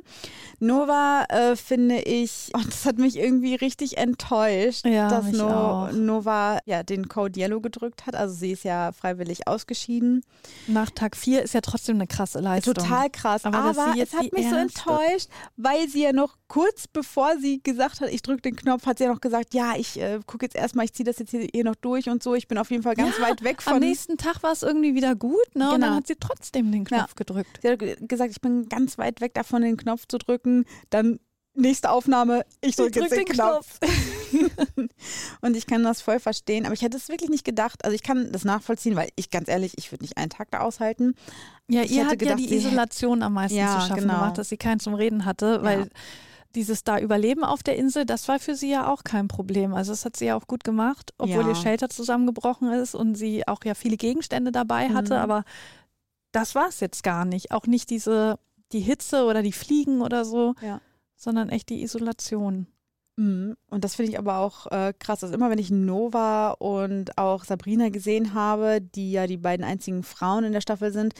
Nova 0.58 1.24
äh, 1.28 1.56
finde 1.56 2.00
ich, 2.00 2.50
oh, 2.54 2.60
das 2.64 2.84
hat 2.86 2.98
mich 2.98 3.16
irgendwie 3.16 3.54
richtig 3.54 3.98
enttäuscht, 3.98 4.84
Ja, 4.86 5.08
dass 5.08 5.32
no. 5.32 5.90
Nova 5.92 6.58
ja 6.66 6.82
den 6.82 7.08
Code 7.08 7.38
Yellow 7.38 7.60
gedrückt 7.60 8.06
hat. 8.06 8.14
Also 8.14 8.34
sie 8.34 8.52
ist 8.52 8.64
ja 8.64 8.92
freiwillig 8.92 9.46
ausgeschieden. 9.48 10.22
Nach 10.66 10.90
Tag 10.90 11.16
4 11.16 11.42
ist 11.42 11.54
ja 11.54 11.60
trotzdem 11.60 11.96
eine 11.96 12.06
krasse 12.06 12.40
Leistung. 12.40 12.74
Total 12.74 13.08
krass. 13.10 13.44
Aber 13.44 13.58
Aber, 13.58 13.94
es 13.98 14.12
hat 14.14 14.32
mich 14.32 14.48
so 14.48 14.56
enttäuscht, 14.56 15.28
weil 15.56 15.88
sie 15.88 16.02
ja 16.02 16.12
noch 16.12 16.36
kurz 16.48 16.88
bevor 16.88 17.38
sie 17.38 17.62
gesagt 17.62 18.00
hat, 18.00 18.10
ich 18.10 18.22
drücke 18.22 18.42
den 18.42 18.56
Knopf, 18.56 18.84
hat 18.86 18.98
sie 18.98 19.04
ja 19.04 19.12
noch 19.12 19.20
gesagt, 19.20 19.54
ja, 19.54 19.74
ich 19.76 20.00
äh, 20.00 20.18
gucke 20.26 20.44
jetzt 20.46 20.56
erstmal, 20.56 20.84
ich 20.84 20.92
ziehe 20.92 21.04
das 21.04 21.18
jetzt 21.18 21.30
hier, 21.30 21.46
hier 21.52 21.64
noch 21.64 21.76
durch 21.76 22.08
und 22.08 22.22
so. 22.22 22.34
Ich 22.34 22.48
bin 22.48 22.58
auf 22.58 22.70
jeden 22.70 22.82
Fall 22.82 22.94
ganz 22.96 23.18
ja, 23.18 23.24
weit 23.28 23.42
weg 23.44 23.62
von. 23.62 23.74
Am 23.74 23.78
nächsten 23.80 24.16
Tag 24.16 24.42
war 24.42 24.52
es 24.52 24.62
irgendwie 24.62 24.94
wieder 24.94 25.14
gut, 25.14 25.36
ne? 25.54 25.68
Und 25.68 25.74
Genau. 25.76 25.86
dann 25.86 25.94
hat 25.96 26.06
sie 26.06 26.16
trotzdem 26.18 26.72
den 26.72 26.84
Knopf 26.84 27.00
Ja. 27.00 27.06
gedrückt. 27.14 27.60
Sie 27.62 27.68
hat 27.68 27.78
ge- 27.78 27.96
gesagt, 28.00 28.30
ich 28.32 28.40
bin 28.40 28.68
ganz 28.68 28.98
weit 28.98 29.20
weg 29.20 29.32
davon, 29.34 29.49
den 29.58 29.76
Knopf 29.76 30.06
zu 30.06 30.18
drücken. 30.18 30.64
Dann 30.90 31.18
nächste 31.54 31.90
Aufnahme, 31.90 32.44
ich 32.60 32.76
drücke 32.76 33.00
jetzt 33.00 33.16
den, 33.16 33.24
Knopf. 33.24 33.78
Und 35.40 35.56
ich 35.56 35.66
kann 35.66 35.82
das 35.82 36.00
voll 36.00 36.20
verstehen, 36.20 36.64
aber 36.64 36.74
ich 36.74 36.82
hätte 36.82 36.96
es 36.96 37.08
wirklich 37.08 37.30
nicht 37.30 37.44
gedacht. 37.44 37.84
Also 37.84 37.94
ich 37.94 38.02
kann 38.02 38.30
das 38.32 38.44
nachvollziehen, 38.44 38.96
weil 38.96 39.08
ich 39.16 39.30
ganz 39.30 39.48
ehrlich, 39.48 39.74
ich 39.76 39.90
würde 39.92 40.04
nicht 40.04 40.16
einen 40.16 40.30
Tag 40.30 40.50
da 40.50 40.60
aushalten. 40.60 41.14
Ja, 41.68 41.82
Ich 41.82 41.90
ihr 41.92 42.06
hat 42.06 42.18
gedacht, 42.18 42.38
ja 42.40 42.46
die 42.46 42.54
Isolation 42.54 43.22
am 43.22 43.34
meisten 43.34 43.58
Ja, 43.58 43.80
zu 43.80 43.86
schaffen 43.88 44.02
genau. 44.02 44.14
gemacht, 44.14 44.38
dass 44.38 44.48
sie 44.48 44.56
keinen 44.56 44.80
zum 44.80 44.94
Reden 44.94 45.24
hatte, 45.24 45.62
weil 45.62 45.80
Ja. 45.80 45.86
dieses 46.54 46.84
da 46.84 46.98
Überleben 46.98 47.44
auf 47.44 47.62
der 47.62 47.76
Insel, 47.76 48.04
das 48.06 48.28
war 48.28 48.38
für 48.38 48.54
sie 48.54 48.70
ja 48.70 48.88
auch 48.90 49.04
kein 49.04 49.28
Problem. 49.28 49.74
Also 49.74 49.92
das 49.92 50.04
hat 50.04 50.16
sie 50.16 50.26
ja 50.26 50.36
auch 50.36 50.46
gut 50.46 50.64
gemacht, 50.64 51.12
obwohl 51.18 51.42
Ja. 51.42 51.48
ihr 51.48 51.54
Shelter 51.54 51.88
zusammengebrochen 51.88 52.70
ist 52.72 52.94
und 52.94 53.14
sie 53.16 53.46
auch 53.46 53.60
ja 53.64 53.74
viele 53.74 53.96
Gegenstände 53.96 54.52
dabei 54.52 54.88
hatte, 54.90 55.14
Mhm. 55.14 55.20
aber 55.20 55.44
das 56.32 56.54
war 56.54 56.68
es 56.68 56.80
jetzt 56.80 57.02
gar 57.02 57.24
nicht. 57.24 57.50
Auch 57.50 57.66
nicht 57.66 57.90
diese, 57.90 58.38
die 58.72 58.80
Hitze 58.80 59.24
oder 59.24 59.42
die 59.42 59.52
Fliegen 59.52 60.00
oder 60.00 60.24
so, 60.24 60.54
Ja. 60.60 60.80
sondern 61.16 61.48
echt 61.48 61.68
die 61.68 61.82
Isolation. 61.82 62.66
Mhm. 63.16 63.56
Und 63.68 63.84
das 63.84 63.96
finde 63.96 64.12
ich 64.12 64.18
aber 64.18 64.38
auch 64.38 64.66
äh, 64.68 64.92
krass. 64.98 65.22
Also 65.22 65.34
immer 65.34 65.50
wenn 65.50 65.58
ich 65.58 65.70
Nova 65.70 66.52
und 66.52 67.18
auch 67.18 67.44
Sabrina 67.44 67.88
gesehen 67.90 68.34
habe, 68.34 68.80
die 68.80 69.12
ja 69.12 69.26
die 69.26 69.36
beiden 69.36 69.64
einzigen 69.64 70.02
Frauen 70.02 70.44
in 70.44 70.52
der 70.52 70.60
Staffel 70.60 70.92
sind, 70.92 71.14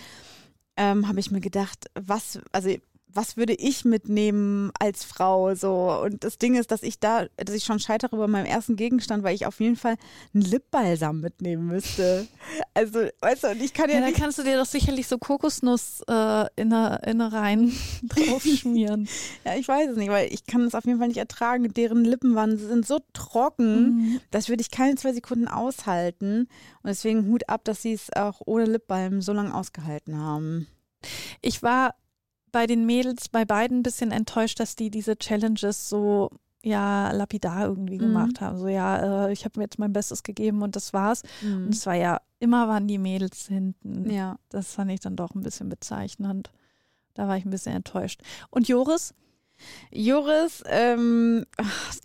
ähm, 0.76 1.08
habe 1.08 1.20
ich 1.20 1.30
mir 1.30 1.40
gedacht, 1.40 1.86
was, 1.94 2.38
also 2.52 2.70
was 3.14 3.36
würde 3.36 3.54
ich 3.54 3.84
mitnehmen 3.84 4.70
als 4.78 5.04
Frau 5.04 5.54
so? 5.54 6.00
Und 6.04 6.24
das 6.24 6.38
Ding 6.38 6.54
ist, 6.54 6.70
dass 6.70 6.82
ich 6.82 6.98
da, 6.98 7.26
dass 7.36 7.54
ich 7.54 7.64
schon 7.64 7.78
scheitere 7.78 8.16
bei 8.16 8.26
meinem 8.26 8.46
ersten 8.46 8.76
Gegenstand, 8.76 9.22
weil 9.22 9.34
ich 9.34 9.46
auf 9.46 9.60
jeden 9.60 9.76
Fall 9.76 9.96
einen 10.34 10.42
Lipbalsam 10.42 11.20
mitnehmen 11.20 11.66
müsste. 11.66 12.26
Also, 12.72 13.00
weißt 13.20 13.44
du, 13.44 13.48
und 13.48 13.62
ich 13.62 13.74
kann 13.74 13.90
ja, 13.90 13.96
Ja, 13.96 14.00
dann 14.02 14.14
kannst 14.14 14.38
du 14.38 14.42
dir 14.42 14.56
doch 14.56 14.66
sicherlich 14.66 15.06
so 15.06 15.18
Kokosnuss 15.18 16.02
äh, 16.08 16.46
inne, 16.56 17.00
Innereien 17.04 17.76
draufschmieren. 18.02 19.08
Ja, 19.44 19.56
ich 19.56 19.66
weiß 19.66 19.90
es 19.90 19.96
nicht, 19.96 20.10
weil 20.10 20.32
ich 20.32 20.46
kann 20.46 20.62
es 20.62 20.74
auf 20.74 20.84
jeden 20.84 20.98
Fall 20.98 21.08
nicht 21.08 21.18
ertragen. 21.18 21.72
Deren 21.74 22.04
Lippen 22.04 22.34
waren, 22.34 22.56
sind 22.56 22.86
so 22.86 23.00
trocken. 23.12 23.84
Mhm. 23.84 24.20
Das 24.30 24.48
würde 24.48 24.62
ich 24.62 24.70
keine 24.70 24.94
zwei 24.94 25.12
Sekunden 25.12 25.48
aushalten. 25.48 26.48
Und 26.82 26.88
deswegen 26.88 27.26
Hut 27.26 27.48
ab, 27.48 27.64
dass 27.64 27.82
sie 27.82 27.92
es 27.92 28.08
auch 28.14 28.40
ohne 28.46 28.64
Lipbalm 28.64 29.20
so 29.20 29.32
lange 29.32 29.54
ausgehalten 29.54 30.16
haben. 30.16 30.66
Ich 31.42 31.62
war 31.62 31.94
bei 32.52 32.66
den 32.66 32.86
Mädels 32.86 33.28
bei 33.28 33.44
beiden 33.44 33.78
ein 33.78 33.82
bisschen 33.82 34.10
enttäuscht, 34.12 34.60
dass 34.60 34.76
die 34.76 34.90
diese 34.90 35.16
Challenges 35.16 35.88
so 35.88 36.30
ja 36.62 37.10
lapidar 37.12 37.66
irgendwie 37.66 37.96
Mhm. 37.96 38.00
gemacht 38.02 38.40
haben. 38.40 38.58
So 38.58 38.68
ja, 38.68 39.26
äh, 39.28 39.32
ich 39.32 39.44
habe 39.44 39.58
mir 39.58 39.64
jetzt 39.64 39.78
mein 39.78 39.92
Bestes 39.94 40.22
gegeben 40.22 40.62
und 40.62 40.76
das 40.76 40.92
war's. 40.92 41.22
Und 41.42 41.64
Mhm. 41.66 41.68
es 41.70 41.86
war 41.86 41.94
ja 41.94 42.20
immer 42.38 42.68
waren 42.68 42.86
die 42.86 42.98
Mädels 42.98 43.46
hinten. 43.46 44.10
Ja. 44.10 44.36
Das 44.50 44.74
fand 44.74 44.90
ich 44.90 45.00
dann 45.00 45.16
doch 45.16 45.34
ein 45.34 45.42
bisschen 45.42 45.68
bezeichnend. 45.68 46.50
Da 47.14 47.26
war 47.28 47.36
ich 47.36 47.44
ein 47.44 47.50
bisschen 47.50 47.74
enttäuscht. 47.74 48.20
Und 48.50 48.68
Joris? 48.68 49.14
Joris, 49.92 50.62
ähm, 50.66 51.44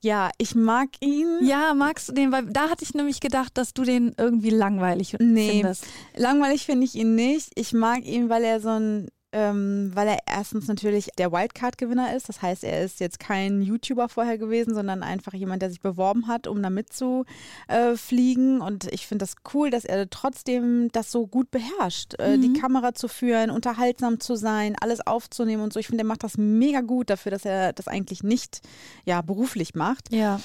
ja, 0.01 0.29
ich 0.37 0.55
mag 0.55 0.89
ihn. 1.01 1.39
Ja, 1.41 1.73
magst 1.73 2.09
du 2.09 2.13
den? 2.13 2.31
Weil 2.31 2.45
da 2.47 2.69
hatte 2.69 2.83
ich 2.83 2.93
nämlich 2.93 3.19
gedacht, 3.21 3.57
dass 3.57 3.73
du 3.73 3.83
den 3.83 4.13
irgendwie 4.17 4.49
langweilig 4.49 5.15
Nee. 5.19 5.51
findest. 5.61 5.85
Langweilig 6.17 6.65
finde 6.65 6.85
ich 6.85 6.95
ihn 6.95 7.15
nicht. 7.15 7.51
Ich 7.55 7.71
mag 7.73 8.03
ihn, 8.05 8.29
weil 8.29 8.43
er 8.43 8.59
so 8.59 8.69
ein, 8.69 9.07
ähm, 9.35 9.91
weil 9.93 10.07
er 10.07 10.19
erstens 10.25 10.67
natürlich 10.69 11.09
der 11.17 11.33
Wildcard-Gewinner 11.33 12.15
ist. 12.15 12.29
Das 12.29 12.41
heißt, 12.41 12.63
er 12.63 12.83
ist 12.85 13.01
jetzt 13.01 13.19
kein 13.19 13.61
YouTuber 13.61 14.07
vorher 14.07 14.37
gewesen, 14.37 14.73
sondern 14.73 15.03
einfach 15.03 15.33
jemand, 15.33 15.61
der 15.61 15.69
sich 15.69 15.81
beworben 15.81 16.27
hat, 16.27 16.47
um 16.47 16.63
da 16.63 16.69
mitzufliegen. 16.69 17.25
Äh, 17.67 17.97
fliegen. 17.97 18.61
und 18.61 18.85
ich 18.93 19.07
finde 19.07 19.23
das 19.23 19.35
cool, 19.53 19.69
dass 19.69 19.83
er 19.83 20.09
trotzdem 20.09 20.89
das 20.93 21.11
so 21.11 21.27
gut 21.27 21.51
beherrscht, 21.51 22.13
äh, 22.17 22.37
Mhm. 22.37 22.41
die 22.41 22.59
Kamera 22.61 22.93
zu 22.93 23.09
führen, 23.09 23.49
unterhaltsam 23.49 24.19
zu 24.21 24.35
sein, 24.35 24.75
alles 24.79 25.05
aufzunehmen 25.05 25.63
und 25.63 25.73
so. 25.73 25.79
Ich 25.81 25.87
finde, 25.87 26.03
er 26.03 26.07
macht 26.07 26.23
das 26.23 26.37
mega 26.37 26.79
gut 26.81 27.09
dafür, 27.09 27.31
dass 27.31 27.43
er 27.43 27.73
das 27.73 27.87
eigentlich 27.89 28.23
nicht 28.23 28.61
ja, 29.03 29.21
beruflich 29.21 29.75
macht. 29.75 30.13
Ja. 30.13 30.39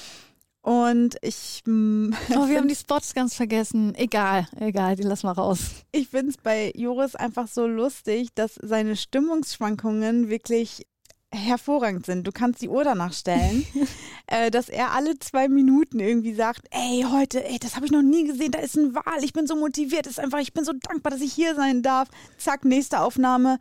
Und 0.61 1.17
ich, 1.21 1.63
mm, 1.65 2.11
Oh, 2.35 2.47
wir 2.47 2.57
haben 2.57 2.67
die 2.67 2.75
Spots 2.75 3.13
ganz 3.13 3.35
vergessen. 3.35 3.95
Egal, 3.95 4.47
egal, 4.59 4.95
die 4.95 5.03
lassen 5.03 5.27
wir 5.27 5.31
raus. 5.31 5.59
ich 5.91 6.07
finde 6.09 6.29
es 6.29 6.37
bei 6.37 6.71
Joris 6.75 7.15
einfach 7.15 7.47
so 7.47 7.65
lustig, 7.65 8.29
dass 8.35 8.55
seine 8.61 8.95
Stimmungsschwankungen 8.95 10.29
wirklich 10.29 10.85
hervorragend 11.33 12.05
sind. 12.05 12.27
Du 12.27 12.31
kannst 12.31 12.61
die 12.61 12.69
Uhr 12.69 12.83
danach 12.83 13.13
stellen, 13.13 13.65
äh, 14.27 14.51
dass 14.51 14.69
er 14.69 14.91
alle 14.91 15.17
zwei 15.17 15.47
Minuten 15.47 15.99
irgendwie 15.99 16.33
sagt, 16.33 16.67
ey, 16.71 17.05
heute, 17.09 17.43
ey, 17.45 17.57
das 17.57 17.75
habe 17.75 17.85
ich 17.85 17.91
noch 17.91 18.01
nie 18.01 18.25
gesehen, 18.25 18.51
da 18.51 18.59
ist 18.59 18.75
ein 18.75 18.93
Wal, 18.93 19.23
ich 19.23 19.31
bin 19.33 19.47
so 19.47 19.55
motiviert, 19.55 20.07
ist 20.07 20.19
einfach, 20.19 20.39
ich 20.39 20.53
bin 20.53 20.65
so 20.65 20.73
dankbar, 20.73 21.11
dass 21.11 21.21
ich 21.21 21.33
hier 21.33 21.55
sein 21.55 21.83
darf. 21.83 22.09
Zack, 22.37 22.65
nächste 22.65 22.99
Aufnahme. 22.99 23.59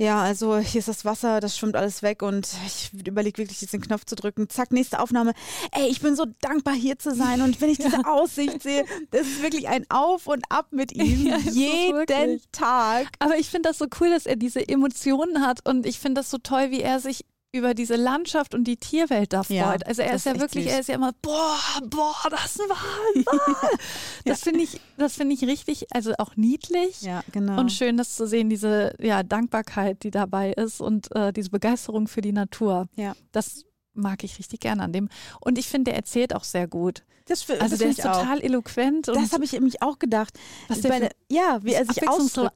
Ja, 0.00 0.22
also 0.22 0.56
hier 0.56 0.78
ist 0.78 0.88
das 0.88 1.04
Wasser, 1.04 1.40
das 1.40 1.58
schwimmt 1.58 1.76
alles 1.76 2.02
weg 2.02 2.22
und 2.22 2.48
ich 2.66 2.90
überlege 3.06 3.36
wirklich, 3.36 3.60
jetzt 3.60 3.74
den 3.74 3.82
Knopf 3.82 4.06
zu 4.06 4.14
drücken. 4.14 4.48
Zack, 4.48 4.72
nächste 4.72 4.98
Aufnahme. 4.98 5.34
Ey, 5.72 5.88
ich 5.88 6.00
bin 6.00 6.16
so 6.16 6.24
dankbar, 6.40 6.72
hier 6.72 6.98
zu 6.98 7.14
sein 7.14 7.42
und 7.42 7.60
wenn 7.60 7.68
ich 7.68 7.76
diese 7.84 8.06
Aussicht 8.06 8.62
sehe, 8.62 8.86
das 9.10 9.26
ist 9.26 9.42
wirklich 9.42 9.68
ein 9.68 9.84
Auf 9.90 10.26
und 10.26 10.42
Ab 10.48 10.68
mit 10.70 10.92
ihm. 10.96 11.26
Ja, 11.26 11.36
jeden. 11.36 12.40
Tag. 12.50 13.08
Aber 13.18 13.36
ich 13.36 13.50
finde 13.50 13.68
das 13.68 13.76
so 13.76 13.88
cool, 14.00 14.08
dass 14.08 14.24
er 14.24 14.36
diese 14.36 14.66
Emotionen 14.66 15.46
hat 15.46 15.68
und 15.68 15.84
ich 15.84 15.98
finde 15.98 16.22
das 16.22 16.30
so 16.30 16.38
toll, 16.38 16.70
wie 16.70 16.80
er 16.80 16.98
sich 16.98 17.26
über 17.52 17.74
diese 17.74 17.96
Landschaft 17.96 18.54
und 18.54 18.64
die 18.64 18.76
Tierwelt 18.76 19.32
da 19.32 19.42
freut. 19.42 19.56
Ja, 19.56 19.76
also 19.86 20.02
er 20.02 20.14
ist 20.14 20.26
ja 20.26 20.38
wirklich, 20.38 20.64
süß. 20.64 20.72
er 20.72 20.80
ist 20.80 20.88
ja 20.88 20.94
immer, 20.94 21.12
boah, 21.20 21.58
boah, 21.88 22.30
das 22.30 22.46
ist 22.46 22.60
ein 22.60 22.68
Wal. 22.68 23.78
Das 24.24 24.42
finde 24.42 24.60
ich, 24.60 24.80
das 24.96 25.14
finde 25.14 25.34
ich 25.34 25.42
richtig, 25.44 25.86
also 25.92 26.12
auch 26.18 26.36
niedlich. 26.36 27.02
Ja, 27.02 27.22
genau. 27.32 27.58
Und 27.58 27.72
schön, 27.72 27.96
das 27.96 28.14
zu 28.14 28.26
sehen, 28.26 28.50
diese 28.50 28.94
ja, 29.00 29.22
Dankbarkeit, 29.22 30.04
die 30.04 30.10
dabei 30.10 30.52
ist 30.52 30.80
und 30.80 31.14
äh, 31.16 31.32
diese 31.32 31.50
Begeisterung 31.50 32.06
für 32.06 32.20
die 32.20 32.32
Natur. 32.32 32.88
Ja. 32.94 33.14
Das 33.32 33.64
mag 33.94 34.22
ich 34.22 34.38
richtig 34.38 34.60
gerne 34.60 34.82
an 34.82 34.92
dem. 34.92 35.08
Und 35.40 35.58
ich 35.58 35.68
finde, 35.68 35.90
der 35.90 35.96
erzählt 35.96 36.34
auch 36.34 36.44
sehr 36.44 36.68
gut. 36.68 37.02
Das, 37.30 37.48
Also 37.50 37.60
das 37.70 37.78
der 37.78 37.88
ist 37.90 37.98
ich 38.00 38.04
auch. 38.04 38.18
total 38.20 38.40
eloquent 38.42 39.08
und 39.08 39.16
Das 39.16 39.32
habe 39.32 39.44
ich 39.44 39.52
nämlich 39.52 39.80
auch 39.82 39.98
gedacht. 39.98 40.38
Was 40.68 40.80
der 40.80 40.88
Bei 40.90 41.00
für 41.00 41.08
ja, 41.30 41.60
wie 41.62 41.72
er 41.74 41.84
sich 41.86 42.02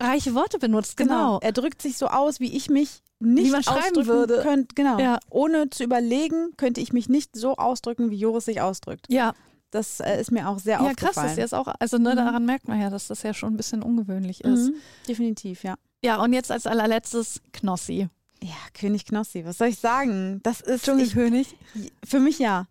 reiche 0.00 0.34
Worte 0.34 0.58
benutzt, 0.58 0.96
Genau. 0.96 1.14
genau. 1.14 1.38
Er 1.42 1.52
drückt 1.52 1.80
sich 1.82 1.96
so 1.96 2.06
aus, 2.08 2.40
wie 2.40 2.54
ich 2.56 2.68
mich 2.70 3.00
nicht 3.20 3.52
Wie 3.52 3.56
ausdrücken 3.56 4.06
würde. 4.06 4.40
Könnt, 4.42 4.76
genau. 4.76 4.98
Ja. 4.98 5.18
Ohne 5.30 5.70
zu 5.70 5.84
überlegen, 5.84 6.50
könnte 6.56 6.80
ich 6.80 6.92
mich 6.92 7.08
nicht 7.08 7.37
so 7.37 7.56
ausdrücken, 7.56 8.10
wie 8.10 8.16
Joris 8.16 8.44
sich 8.46 8.60
ausdrückt. 8.60 9.06
Ja, 9.08 9.32
Das 9.70 9.98
äh, 10.00 10.20
ist 10.20 10.30
mir 10.30 10.48
auch 10.48 10.58
sehr 10.58 10.74
ja 10.80 10.92
krass, 10.94 11.10
aufgefallen. 11.16 11.26
das 11.26 11.32
ist 11.32 11.38
jetzt 11.38 11.54
auch, 11.54 11.66
also 11.78 11.98
ne, 11.98 12.12
Mhm. 12.12 12.16
daran 12.16 12.44
merkt 12.46 12.68
man 12.68 12.80
ja, 12.80 12.90
dass 12.90 13.06
das 13.08 13.22
ja 13.22 13.32
schon 13.34 13.54
ein 13.54 13.56
bisschen 13.56 13.82
ungewöhnlich 13.82 14.42
ist. 14.44 14.68
Mhm. 14.70 14.74
Definitiv, 15.08 15.64
ja. 15.64 15.74
Ja, 16.04 16.22
und 16.22 16.32
jetzt 16.32 16.52
als 16.52 16.66
allerletztes 16.66 17.40
Knossi. 17.52 18.08
Ja, 18.44 18.50
König 18.78 19.07
Knossi, 19.07 19.46
was 19.46 19.57
soll 19.57 19.68
ich 19.68 19.78
sagen? 19.78 20.40
Das 20.42 20.61
ist 20.61 20.76
ich, 20.76 20.83
Dschungelkönig. 20.83 21.57
für 22.04 22.20
mich 22.20 22.38
ja. 22.38 22.66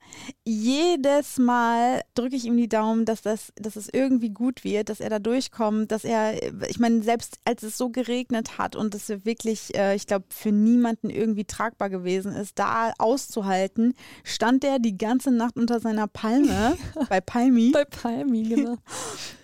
Jedes 0.46 1.40
Mal 1.40 2.04
drücke 2.14 2.36
ich 2.36 2.46
ihm 2.46 2.58
die 2.58 2.70
Daumen, 2.70 3.06
dass 3.06 3.24
das, 3.24 3.52
dass 3.56 3.76
es 3.76 3.90
irgendwie 3.92 4.30
gut 4.30 4.64
wird, 4.64 4.90
dass 4.90 5.00
er 5.00 5.10
da 5.10 5.18
durchkommt, 5.18 5.92
dass 5.92 6.04
er, 6.04 6.36
ich 6.70 6.78
meine, 6.78 7.02
selbst 7.02 7.40
als 7.44 7.64
es 7.64 7.76
so 7.76 7.90
geregnet 7.90 8.60
hat 8.60 8.76
und 8.76 8.94
es 8.94 9.10
wirklich, 9.26 9.76
äh, 9.76 9.96
ich 9.96 10.06
glaube, 10.06 10.26
für 10.30 10.52
niemanden 10.52 11.10
irgendwie 11.10 11.46
tragbar 11.46 11.90
gewesen 11.90 12.34
ist, 12.34 12.60
da 12.60 12.94
auszuhalten, 13.00 13.96
stand 14.24 14.64
er 14.64 14.78
die 14.78 14.96
ganze 14.96 15.32
Nacht 15.32 15.58
unter 15.58 15.80
seiner 15.80 16.06
Palme 16.06 16.78
bei 17.10 17.20
Palmi 17.20 17.72
Bei 17.72 17.86
Palmi, 17.86 18.44
genau. 18.44 18.78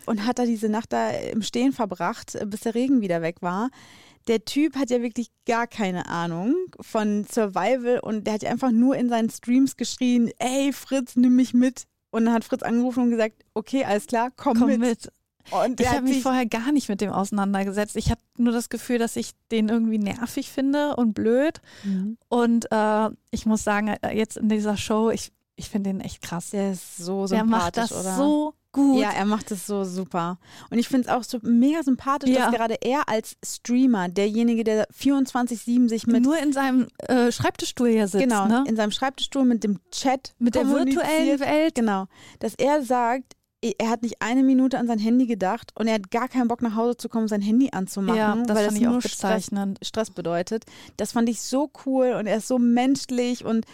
und 0.06 0.28
hat 0.28 0.38
da 0.38 0.46
diese 0.46 0.70
Nacht 0.70 0.94
da 0.94 1.10
im 1.10 1.42
Stehen 1.42 1.72
verbracht, 1.72 2.38
bis 2.46 2.60
der 2.60 2.76
Regen 2.76 3.02
wieder 3.02 3.24
weg 3.24 3.38
war. 3.42 3.72
Der 4.28 4.46
Typ 4.46 4.76
hat 4.76 4.90
ja 4.90 5.02
wirklich 5.02 5.30
gar 5.48 5.66
keine 5.68 6.08
Ahnung 6.08 6.56
von 6.82 7.26
Survival 7.26 8.00
und 8.00 8.26
der 8.28 8.36
hat 8.36 8.44
ja 8.44 8.52
einfach 8.52 8.72
nur 8.72 8.96
in 8.96 9.10
seinen 9.10 9.30
Streams 9.30 9.78
geschrien, 9.78 10.30
ey 10.40 10.72
Fritz, 10.74 11.16
nimm 11.16 11.36
mich 11.36 11.54
mit. 11.54 11.86
Und 12.12 12.26
dann 12.26 12.34
hat 12.34 12.44
Fritz 12.44 12.64
angerufen 12.64 13.04
und 13.04 13.10
gesagt, 13.12 13.44
okay, 13.54 13.84
alles 13.86 14.08
klar, 14.08 14.30
komm, 14.36 14.58
Komm 14.58 14.68
mit. 14.70 14.80
mit. 14.80 15.12
Und 15.52 15.72
Ich 15.72 15.76
der 15.78 15.88
habe 15.90 15.98
hat 15.98 16.04
mich 16.04 16.22
vorher 16.22 16.46
gar 16.46 16.72
nicht 16.72 16.90
mit 16.90 17.02
dem 17.02 17.12
auseinandergesetzt. 17.12 17.96
Ich 17.96 18.12
hatte 18.12 18.22
nur 18.38 18.54
das 18.54 18.70
Gefühl, 18.70 19.00
dass 19.00 19.16
ich 19.16 19.32
den 19.52 19.70
irgendwie 19.70 19.98
nervig 19.98 20.50
finde 20.52 20.96
und 20.96 21.14
blöd. 21.14 21.62
Mhm. 21.84 22.18
Und 22.28 22.72
äh, 22.72 23.10
ich 23.32 23.46
muss 23.46 23.64
sagen, 23.64 23.88
äh, 23.88 24.16
jetzt 24.16 24.38
in 24.38 24.50
dieser 24.50 24.78
Show, 24.78 25.10
ich, 25.10 25.32
ich 25.60 25.70
finde 25.70 25.92
den 25.92 26.02
echt 26.02 26.22
krass. 26.22 26.50
der 26.52 26.72
ist 26.72 26.98
so 26.98 27.28
Der 27.28 27.40
sympathisch, 27.40 27.50
macht 27.50 27.78
das 27.78 27.92
oder? 27.92 28.16
so 28.16 28.54
gut. 28.72 29.02
Ja, 29.02 29.10
er 29.12 29.26
macht 29.26 29.52
es 29.52 29.66
so 29.68 29.84
super. 29.84 30.38
Und 30.70 30.78
ich 30.80 30.88
finde 30.88 31.08
es 31.08 31.14
auch 31.14 31.24
so 31.24 31.40
mega 31.42 31.84
sympathisch, 31.84 32.30
Ja. 32.30 32.46
dass 32.50 32.56
gerade 32.56 32.76
er 32.82 33.10
als 33.10 33.36
Streamer, 33.46 34.08
derjenige, 34.10 34.64
der 34.64 34.88
24-7 34.90 35.90
sich 35.90 36.08
mit 36.08 36.24
nur 36.24 36.38
in 36.38 36.54
seinem 36.54 36.88
äh, 37.08 37.32
Schreibtischstuhl 37.32 37.90
hier 37.90 38.08
sitzt. 38.08 38.24
genau, 38.24 38.48
ne? 38.48 38.64
in 38.68 38.76
seinem 38.76 38.92
Schreibtischstuhl 38.92 39.44
mit 39.46 39.64
dem 39.64 39.80
Chat 39.92 40.34
Mit 40.40 40.56
der 40.56 40.68
virtuellen 40.68 41.40
Welt. 41.40 41.76
Genau, 41.76 42.06
dass 42.40 42.54
er 42.56 42.82
sagt, 42.84 43.34
er 43.78 43.90
hat 43.90 44.04
nicht 44.04 44.22
eine 44.22 44.42
Minute 44.44 44.78
an 44.80 44.88
sein 44.88 45.00
Handy 45.00 45.26
gedacht 45.26 45.72
und 45.76 45.88
er 45.88 45.96
hat 45.96 46.12
gar 46.12 46.30
keinen 46.30 46.48
Bock 46.48 46.62
nach 46.62 46.76
Hause 46.78 46.96
zu 46.96 47.10
kommen, 47.10 47.28
sein 47.28 47.42
Handy 47.42 47.70
anzumachen, 47.74 48.18
Ja, 48.18 48.36
das 48.36 48.56
weil 48.56 48.66
fand 48.66 48.68
das 48.68 48.76
ich 48.82 48.88
auch 48.88 48.92
nur 48.92 49.02
Stress, 49.02 49.18
bezeichnend. 49.18 49.80
Stress 49.84 50.12
bedeutet. 50.12 50.64
Das 50.96 51.12
fand 51.12 51.28
ich 51.28 51.42
so 51.42 51.70
cool 51.86 52.14
und 52.18 52.26
er 52.28 52.38
ist 52.38 52.48
so 52.48 52.58
menschlich 52.58 53.44
und 53.44 53.66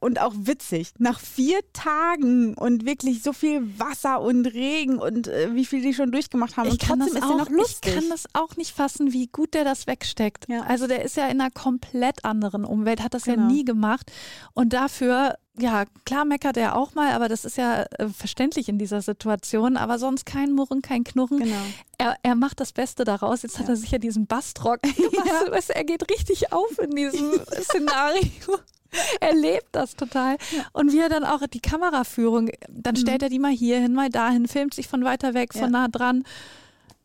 und 0.00 0.20
auch 0.20 0.32
witzig. 0.36 0.92
Nach 0.98 1.20
vier 1.20 1.60
Tagen 1.72 2.54
und 2.54 2.84
wirklich 2.86 3.22
so 3.22 3.32
viel 3.32 3.78
Wasser 3.78 4.20
und 4.20 4.46
Regen 4.46 4.98
und 4.98 5.28
äh, 5.28 5.54
wie 5.54 5.64
viel 5.66 5.82
die 5.82 5.94
schon 5.94 6.10
durchgemacht 6.10 6.56
haben. 6.56 6.66
Ich 6.68 6.72
und 6.74 6.80
kann, 6.82 6.98
trotzdem 7.00 7.14
das 7.20 7.22
ist 7.24 7.28
er 7.30 7.34
auch, 7.34 7.38
noch 7.38 7.50
lustig. 7.50 7.92
ich 7.94 8.00
kann 8.00 8.08
das 8.10 8.24
auch 8.32 8.56
nicht 8.56 8.74
fassen, 8.74 9.12
wie 9.12 9.26
gut 9.28 9.54
der 9.54 9.64
das 9.64 9.86
wegsteckt. 9.86 10.46
Ja. 10.48 10.62
Also 10.62 10.86
der 10.86 11.04
ist 11.04 11.16
ja 11.16 11.28
in 11.28 11.40
einer 11.40 11.50
komplett 11.50 12.24
anderen 12.24 12.64
Umwelt, 12.64 13.02
hat 13.02 13.14
das 13.14 13.26
ja 13.26 13.34
Genau. 13.34 13.46
nie 13.48 13.64
gemacht. 13.64 14.10
Und 14.54 14.72
dafür, 14.72 15.34
ja, 15.58 15.84
klar 16.06 16.24
meckert 16.24 16.56
er 16.56 16.76
auch 16.76 16.94
mal, 16.94 17.12
aber 17.12 17.28
das 17.28 17.44
ist 17.44 17.56
ja 17.58 17.82
äh, 17.98 18.08
verständlich 18.08 18.68
in 18.70 18.78
dieser 18.78 19.02
Situation. 19.02 19.76
Aber 19.76 19.98
sonst 19.98 20.24
kein 20.24 20.52
Murren, 20.52 20.80
kein 20.82 21.04
Knurren. 21.04 21.40
genau. 21.40 21.56
Er, 21.98 22.16
er 22.22 22.34
macht 22.34 22.60
das 22.60 22.72
Beste 22.72 23.04
daraus. 23.04 23.42
Jetzt 23.42 23.58
hat 23.58 23.66
Ja. 23.66 23.74
er 23.74 23.76
sicher 23.76 23.98
diesen 23.98 24.26
Bastrock 24.26 24.80
gemacht. 24.96 25.26
Ja. 25.26 25.44
Du, 25.44 25.52
er 25.74 25.84
geht 25.84 26.10
richtig 26.10 26.52
auf 26.52 26.78
in 26.78 26.90
diesem 26.92 27.32
Szenario. 27.62 28.58
Er 29.20 29.34
lebt 29.34 29.68
das 29.72 29.94
total. 29.96 30.36
Und 30.72 30.92
wie 30.92 30.98
er 30.98 31.08
dann 31.08 31.24
auch 31.24 31.46
die 31.46 31.60
Kameraführung, 31.60 32.50
dann 32.68 32.96
stellt 32.96 33.22
er 33.22 33.28
die 33.28 33.38
mal 33.38 33.52
hier 33.52 33.78
hin, 33.80 33.92
mal 33.94 34.08
dahin, 34.10 34.48
filmt 34.48 34.74
sich 34.74 34.88
von 34.88 35.04
weiter 35.04 35.34
weg, 35.34 35.52
von 35.52 35.68
Mhm. 35.68 35.74
Ja. 35.74 35.80
nah 35.82 35.88
dran. 35.88 36.24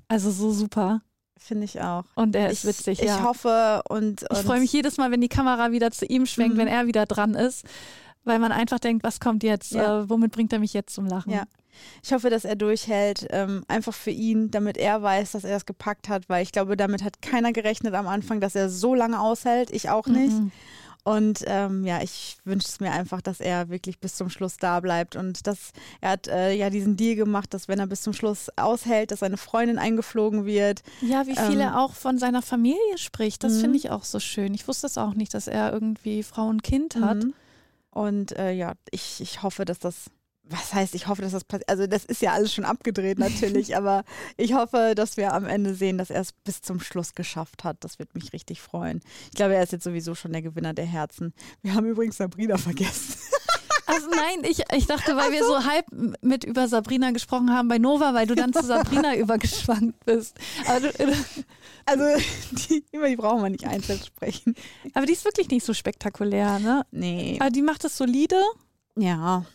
Also 0.08 0.32
so 0.32 0.52
super. 0.52 1.02
Finde 1.38 1.66
ich 1.66 1.80
auch. 1.82 2.06
Und 2.16 2.36
er 2.36 2.50
ist 2.50 2.64
ich, 2.64 2.70
witzig, 2.70 3.00
ich 3.02 3.08
ja. 3.08 3.24
hoffe 3.24 3.82
und, 3.90 4.24
und 4.24 4.28
ich 4.32 4.40
freue 4.40 4.60
mich 4.60 4.72
jedes 4.74 4.98
Mal, 4.98 5.12
wenn 5.12 5.22
die 5.22 5.28
Kamera 5.30 5.72
wieder 5.72 5.92
zu 5.92 6.06
ihm 6.06 6.26
schwenkt, 6.26 6.56
Mhm. 6.56 6.60
wenn 6.62 6.68
er 6.68 6.88
wieder 6.88 7.06
dran 7.06 7.36
ist, 7.36 7.66
weil 8.24 8.40
man 8.40 8.52
einfach 8.52 8.80
denkt, 8.80 9.04
was 9.04 9.20
kommt 9.20 9.44
jetzt? 9.44 9.72
Ja. 9.72 10.02
Äh, 10.02 10.10
womit 10.10 10.32
bringt 10.32 10.52
er 10.54 10.60
mich 10.60 10.74
jetzt 10.74 10.96
zum 10.96 11.06
Lachen? 11.06 11.32
Ja. 11.32 11.44
Ich 12.02 12.14
hoffe, 12.14 12.30
dass 12.30 12.46
er 12.46 12.56
durchhält, 12.56 13.28
ähm, 13.32 13.64
einfach 13.68 13.94
für 13.94 14.10
ihn, 14.10 14.50
damit 14.50 14.78
er 14.78 15.04
weiß, 15.04 15.34
dass 15.34 15.44
er 15.44 15.58
es 15.58 15.66
gepackt 15.66 16.08
hat, 16.08 16.30
weil 16.30 16.42
ich 16.42 16.52
glaube, 16.54 16.78
damit 16.78 17.04
hat 17.04 17.22
keiner 17.22 17.52
gerechnet 17.52 17.94
am 17.94 18.08
Anfang, 18.08 18.40
dass 18.40 18.56
er 18.56 18.70
so 18.70 18.96
lange 18.96 19.20
aushält. 19.20 19.70
Ich 19.72 19.90
auch 19.90 20.08
nicht. 20.08 20.32
Mhm. 20.34 20.52
Und 21.06 21.44
ähm, 21.46 21.86
ja, 21.86 22.02
ich 22.02 22.38
wünsche 22.46 22.68
es 22.68 22.80
mir 22.80 22.92
einfach, 22.92 23.22
dass 23.22 23.40
er 23.40 23.70
wirklich 23.70 24.00
bis 24.00 24.16
zum 24.16 24.32
Schluss 24.32 24.58
da 24.58 24.80
bleibt. 24.80 25.16
Und 25.16 25.46
dass 25.46 25.72
er 26.02 26.10
hat 26.10 26.28
äh, 26.28 26.52
ja 26.54 26.72
diesen 26.72 26.98
Deal 26.98 27.16
gemacht, 27.16 27.54
dass 27.54 27.68
wenn 27.68 27.78
er 27.80 27.86
bis 27.86 28.02
zum 28.02 28.14
Schluss 28.14 28.50
aushält, 28.56 29.12
dass 29.12 29.20
seine 29.20 29.38
Freundin 29.38 29.78
eingeflogen 29.78 30.46
wird. 30.48 30.82
Ja, 31.02 31.28
wie 31.28 31.36
viel 31.36 31.54
Ähm, 31.54 31.60
er 31.60 31.80
auch 31.80 31.94
von 31.94 32.18
seiner 32.18 32.42
Familie 32.42 32.98
spricht, 32.98 33.44
das 33.44 33.54
Mhm. 33.54 33.62
finde 33.62 33.78
ich 33.78 33.92
auch 33.92 34.04
so 34.04 34.20
schön. 34.20 34.56
Ich 34.56 34.68
wusste 34.68 34.88
es 34.88 34.98
auch 34.98 35.14
nicht, 35.14 35.36
dass 35.36 35.48
er 35.48 35.72
irgendwie 35.72 36.24
Frau 36.24 36.48
und 36.48 36.64
Kind 36.64 36.96
hat. 36.96 37.18
Mhm. 37.24 37.34
Und 37.92 38.32
äh, 38.38 38.52
ja, 38.52 38.74
ich, 38.90 39.22
ich 39.22 39.44
hoffe, 39.44 39.64
dass 39.64 39.78
das. 39.78 40.06
Was 40.50 40.74
heißt, 40.74 40.94
ich 40.94 41.08
hoffe, 41.08 41.22
dass 41.24 41.32
das 41.32 41.44
passiert. 41.44 41.70
Also, 41.70 41.88
das 41.88 42.06
ist 42.06 42.22
ja 42.22 42.34
alles 42.34 42.54
schon 42.54 42.66
abgedreht 42.66 43.18
natürlich, 43.18 43.76
aber 43.78 44.04
ich 44.38 44.54
hoffe, 44.54 44.94
dass 44.96 45.18
wir 45.18 45.34
am 45.34 45.46
Ende 45.46 45.74
sehen, 45.74 45.98
dass 45.98 46.10
er 46.12 46.22
es 46.22 46.34
bis 46.34 46.62
zum 46.62 46.80
Schluss 46.80 47.16
geschafft 47.16 47.64
hat. 47.64 47.78
Das 47.80 47.98
wird 48.00 48.14
mich 48.14 48.32
richtig 48.34 48.62
freuen. 48.62 49.02
Ich 49.26 49.36
glaube, 49.36 49.56
er 49.56 49.64
ist 49.64 49.72
jetzt 49.72 49.84
sowieso 49.84 50.14
schon 50.14 50.34
der 50.34 50.42
Gewinner 50.44 50.74
der 50.74 50.86
Herzen. 50.86 51.34
Wir 51.62 51.74
haben 51.74 51.86
übrigens 51.88 52.18
Sabrina 52.18 52.58
vergessen. 52.58 53.16
Also 53.88 54.10
nein, 54.10 54.40
ich, 54.50 54.64
ich 54.74 54.88
dachte, 54.88 55.16
weil 55.16 55.32
wir 55.32 55.44
so 55.46 55.64
halb 55.64 55.86
mit 56.22 56.44
über 56.44 56.68
Sabrina 56.68 57.12
gesprochen 57.12 57.52
haben 57.52 57.68
bei 57.68 57.78
Nova, 57.78 58.16
weil 58.16 58.26
du 58.26 58.34
dann 58.34 58.52
zu 58.52 58.64
Sabrina 58.64 59.16
übergeschwankt 59.16 60.04
bist. 60.06 60.36
Du, 60.82 60.92
Also, 61.86 62.04
die, 62.52 62.84
über 62.92 63.08
die 63.08 63.16
brauchen 63.16 63.44
wir 63.44 63.50
nicht 63.52 63.66
einzeln 63.68 64.00
sprechen. 64.04 64.56
aber 64.96 65.06
die 65.06 65.14
ist 65.14 65.24
wirklich 65.24 65.50
nicht 65.50 65.64
so 65.64 65.76
spektakulär, 65.76 66.58
ne? 66.58 66.84
Nee. 66.90 67.38
Aber 67.40 67.52
die 67.52 67.62
macht 67.62 67.86
es 67.86 67.96
solide, 67.96 68.42
Ja, 68.96 69.46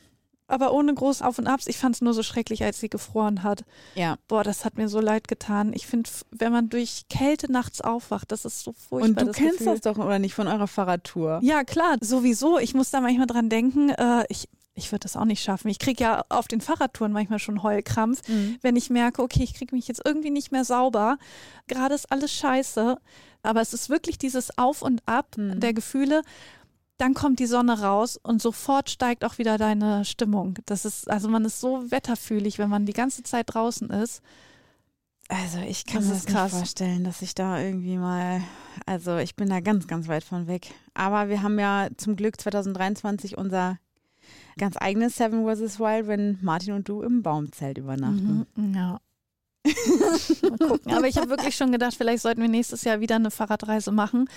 aber 0.51 0.73
ohne 0.73 0.93
groß 0.95 1.23
Auf 1.23 1.39
und 1.39 1.47
Abs. 1.47 1.67
Ich 1.67 1.79
fand 1.79 1.95
es 1.95 2.01
nur 2.01 2.15
so 2.15 2.23
schrecklich, 2.23 2.63
als 2.65 2.81
sie 2.81 2.89
gefroren 2.89 3.43
hat. 3.43 3.65
ja. 3.95 4.17
Boah, 4.29 4.45
das 4.45 4.65
hat 4.65 4.77
mir 4.77 4.89
so 4.89 5.01
leid 5.01 5.29
getan. 5.29 5.73
Ich 5.75 5.87
finde, 5.87 6.11
wenn 6.31 6.53
man 6.53 6.69
durch 6.69 7.05
Kälte 7.09 7.51
nachts 7.51 7.81
aufwacht, 7.81 8.31
das 8.33 8.45
ist 8.45 8.61
so 8.63 8.73
furchtbar. 8.73 9.09
Und 9.09 9.21
du 9.21 9.25
das 9.27 9.37
kennst 9.37 9.59
Gefühl. 9.59 9.73
das 9.73 9.81
doch, 9.83 9.99
oder 9.99 10.19
nicht, 10.19 10.35
von 10.35 10.47
eurer 10.49 10.67
Fahrradtour? 10.69 11.41
Ja, 11.43 11.65
klar, 11.65 11.97
sowieso. 12.01 12.59
Ich 12.59 12.75
muss 12.75 12.91
da 12.91 13.01
manchmal 13.01 13.27
dran 13.27 13.49
denken, 13.49 13.91
äh, 13.91 14.25
ich, 14.29 14.49
ich 14.75 14.93
würde 14.93 15.01
das 15.05 15.17
auch 15.17 15.25
nicht 15.25 15.43
schaffen. 15.43 15.69
Ich 15.69 15.79
kriege 15.79 16.03
ja 16.05 16.25
auf 16.29 16.49
den 16.49 16.61
Fahrradtouren 16.61 17.13
manchmal 17.13 17.39
schon 17.39 17.63
Heulkrampf, 17.63 18.27
Mhm. 18.29 18.59
wenn 18.63 18.77
ich 18.77 18.89
merke, 18.91 19.23
okay, 19.23 19.43
ich 19.43 19.55
kriege 19.55 19.75
mich 19.75 19.89
jetzt 19.89 20.01
irgendwie 20.05 20.31
nicht 20.31 20.53
mehr 20.53 20.65
sauber. 20.65 21.19
Gerade 21.67 21.95
ist 21.95 22.11
alles 22.11 22.33
scheiße. 22.33 22.97
Aber 23.43 23.61
es 23.63 23.73
ist 23.73 23.89
wirklich 23.89 24.19
dieses 24.19 24.57
Auf 24.59 24.83
und 24.83 25.03
Ab 25.07 25.37
Mhm. 25.37 25.61
der 25.61 25.73
Gefühle. 25.73 26.23
Dann 27.01 27.15
kommt 27.15 27.39
die 27.39 27.47
Sonne 27.47 27.81
raus 27.81 28.21
und 28.23 28.43
sofort 28.43 28.91
steigt 28.91 29.25
auch 29.25 29.39
wieder 29.39 29.57
deine 29.57 30.05
Stimmung. 30.05 30.59
Das 30.67 30.85
ist, 30.85 31.11
also 31.11 31.29
man 31.29 31.47
ist 31.47 31.59
so 31.59 31.91
wetterfühlig, 31.91 32.59
wenn 32.59 32.69
man 32.69 32.85
die 32.85 32.93
ganze 32.93 33.23
Zeit 33.23 33.47
draußen 33.55 33.89
ist. 33.89 34.21
Also 35.29 35.61
ich 35.61 35.87
kann 35.87 36.03
Das 36.03 36.09
mir 36.09 36.15
das 36.15 36.27
nicht 36.27 36.59
vorstellen, 36.59 37.05
dass 37.05 37.23
ich 37.23 37.35
da 37.35 37.59
irgendwie 37.59 37.97
mal, 37.97 38.43
also 38.85 39.17
ich 39.17 39.35
bin 39.35 39.49
da 39.49 39.61
ganz, 39.61 39.87
ganz 39.87 40.09
weit 40.09 40.25
von 40.25 40.47
weg. 40.47 40.75
Aber 40.93 41.31
wir 41.31 41.43
haben 41.43 41.59
ja 41.59 41.89
zum 41.97 42.17
Glück 42.17 42.39
2023 42.39 43.39
unser 43.39 43.79
ganz 44.59 44.77
eigenes 44.77 45.17
Seven 45.17 45.47
vs. 45.47 45.81
Wild, 45.81 46.07
wenn 46.07 46.39
Martin 46.43 46.75
und 46.75 46.87
du 46.87 47.01
im 47.01 47.23
Baumzelt 47.23 47.79
übernachten. 47.79 48.47
Mhm, 48.57 48.75
ja. 48.75 49.01
Mal 50.43 50.59
gucken. 50.59 50.93
Aber 50.93 51.07
ich 51.07 51.17
habe 51.17 51.31
wirklich 51.31 51.57
schon 51.57 51.73
gedacht, 51.73 51.95
vielleicht 51.95 52.23
sollten 52.23 52.43
wir 52.43 52.49
nächstes 52.49 52.85
Jahr 52.85 53.01
wieder 53.01 53.17
eine 53.17 53.31
Fahrradreise 53.31 53.93
machen, 53.93 54.29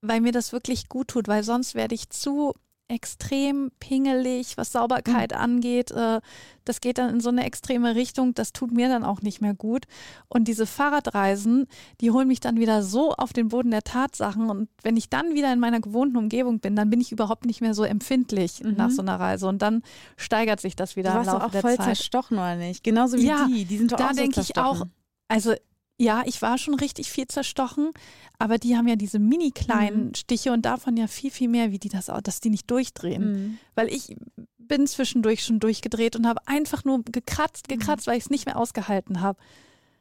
weil 0.00 0.20
mir 0.20 0.32
das 0.32 0.52
wirklich 0.52 0.88
gut 0.88 1.08
tut, 1.08 1.28
weil 1.28 1.42
sonst 1.44 1.74
werde 1.74 1.94
ich 1.94 2.10
zu 2.10 2.54
extrem 2.90 3.70
pingelig, 3.80 4.56
was 4.56 4.72
Sauberkeit 4.72 5.34
angeht. 5.34 5.90
Äh, 5.90 6.20
Das 6.64 6.80
geht 6.80 6.96
dann 6.98 7.10
in 7.10 7.20
so 7.20 7.28
eine 7.28 7.44
extreme 7.44 7.94
Richtung. 7.94 8.32
Das 8.34 8.52
tut 8.54 8.72
mir 8.72 8.88
dann 8.88 9.04
auch 9.04 9.20
nicht 9.22 9.40
mehr 9.42 9.52
gut. 9.54 9.84
Und 10.28 10.48
diese 10.48 10.66
Fahrradreisen, 10.66 11.66
die 12.00 12.10
holen 12.10 12.28
mich 12.28 12.40
dann 12.40 12.58
wieder 12.58 12.82
so 12.82 13.12
auf 13.12 13.32
den 13.34 13.48
Boden 13.48 13.70
der 13.70 13.82
Tatsachen. 13.82 14.48
Und 14.50 14.68
wenn 14.82 14.96
ich 14.96 15.08
dann 15.10 15.34
wieder 15.34 15.52
in 15.52 15.60
meiner 15.60 15.80
gewohnten 15.80 16.16
Umgebung 16.16 16.60
bin, 16.60 16.76
dann 16.76 16.88
bin 16.90 17.00
ich 17.00 17.12
überhaupt 17.12 17.44
nicht 17.46 17.60
mehr 17.60 17.74
so 17.74 17.84
empfindlich 17.84 18.62
Mhm. 18.62 18.74
nach 18.76 18.90
so 18.90 19.02
einer 19.02 19.20
Reise. 19.20 19.48
Und 19.48 19.60
dann 19.62 19.82
steigert 20.16 20.60
sich 20.60 20.74
das 20.76 20.96
wieder 20.96 21.10
Du 21.12 21.18
im 21.20 21.26
warst 21.26 21.28
doch 21.28 21.34
Laufe 21.34 21.46
auch 21.46 21.50
der 21.52 21.60
voll 21.62 21.76
Zeit. 21.76 21.84
zerstochen, 21.96 22.38
oder 22.38 22.56
nicht? 22.56 22.82
Genauso 22.84 23.18
wie 23.18 23.26
Ja, 23.26 23.46
die. 23.46 23.64
Die 23.66 23.76
sind 23.78 23.92
doch 23.92 23.96
da 23.98 24.06
auch 24.06 24.10
so 24.14 24.16
denke 24.16 24.40
ich 24.40 24.56
auch. 24.56 24.86
Also 25.28 25.54
ja, 25.98 26.22
ich 26.26 26.40
war 26.42 26.58
schon 26.58 26.74
richtig 26.74 27.10
viel 27.10 27.26
zerstochen, 27.26 27.90
aber 28.38 28.58
die 28.58 28.76
haben 28.76 28.86
ja 28.86 28.96
diese 28.96 29.18
mini 29.18 29.50
kleinen 29.50 30.08
Mhm. 30.08 30.14
Stiche 30.14 30.52
und 30.52 30.62
davon 30.62 30.96
ja 30.96 31.08
viel, 31.08 31.30
viel 31.30 31.48
mehr, 31.48 31.72
wie 31.72 31.78
die 31.78 31.88
das 31.88 32.08
auch, 32.08 32.20
dass 32.20 32.40
die 32.40 32.50
nicht 32.50 32.70
durchdrehen. 32.70 33.32
Mhm. 33.32 33.58
Weil 33.74 33.88
ich 33.88 34.16
bin 34.58 34.86
zwischendurch 34.86 35.42
schon 35.44 35.60
durchgedreht 35.60 36.14
und 36.14 36.26
habe 36.26 36.40
einfach 36.46 36.84
nur 36.84 37.02
gekratzt, 37.02 37.66
Mhm. 37.68 37.78
gekratzt, 37.78 38.06
weil 38.06 38.16
ich 38.18 38.24
es 38.24 38.30
nicht 38.30 38.46
mehr 38.46 38.56
ausgehalten 38.58 39.20
habe. 39.20 39.38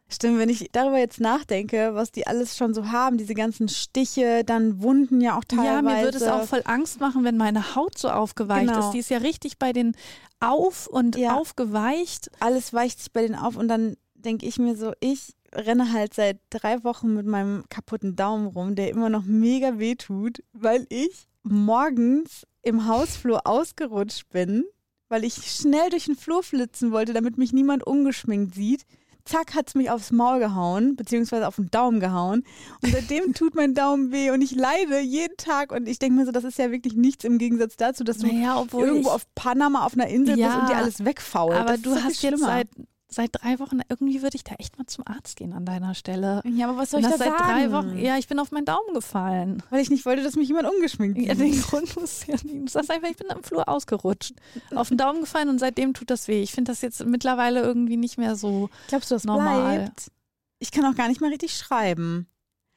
Stimmt, 0.09 0.39
wenn 0.39 0.47
ich 0.49 0.69
darüber 0.71 0.99
jetzt 0.99 1.19
nachdenke, 1.19 1.93
was 1.93 2.11
die 2.13 2.27
alles 2.27 2.55
schon 2.55 2.73
so 2.73 2.91
haben, 2.91 3.17
diese 3.17 3.33
ganzen 3.33 3.67
Stiche, 3.67 4.43
dann 4.45 4.81
Wunden 4.81 5.19
ja 5.19 5.37
auch 5.37 5.43
teilweise. 5.43 5.67
Ja, 5.67 5.81
mir 5.81 6.01
würde 6.01 6.17
es 6.17 6.27
auch 6.27 6.43
voll 6.43 6.61
Angst 6.63 7.01
machen, 7.01 7.25
wenn 7.25 7.35
meine 7.35 7.75
Haut 7.75 7.97
so 7.97 8.09
aufgeweicht 8.09 8.67
Genau. 8.73 8.79
ist. 8.87 8.93
Die 8.93 8.99
ist 8.99 9.09
ja 9.09 9.17
richtig 9.17 9.57
bei 9.57 9.73
den 9.73 9.95
auf 10.39 10.87
und 10.87 11.17
Ja. 11.17 11.35
aufgeweicht. 11.35 12.29
alles 12.39 12.71
weicht 12.71 12.99
sich 12.99 13.11
bei 13.11 13.21
denen 13.23 13.35
auf 13.35 13.57
und 13.57 13.67
dann 13.67 13.97
denke 14.13 14.45
ich 14.45 14.57
mir 14.59 14.75
so, 14.77 14.93
ich 15.01 15.33
renne 15.53 15.91
halt 15.93 16.13
seit 16.13 16.39
drei 16.49 16.83
Wochen 16.83 17.13
mit 17.13 17.25
meinem 17.25 17.63
kaputten 17.69 18.15
Daumen 18.15 18.47
rum, 18.47 18.75
der 18.75 18.89
immer 18.89 19.09
noch 19.09 19.23
mega 19.23 19.79
weh 19.79 19.95
tut, 19.95 20.43
weil 20.53 20.85
ich 20.89 21.27
morgens 21.43 22.45
im 22.61 22.87
Hausflur 22.87 23.47
ausgerutscht 23.47 24.29
bin, 24.29 24.65
weil 25.09 25.23
ich 25.23 25.35
schnell 25.35 25.89
durch 25.89 26.05
den 26.05 26.15
Flur 26.15 26.43
flitzen 26.43 26.91
wollte, 26.91 27.13
damit 27.13 27.37
mich 27.37 27.53
niemand 27.53 27.85
ungeschminkt 27.85 28.55
sieht. 28.55 28.83
Zack, 29.23 29.55
hat 29.55 29.67
es 29.67 29.75
mich 29.75 29.89
aufs 29.89 30.11
Maul 30.11 30.39
gehauen, 30.39 30.95
beziehungsweise 30.95 31.47
auf 31.49 31.57
den 31.57 31.69
Daumen 31.69 31.99
gehauen. 31.99 32.45
Und 32.81 32.93
seitdem 32.93 33.33
tut 33.33 33.55
mein 33.55 33.73
Daumen 33.73 34.11
weh 34.13 34.31
und 34.31 34.41
ich 34.41 34.55
leide 34.55 34.99
jeden 35.01 35.35
Tag. 35.35 35.73
Und 35.73 35.87
ich 35.89 35.99
denke 35.99 36.17
mir 36.17 36.25
so, 36.25 36.31
das 36.31 36.45
ist 36.45 36.57
ja 36.57 36.71
wirklich 36.71 36.93
nichts 36.95 37.25
im 37.25 37.37
Gegensatz 37.37 37.75
dazu, 37.75 38.05
dass 38.05 38.19
du 38.19 38.27
Naja, 38.27 38.65
irgendwo 38.71 39.09
auf 39.09 39.23
Panama 39.35 39.85
auf 39.85 39.93
einer 39.95 40.07
Insel 40.07 40.39
Ja, 40.39 40.47
bist 40.47 40.59
und 40.61 40.69
dir 40.69 40.77
alles 40.77 41.03
wegfault. 41.05 41.55
aber 41.57 41.73
Das 41.73 41.81
du 41.81 41.95
hast 41.95 42.21
jetzt 42.21 42.39
seit, 42.39 42.69
seit 43.09 43.29
drei 43.33 43.59
Wochen, 43.59 43.79
irgendwie 43.89 44.21
würde 44.21 44.35
ich 44.35 44.43
da 44.43 44.55
echt 44.55 44.77
mal 44.77 44.85
zum 44.85 45.05
Arzt 45.07 45.35
gehen 45.37 45.53
an 45.53 45.65
deiner 45.65 45.93
Stelle. 45.95 46.41
Ja, 46.45 46.67
aber 46.67 46.77
was 46.77 46.91
soll 46.91 46.99
ich 46.99 47.05
das 47.07 47.17
da 47.17 47.25
seit 47.25 47.37
sagen? 47.37 47.43
drei 47.51 47.71
Wochen. 47.71 47.97
Ja, 47.97 48.17
ich 48.17 48.27
bin 48.27 48.39
auf 48.39 48.51
meinen 48.51 48.65
Daumen 48.65 48.93
gefallen. 48.93 49.63
Weil 49.69 49.81
ich 49.81 49.89
nicht 49.89 50.05
wollte, 50.05 50.23
dass 50.23 50.35
mich 50.35 50.47
jemand 50.49 50.67
ungeschminkt 50.69 51.17
Ja, 51.17 51.35
sieht. 51.35 51.53
den 51.53 51.61
Grund 51.61 51.95
muss 51.95 52.25
ja 52.27 52.35
nicht. 52.35 52.45
Du 52.53 52.67
sagst 52.67 52.91
einfach, 52.91 53.09
ich 53.09 53.17
bin 53.17 53.31
am 53.31 53.43
Flur 53.43 53.67
ausgerutscht, 53.69 54.33
auf 54.75 54.89
den 54.89 54.97
Daumen 54.97 55.21
gefallen 55.21 55.49
und 55.49 55.59
seitdem 55.59 55.93
tut 55.93 56.09
das 56.09 56.27
weh. 56.27 56.41
Ich 56.43 56.51
finde 56.51 56.71
das 56.71 56.81
jetzt 56.81 57.05
mittlerweile 57.05 57.61
irgendwie 57.61 57.97
nicht 57.97 58.17
mehr 58.17 58.35
so. 58.35 58.69
Glaubst 58.89 59.09
du, 59.11 59.15
das 59.15 59.23
Normal. 59.23 59.75
bleibt? 59.77 60.11
Ich 60.59 60.71
kann 60.71 60.85
auch 60.85 60.95
gar 60.95 61.07
nicht 61.07 61.21
mal 61.21 61.29
richtig 61.29 61.55
schreiben. 61.55 62.27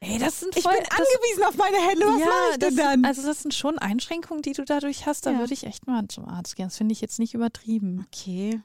Ey, 0.03 0.18
das 0.18 0.41
sind 0.41 0.57
Ich 0.57 0.62
voll. 0.62 0.72
bin 0.72 0.83
das, 0.89 0.99
angewiesen 0.99 1.45
auf 1.45 1.57
meine 1.57 1.76
Hände. 1.76 2.07
Was 2.07 2.20
ja, 2.20 2.26
mache 2.26 2.37
ich 2.53 2.59
denn 2.59 2.76
das, 2.76 2.85
dann? 2.87 3.05
Also 3.05 3.22
das 3.22 3.43
sind 3.43 3.53
schon 3.53 3.78
Einschränkungen, 3.78 4.43
die 4.43 4.53
du 4.53 4.64
dadurch 4.64 5.05
hast. 5.07 5.26
Da 5.26 5.33
Ja. 5.33 5.39
würde 5.41 5.53
ich 5.53 5.64
echt 5.64 5.87
mal 5.87 6.07
zum 6.09 6.26
Arzt 6.26 6.57
gehen. 6.57 6.66
Das 6.66 6.76
finde 6.78 6.93
ich 6.93 7.01
jetzt 7.03 7.18
nicht 7.18 7.35
übertrieben. 7.35 8.07
okay. 8.07 8.61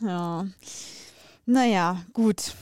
Ja. 0.00 0.46
Naja, 1.46 2.02
gut. 2.12 2.54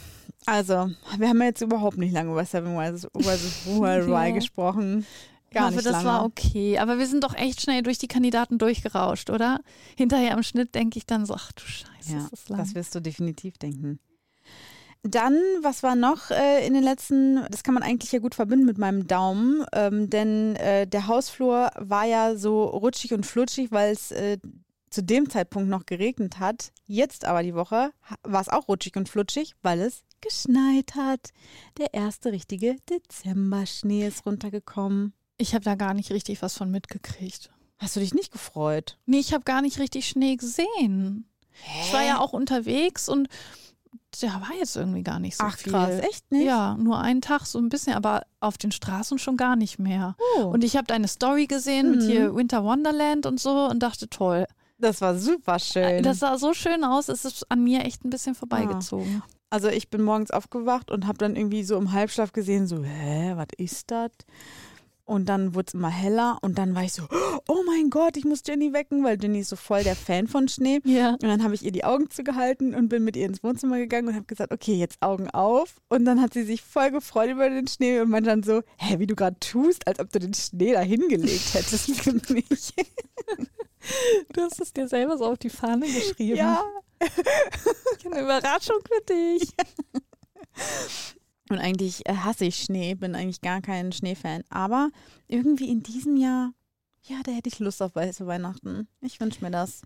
Also, 0.47 0.91
wir 1.19 1.29
haben 1.29 1.39
ja 1.41 1.47
jetzt 1.47 1.61
überhaupt 1.63 1.99
nicht 1.99 2.13
lange 2.13 2.33
über 2.33 2.45
Seven 2.45 2.77
Wise 2.77 3.09
Ja. 4.11 4.31
gesprochen. 4.31 5.07
Gar 5.53 5.65
ich 5.65 5.67
hoffe, 5.67 5.75
nicht 5.77 5.87
das 5.87 5.93
lange. 5.93 6.05
war 6.07 6.25
okay. 6.25 6.79
Aber 6.79 6.99
wir 6.99 7.07
sind 7.07 7.23
doch 7.25 7.35
echt 7.35 7.61
schnell 7.61 7.83
durch 7.83 7.99
die 7.99 8.09
Kandidaten 8.09 8.59
durchgerauscht, 8.59 9.31
oder? 9.31 9.61
Hinterher 9.97 10.33
im 10.35 10.43
Schnitt 10.43 10.75
denke 10.75 10.99
ich 10.99 11.07
dann 11.07 11.27
so, 11.27 11.35
ach 11.35 11.53
du 11.53 11.63
Scheiße, 11.63 12.13
Ja, 12.13 12.19
ist 12.25 12.33
das 12.33 12.49
lang. 12.49 12.59
das 12.59 12.75
wirst 12.75 12.95
du 12.95 13.01
definitiv 13.01 13.59
denken. 13.59 14.01
Dann, 15.05 15.35
was 15.63 15.83
war 15.83 15.97
noch 15.97 16.31
äh, 16.31 16.65
in 16.67 16.75
den 16.75 16.83
letzten, 16.85 17.45
das 17.51 17.65
kann 17.65 17.75
man 17.75 17.83
eigentlich 17.83 18.13
ja 18.13 18.21
gut 18.21 18.37
verbinden 18.37 18.65
mit 18.67 18.79
meinem 18.79 19.09
Daumen, 19.09 19.65
ähm, 19.73 20.09
denn 20.09 20.55
äh, 20.57 20.87
der 20.87 21.09
Hausflur 21.09 21.71
war 21.77 22.05
ja 22.05 22.37
so 22.37 22.63
rutschig 22.65 23.13
und 23.13 23.27
flutschig, 23.27 23.73
weil 23.73 23.93
es 23.93 24.13
äh, 24.13 24.39
zu 24.93 25.03
dem 25.03 25.29
Zeitpunkt 25.31 25.69
noch 25.69 25.87
geregnet 25.87 26.39
hat. 26.39 26.73
Jetzt 26.87 27.25
aber 27.25 27.43
die 27.43 27.55
Woche 27.55 27.91
war 28.23 28.41
es 28.41 28.49
auch 28.49 28.69
rutschig 28.69 28.97
und 28.97 29.09
flutschig, 29.09 29.55
weil 29.63 29.81
es 29.81 30.03
geschneit 30.21 30.95
hat. 30.95 31.31
Der 31.79 31.95
erste 31.95 32.31
richtige 32.33 32.77
Dezemberschnee 32.89 34.07
ist 34.07 34.27
runtergekommen. 34.27 35.13
ich 35.39 35.55
habe 35.55 35.65
da 35.65 35.75
gar 35.75 35.95
nicht 35.95 36.11
richtig 36.11 36.43
was 36.43 36.57
von 36.57 36.71
mitgekriegt. 36.71 37.51
Hast 37.79 37.97
du 37.97 38.01
dich 38.01 38.15
nicht 38.15 38.31
gefreut? 38.31 38.99
Nee, 39.07 39.19
ich 39.19 39.33
habe 39.35 39.43
gar 39.45 39.63
nicht 39.63 39.79
richtig 39.81 40.07
Schnee 40.07 40.37
gesehen. 40.37 41.29
Ich 41.83 41.93
war 41.93 42.03
ja 42.05 42.19
auch 42.21 42.33
unterwegs 42.33 43.09
und 43.09 43.29
der 44.21 44.31
war 44.35 44.53
jetzt 44.59 44.77
irgendwie 44.77 45.03
gar 45.03 45.19
nicht 45.19 45.37
so 45.37 45.45
Ach 45.45 45.57
viel. 45.57 45.73
krass, 45.73 45.99
echt 46.09 46.31
nicht? 46.31 46.45
Ja, 46.45 46.77
nur 46.77 47.01
einen 47.01 47.21
Tag 47.23 47.45
so 47.47 47.59
ein 47.59 47.69
bisschen, 47.71 47.95
aber 47.95 48.23
auf 48.41 48.57
den 48.59 48.71
Straßen 48.73 49.19
schon 49.19 49.37
gar 49.37 49.57
nicht 49.57 49.79
mehr. 49.79 50.17
Oh, 50.39 50.45
Und 50.45 50.65
ich 50.65 50.77
habe 50.77 50.87
deine 50.87 51.09
Story 51.09 51.47
gesehen 51.47 51.91
mit 51.91 52.03
Mhm. 52.03 52.07
hier 52.09 52.35
Winter 52.37 52.63
Wonderland 52.63 53.27
und 53.27 53.41
so 53.41 53.67
und 53.69 53.81
dachte, 53.81 54.09
toll. 54.09 54.47
Das 54.83 55.01
war 55.01 55.17
super 55.17 55.59
schön. 55.59 56.03
Das 56.03 56.19
sah 56.19 56.37
so 56.37 56.53
schön 56.53 56.85
aus, 56.85 57.09
es 57.09 57.25
ist 57.25 57.51
an 57.51 57.63
mir 57.65 57.85
echt 57.85 58.05
ein 58.05 58.11
bisschen 58.11 58.35
vorbeigezogen. 58.35 59.23
Also 59.51 59.69
ich 59.69 59.91
bin 59.91 60.03
morgens 60.03 60.31
aufgewacht 60.31 60.91
und 60.91 61.07
habe 61.07 61.19
dann 61.19 61.37
irgendwie 61.37 61.63
so 61.63 61.77
im 61.77 61.93
Halbschlaf 61.93 62.33
gesehen, 62.33 62.67
so, 62.67 62.83
hä, 62.83 63.33
was 63.37 63.49
ist 63.59 63.91
das? 63.91 64.11
Und 65.05 65.29
dann 65.29 65.55
wurde 65.55 65.67
es 65.69 65.75
immer 65.75 65.89
heller 65.91 66.39
und 66.43 66.59
dann 66.59 66.75
war 66.75 66.85
ich 66.85 66.93
so, 66.93 67.03
oh 67.49 67.63
mein 67.67 67.91
Gott, 67.91 68.17
ich 68.17 68.25
muss 68.25 68.43
Jenny 68.47 68.73
wecken, 68.73 69.03
weil 69.03 69.21
Jenny 69.21 69.41
ist 69.41 69.49
so 69.49 69.57
voll 69.57 69.83
der 69.83 69.97
Fan 69.97 70.29
von 70.29 70.47
Schnee. 70.49 70.81
Ja. 70.85 71.11
Und 71.11 71.25
dann 71.25 71.43
habe 71.43 71.55
ich 71.55 71.65
ihr 71.65 71.73
die 71.73 71.85
Augen 71.85 72.09
zugehalten 72.09 72.75
und 72.75 72.89
bin 72.89 73.03
mit 73.03 73.17
ihr 73.17 73.27
ins 73.27 73.43
Wohnzimmer 73.43 73.79
gegangen 73.79 74.09
und 74.09 74.15
habe 74.15 74.27
gesagt, 74.27 74.53
okay, 74.53 74.75
jetzt 74.75 75.03
Augen 75.03 75.29
auf. 75.31 75.75
Und 75.89 76.05
dann 76.05 76.21
hat 76.21 76.35
sie 76.35 76.45
sich 76.45 76.63
voll 76.63 76.93
gefreut 76.93 77.31
über 77.31 77.51
den 77.51 77.67
Schnee 77.67 78.01
und 78.01 78.11
meinte 78.11 78.31
dann 78.31 78.43
so, 78.45 78.63
hä, 78.77 78.99
wie 79.01 79.07
du 79.07 79.17
gerade 79.17 79.39
tust, 79.41 79.87
als 79.89 79.99
ob 79.99 80.11
du 80.13 80.21
den 80.21 80.35
Schnee 80.35 80.73
da 80.73 80.81
hingelegt 80.81 81.53
hättest 81.53 81.91
für 81.97 82.13
mich. 82.33 82.75
Du 84.33 84.43
hast 84.43 84.61
es 84.61 84.73
dir 84.73 84.87
selber 84.87 85.19
so 85.19 85.27
auf 85.27 85.39
die 85.39 85.51
Fahne 85.51 85.87
geschrieben. 85.87 86.37
ja. 86.37 86.63
Eine 88.05 88.23
Überraschung 88.23 88.79
für 88.87 89.05
dich. 89.13 89.53
Und 91.53 91.59
eigentlich 91.59 92.09
äh, 92.09 92.15
hasse 92.17 92.47
ich 92.47 92.57
Schnee, 92.57 92.95
bin 92.95 93.15
eigentlich 93.15 93.41
gar 93.43 93.61
kein 93.61 93.93
Schneefan. 93.93 94.43
Aber 94.49 94.91
irgendwie 95.29 95.71
in 95.71 95.83
diesem 95.83 96.17
Jahr, 96.17 96.53
ja, 97.03 97.17
da 97.25 97.31
hätte 97.33 97.49
ich 97.49 97.59
Lust 97.59 97.83
auf 97.83 97.95
weiße 97.95 98.27
Weihnachten. 98.27 98.89
Ich 99.01 99.21
wünsche 99.21 99.45
mir 99.45 99.51
das. 99.51 99.83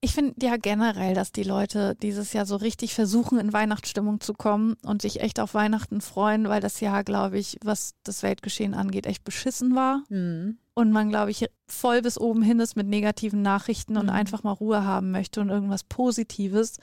Ich 0.00 0.14
finde 0.14 0.34
ja 0.44 0.56
generell, 0.56 1.14
dass 1.14 1.30
die 1.30 1.44
Leute 1.44 1.94
dieses 2.02 2.32
Jahr 2.32 2.44
so 2.46 2.56
richtig 2.56 2.92
versuchen, 2.94 3.38
in 3.38 3.52
Weihnachtsstimmung 3.52 4.20
zu 4.20 4.32
kommen 4.32 4.74
und 4.82 5.00
sich 5.02 5.20
echt 5.20 5.38
auf 5.38 5.54
Weihnachten 5.54 6.00
freuen, 6.00 6.48
weil 6.48 6.60
das 6.60 6.80
Jahr, 6.80 7.04
glaube 7.04 7.38
ich, 7.38 7.56
was 7.62 7.94
das 8.02 8.24
Weltgeschehen 8.24 8.74
angeht, 8.74 9.06
echt 9.06 9.22
beschissen 9.22 9.76
war. 9.76 10.02
Hm. 10.08 10.58
Und 10.74 10.90
man, 10.90 11.10
glaube 11.10 11.30
ich, 11.30 11.46
voll 11.68 12.02
bis 12.02 12.18
oben 12.18 12.42
hin 12.42 12.58
ist 12.58 12.74
mit 12.74 12.88
negativen 12.88 13.42
Nachrichten 13.42 13.96
und 13.96 14.06
Mhm. 14.06 14.12
einfach 14.12 14.42
mal 14.42 14.52
Ruhe 14.52 14.84
haben 14.84 15.10
möchte 15.12 15.40
und 15.40 15.50
irgendwas 15.50 15.84
Positives. 15.84 16.78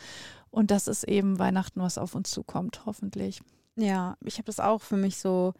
Und 0.52 0.72
das 0.72 0.88
ist 0.88 1.04
eben 1.04 1.40
Weihnachten, 1.40 1.82
was 1.82 1.98
auf 1.98 2.16
uns 2.16 2.32
zukommt, 2.32 2.84
hoffentlich. 2.86 3.42
Ja, 3.80 4.18
ich 4.24 4.36
habe 4.36 4.46
das 4.46 4.60
auch 4.60 4.82
für 4.82 4.98
mich 4.98 5.18
so, 5.18 5.54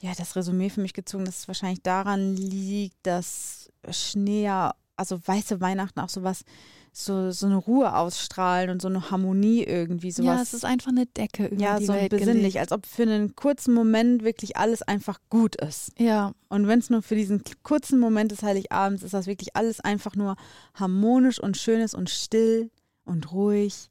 ja, 0.00 0.12
das 0.16 0.36
Resümee 0.36 0.70
für 0.70 0.80
mich 0.80 0.94
gezogen, 0.94 1.24
dass 1.24 1.40
es 1.40 1.48
wahrscheinlich 1.48 1.82
daran 1.82 2.36
liegt, 2.36 2.96
dass 3.02 3.70
Schnee 3.90 4.42
ja, 4.44 4.74
also 4.96 5.18
weiße 5.24 5.60
Weihnachten 5.60 6.00
auch 6.00 6.08
sowas, 6.08 6.44
so, 6.92 7.30
so 7.30 7.46
eine 7.46 7.56
Ruhe 7.56 7.94
ausstrahlen 7.94 8.70
und 8.70 8.82
so 8.82 8.88
eine 8.88 9.10
Harmonie 9.10 9.62
irgendwie, 9.62 10.10
sowas. 10.10 10.36
ja, 10.36 10.42
es 10.42 10.54
ist 10.54 10.64
einfach 10.64 10.90
eine 10.90 11.06
Decke 11.06 11.46
über 11.46 11.62
ja, 11.62 11.78
die 11.78 11.86
so 11.86 11.92
Welt 11.92 12.10
besinnlich, 12.10 12.54
gelegt. 12.54 12.58
als 12.58 12.72
ob 12.72 12.86
für 12.86 13.02
einen 13.02 13.36
kurzen 13.36 13.72
Moment 13.74 14.24
wirklich 14.24 14.56
alles 14.56 14.82
einfach 14.82 15.20
gut 15.30 15.54
ist. 15.56 15.92
Ja, 15.98 16.32
Und 16.48 16.66
wenn 16.66 16.80
es 16.80 16.90
nur 16.90 17.02
für 17.02 17.14
diesen 17.14 17.42
kurzen 17.62 18.00
Moment 18.00 18.32
des 18.32 18.42
Heiligabends 18.42 19.02
ist, 19.02 19.14
das 19.14 19.26
wirklich 19.26 19.54
alles 19.54 19.80
einfach 19.80 20.16
nur 20.16 20.36
harmonisch 20.74 21.38
und 21.38 21.56
schön 21.56 21.80
ist 21.80 21.94
und 21.94 22.10
still 22.10 22.70
und 23.04 23.30
ruhig. 23.32 23.90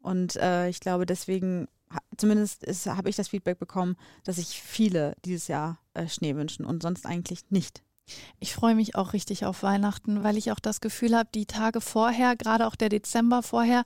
Und 0.00 0.36
äh, 0.36 0.68
ich 0.68 0.80
glaube, 0.80 1.06
deswegen, 1.06 1.66
zumindest 2.16 2.66
habe 2.86 3.08
ich 3.08 3.16
das 3.16 3.28
Feedback 3.28 3.58
bekommen, 3.58 3.96
dass 4.24 4.36
sich 4.36 4.60
viele 4.60 5.14
dieses 5.24 5.48
Jahr 5.48 5.78
äh, 5.94 6.08
Schnee 6.08 6.34
wünschen 6.36 6.64
und 6.64 6.82
sonst 6.82 7.06
eigentlich 7.06 7.50
nicht. 7.50 7.82
Ich 8.38 8.54
freue 8.54 8.74
mich 8.74 8.96
auch 8.96 9.12
richtig 9.12 9.46
auf 9.46 9.62
Weihnachten, 9.62 10.22
weil 10.22 10.36
ich 10.36 10.52
auch 10.52 10.60
das 10.60 10.80
Gefühl 10.80 11.16
habe, 11.16 11.30
die 11.34 11.46
Tage 11.46 11.80
vorher, 11.80 12.36
gerade 12.36 12.66
auch 12.66 12.76
der 12.76 12.90
Dezember 12.90 13.42
vorher, 13.42 13.84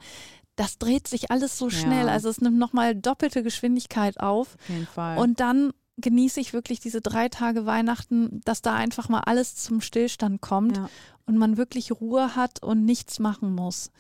das 0.57 0.79
dreht 0.79 1.07
sich 1.07 1.31
alles 1.31 1.57
so 1.57 1.71
schnell. 1.71 2.07
Ja. 2.07 2.13
Also 2.13 2.29
es 2.29 2.41
nimmt 2.41 2.59
nochmal 2.59 2.97
doppelte 2.97 3.45
Geschwindigkeit 3.45 4.19
auf. 4.19 4.57
Auf 4.57 4.69
jeden 4.69 4.87
Fall. 4.87 5.19
Und 5.19 5.39
dann 5.39 5.73
genieße 5.99 6.41
ich 6.41 6.53
wirklich 6.53 6.81
diese 6.81 7.01
drei 7.01 7.29
Tage 7.29 7.65
Weihnachten, 7.67 8.41
dass 8.45 8.63
da 8.63 8.75
einfach 8.75 9.09
mal 9.09 9.21
alles 9.21 9.55
zum 9.57 9.81
Stillstand 9.81 10.41
kommt 10.41 10.77
ja. 10.77 10.91
und 11.27 11.39
man 11.39 11.57
wirklich 11.57 11.93
Ruhe 11.93 12.35
hat 12.35 12.63
und 12.63 12.85
nichts 12.85 13.19
machen 13.19 13.55
muss. 13.55 13.91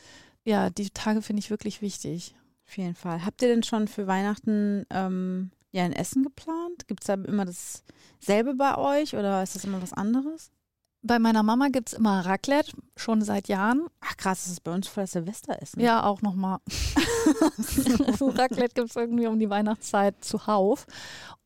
Ja, 0.44 0.70
die 0.70 0.90
Tage 0.90 1.22
finde 1.22 1.40
ich 1.40 1.50
wirklich 1.50 1.82
wichtig. 1.82 2.34
Auf 2.68 2.76
jeden 2.76 2.94
Fall. 2.94 3.24
Habt 3.24 3.40
ihr 3.40 3.48
denn 3.48 3.62
schon 3.62 3.88
für 3.88 4.06
Weihnachten 4.06 4.84
ähm, 4.90 5.50
ja 5.72 5.84
ein 5.84 5.94
Essen 5.94 6.22
geplant? 6.22 6.86
Gibt 6.86 7.02
es 7.02 7.06
da 7.06 7.14
immer 7.14 7.46
dasselbe 7.46 8.54
bei 8.54 8.76
euch 8.76 9.14
oder 9.16 9.42
ist 9.42 9.54
das 9.54 9.64
immer 9.64 9.80
was 9.80 9.94
anderes? 9.94 10.52
Bei 11.02 11.18
meiner 11.20 11.42
Mama 11.44 11.68
gibt 11.68 11.88
es 11.90 11.94
immer 11.94 12.26
Raclette, 12.26 12.72
schon 12.96 13.22
seit 13.22 13.48
Jahren. 13.48 13.86
Ach 14.00 14.16
krass, 14.16 14.42
das 14.44 14.52
ist 14.52 14.64
bei 14.64 14.72
uns 14.74 14.88
voll 14.88 15.04
das 15.04 15.12
Silvesteressen. 15.12 15.80
Ja, 15.80 16.02
auch 16.04 16.22
nochmal. 16.22 16.58
Raclette 18.20 18.74
gibt 18.74 18.90
es 18.90 18.96
irgendwie 18.96 19.26
um 19.26 19.38
die 19.38 19.48
Weihnachtszeit 19.50 20.22
zuhauf. 20.24 20.86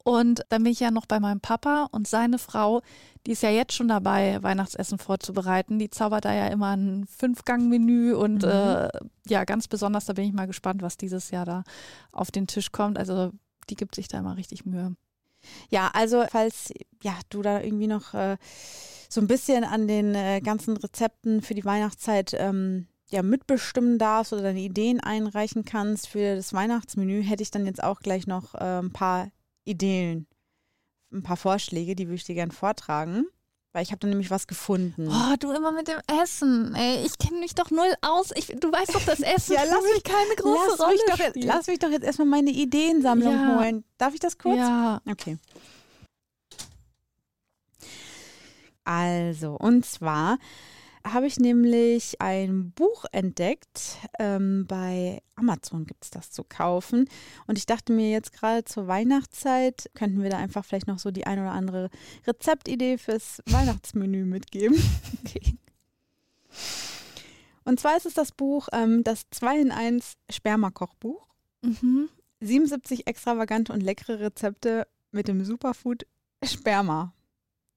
Und 0.04 0.42
dann 0.48 0.64
bin 0.64 0.72
ich 0.72 0.80
ja 0.80 0.90
noch 0.90 1.06
bei 1.06 1.20
meinem 1.20 1.40
Papa 1.40 1.86
und 1.92 2.08
seine 2.08 2.38
Frau, 2.38 2.80
die 3.26 3.32
ist 3.32 3.42
ja 3.42 3.50
jetzt 3.50 3.74
schon 3.74 3.86
dabei, 3.88 4.42
Weihnachtsessen 4.42 4.98
vorzubereiten. 4.98 5.78
Die 5.78 5.90
zaubert 5.90 6.24
da 6.24 6.32
ja 6.34 6.48
immer 6.48 6.76
ein 6.76 7.06
Fünfgang-Menü 7.06 8.14
und 8.14 8.42
Mhm. 8.42 8.48
äh, 8.48 8.88
ja, 9.28 9.44
ganz 9.44 9.68
besonders, 9.68 10.06
da 10.06 10.14
bin 10.14 10.24
ich 10.24 10.32
mal 10.32 10.46
gespannt, 10.46 10.82
was 10.82 10.96
dieses 10.96 11.30
Jahr 11.30 11.44
da 11.44 11.62
auf 12.10 12.30
den 12.32 12.46
Tisch 12.48 12.72
kommt. 12.72 12.98
Also 12.98 13.30
die 13.70 13.76
gibt 13.76 13.94
sich 13.94 14.08
da 14.08 14.18
immer 14.18 14.36
richtig 14.36 14.64
Mühe. 14.66 14.96
Ja, 15.70 15.90
also 15.92 16.24
falls 16.30 16.72
ja, 17.02 17.18
du 17.30 17.42
da 17.42 17.60
irgendwie 17.60 17.86
noch 17.86 18.14
äh, 18.14 18.36
so 19.08 19.20
ein 19.20 19.26
bisschen 19.26 19.64
an 19.64 19.88
den 19.88 20.14
äh, 20.14 20.40
ganzen 20.40 20.76
Rezepten 20.76 21.42
für 21.42 21.54
die 21.54 21.64
Weihnachtszeit 21.64 22.34
ähm, 22.38 22.86
ja, 23.10 23.22
mitbestimmen 23.22 23.98
darfst 23.98 24.32
oder 24.32 24.42
deine 24.42 24.60
Ideen 24.60 25.00
einreichen 25.00 25.64
kannst 25.64 26.08
für 26.08 26.36
das 26.36 26.52
Weihnachtsmenü, 26.54 27.22
hätte 27.22 27.42
ich 27.42 27.50
dann 27.50 27.66
jetzt 27.66 27.82
auch 27.82 28.00
gleich 28.00 28.26
noch 28.26 28.54
äh, 28.54 28.78
ein 28.78 28.92
paar 28.92 29.30
Ideen, 29.64 30.26
ein 31.12 31.22
paar 31.22 31.36
Vorschläge, 31.36 31.94
die 31.94 32.06
würde 32.06 32.16
ich 32.16 32.24
dir 32.24 32.34
gerne 32.34 32.52
vortragen, 32.52 33.26
weil 33.72 33.82
ich 33.82 33.90
habe 33.90 34.00
da 34.00 34.06
nämlich 34.08 34.30
was 34.30 34.46
gefunden. 34.46 35.08
Oh, 35.08 35.34
du 35.40 35.50
immer 35.52 35.72
mit 35.72 35.88
dem 35.88 35.98
Essen. 36.22 36.74
Ey, 36.74 37.04
ich 37.06 37.16
kenne 37.18 37.40
mich 37.40 37.54
doch 37.54 37.70
null 37.70 37.92
aus. 38.02 38.30
Ich, 38.34 38.46
du 38.48 38.70
weißt 38.70 38.94
doch, 38.94 39.04
das 39.04 39.20
Essen 39.20 39.54
Ja, 39.54 39.62
lass 39.64 39.82
mich 39.82 40.02
keine 40.04 40.34
große 40.36 40.70
lass, 40.70 40.80
Rolle 40.80 40.92
mich 40.92 41.02
doch, 41.08 41.14
spielt. 41.16 41.44
lass 41.44 41.66
mich 41.66 41.78
doch 41.78 41.90
jetzt 41.90 42.04
erstmal 42.04 42.28
meine 42.28 42.50
Ideensammlung 42.50 43.34
Ja. 43.34 43.56
holen. 43.56 43.84
Darf 43.98 44.14
ich 44.14 44.20
das 44.20 44.36
kurz? 44.38 44.56
Ja, 44.58 45.00
Okay. 45.10 45.38
Also, 48.84 49.52
und 49.54 49.86
zwar 49.86 50.38
habe 51.04 51.26
ich 51.26 51.38
nämlich 51.38 52.20
ein 52.20 52.72
Buch 52.72 53.04
entdeckt. 53.12 53.98
Ähm, 54.18 54.66
bei 54.66 55.22
Amazon 55.34 55.86
gibt 55.86 56.04
es 56.04 56.10
das 56.10 56.30
zu 56.30 56.44
kaufen. 56.44 57.08
Und 57.46 57.58
ich 57.58 57.66
dachte 57.66 57.92
mir 57.92 58.10
jetzt 58.10 58.32
gerade 58.32 58.64
zur 58.64 58.86
Weihnachtszeit 58.86 59.90
könnten 59.94 60.22
wir 60.22 60.30
da 60.30 60.38
einfach 60.38 60.64
vielleicht 60.64 60.86
noch 60.86 60.98
so 60.98 61.10
die 61.10 61.26
ein 61.26 61.38
oder 61.38 61.52
andere 61.52 61.90
Rezeptidee 62.26 62.98
fürs 62.98 63.42
Weihnachtsmenü 63.46 64.24
mitgeben. 64.26 64.80
okay. 65.24 65.56
Und 67.64 67.78
zwar 67.80 67.96
ist 67.96 68.06
es 68.06 68.14
das 68.14 68.32
Buch 68.32 68.68
ähm, 68.72 69.04
das 69.04 69.24
2 69.30 69.60
in 69.60 69.70
1 69.70 70.14
Sperma-Kochbuch. 70.30 71.26
Mhm. 71.62 72.08
77 72.40 73.06
extravagante 73.06 73.72
und 73.72 73.82
leckere 73.82 74.18
Rezepte 74.18 74.86
mit 75.12 75.28
dem 75.28 75.44
Superfood 75.44 76.06
Sperma. 76.42 77.12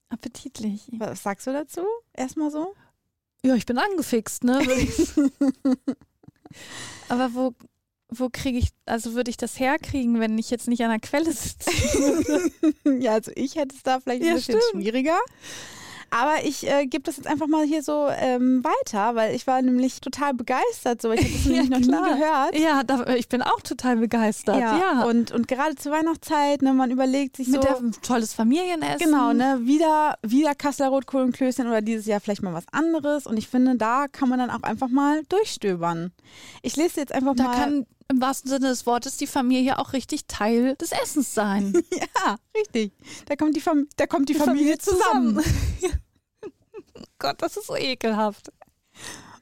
Appetitlich. 0.10 0.90
Was 0.98 1.24
sagst 1.24 1.46
du 1.46 1.54
dazu? 1.54 1.82
Erstmal 2.14 2.50
so? 2.50 2.74
Ja, 3.44 3.56
ich 3.56 3.66
bin 3.66 3.78
angefixt, 3.78 4.44
ne? 4.44 4.60
Aber 7.10 7.34
wo, 7.34 7.54
wo 8.10 8.30
kriege 8.32 8.58
ich, 8.58 8.70
also 8.86 9.14
würde 9.14 9.30
ich 9.30 9.38
das 9.38 9.60
herkriegen, 9.60 10.20
wenn 10.20 10.38
ich 10.38 10.50
jetzt 10.50 10.68
nicht 10.68 10.84
an 10.84 10.90
der 10.90 11.00
Quelle 11.00 11.32
sitze? 11.32 11.70
ja, 13.00 13.14
also 13.14 13.32
ich 13.36 13.56
hätte 13.56 13.76
es 13.76 13.84
da 13.84 14.00
vielleicht 14.00 14.22
ein 14.24 14.28
Ja, 14.28 14.34
bisschen 14.36 14.60
stimmt. 14.62 14.84
schwieriger. 14.84 15.18
Aber 16.16 16.46
ich 16.46 16.66
äh, 16.66 16.88
gebe 16.88 17.04
das 17.04 17.18
jetzt 17.18 17.28
einfach 17.28 17.48
mal 17.48 17.66
hier 17.66 17.84
so 17.84 18.08
ähm, 18.10 18.64
weiter, 18.64 19.16
weil 19.16 19.36
ich 19.36 19.48
war 19.48 19.62
nämlich 19.62 20.00
total 20.00 20.34
begeistert. 20.34 21.02
So. 21.02 21.12
Ich 21.12 21.20
habe 21.22 21.34
das 21.34 21.46
nämlich 21.46 21.70
noch 21.70 21.80
nie 21.80 22.10
gehört. 22.10 22.58
Ja, 22.58 22.84
da, 22.84 23.14
ich 23.16 23.28
bin 23.28 23.42
auch 23.42 23.60
total 23.60 23.98
begeistert. 23.98 24.58
Ja. 24.58 24.78
ja. 24.78 25.04
Und, 25.04 25.34
und 25.34 25.50
gerade 25.50 25.76
zur 25.76 25.92
Weihnachtszeit, 25.92 26.62
ne, 26.62 26.72
man 26.72 26.90
überlegt 26.90 27.36
sich 27.36 27.50
Mit 27.50 27.64
so. 27.64 27.68
Der, 27.68 27.92
tolles 28.02 28.34
Familienessen. 28.34 29.00
Genau, 29.00 29.34
ne? 29.34 29.60
Wieder, 29.64 30.18
wieder 30.26 30.56
Kasseler 30.56 30.88
Rotkohl 30.88 31.22
und 31.22 31.34
Klößchen 31.34 31.68
oder 31.68 31.82
dieses 31.82 32.06
Jahr 32.06 32.22
vielleicht 32.22 32.44
mal 32.44 32.54
was 32.54 32.66
anderes. 32.72 33.28
Und 33.28 33.36
ich 33.36 33.50
finde, 33.50 33.76
da 33.76 34.08
kann 34.08 34.30
man 34.30 34.40
dann 34.40 34.52
auch 34.52 34.64
einfach 34.64 34.88
mal 34.88 35.22
durchstöbern. 35.28 36.14
Ich 36.62 36.78
lese 36.78 37.02
jetzt 37.02 37.12
einfach 37.12 37.36
da 37.36 37.44
mal. 37.44 37.52
Da 37.52 37.60
kann 37.60 37.86
im 38.08 38.22
wahrsten 38.22 38.50
Sinne 38.50 38.68
des 38.68 38.86
Wortes 38.86 39.18
die 39.18 39.28
Familie 39.28 39.80
auch 39.80 39.94
richtig 39.94 40.28
Teil 40.28 40.76
des 40.76 40.92
Essens 40.92 41.34
sein. 41.34 41.74
ja, 41.92 42.38
richtig. 42.56 42.94
Da 43.26 43.36
kommt 43.36 43.56
die, 43.56 43.62
Fam 43.62 43.88
da 43.98 44.06
kommt 44.08 44.30
die, 44.30 44.34
die 44.34 44.40
Familie, 44.40 44.78
Familie, 44.78 44.78
zusammen. 44.78 45.44
zusammen. 45.80 46.02
Gott, 47.26 47.42
das 47.42 47.58
ist 47.58 47.68
so 47.68 47.76
ekelhaft. 47.76 48.52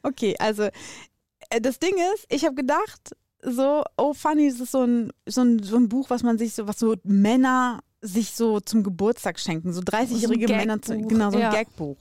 Okay, 0.03 0.35
also 0.39 0.63
äh, 0.63 1.61
das 1.61 1.79
Ding 1.79 1.93
ist, 2.15 2.25
ich 2.29 2.45
habe 2.45 2.55
gedacht, 2.55 3.15
so, 3.41 3.83
oh 3.97 4.13
funny, 4.13 4.49
das 4.49 4.61
ist 4.61 4.71
so 4.71 4.83
ein, 4.83 5.11
so, 5.25 5.41
ein, 5.41 5.61
so 5.61 5.75
ein 5.75 5.89
Buch, 5.89 6.09
was 6.09 6.23
man 6.23 6.37
sich 6.37 6.53
so, 6.53 6.65
was 6.65 6.79
so 6.79 6.95
Männer 7.03 7.81
sich 8.01 8.31
so 8.31 8.61
zum 8.61 8.83
Geburtstag 8.83 9.37
schenken, 9.37 9.73
so 9.73 9.81
30-jährige 9.81 10.47
so 10.47 10.53
Männer, 10.53 10.81
zu, 10.81 10.97
genau, 10.97 11.29
so 11.29 11.37
ein 11.37 11.43
ja. 11.43 11.51
Gagbuch. 11.51 11.97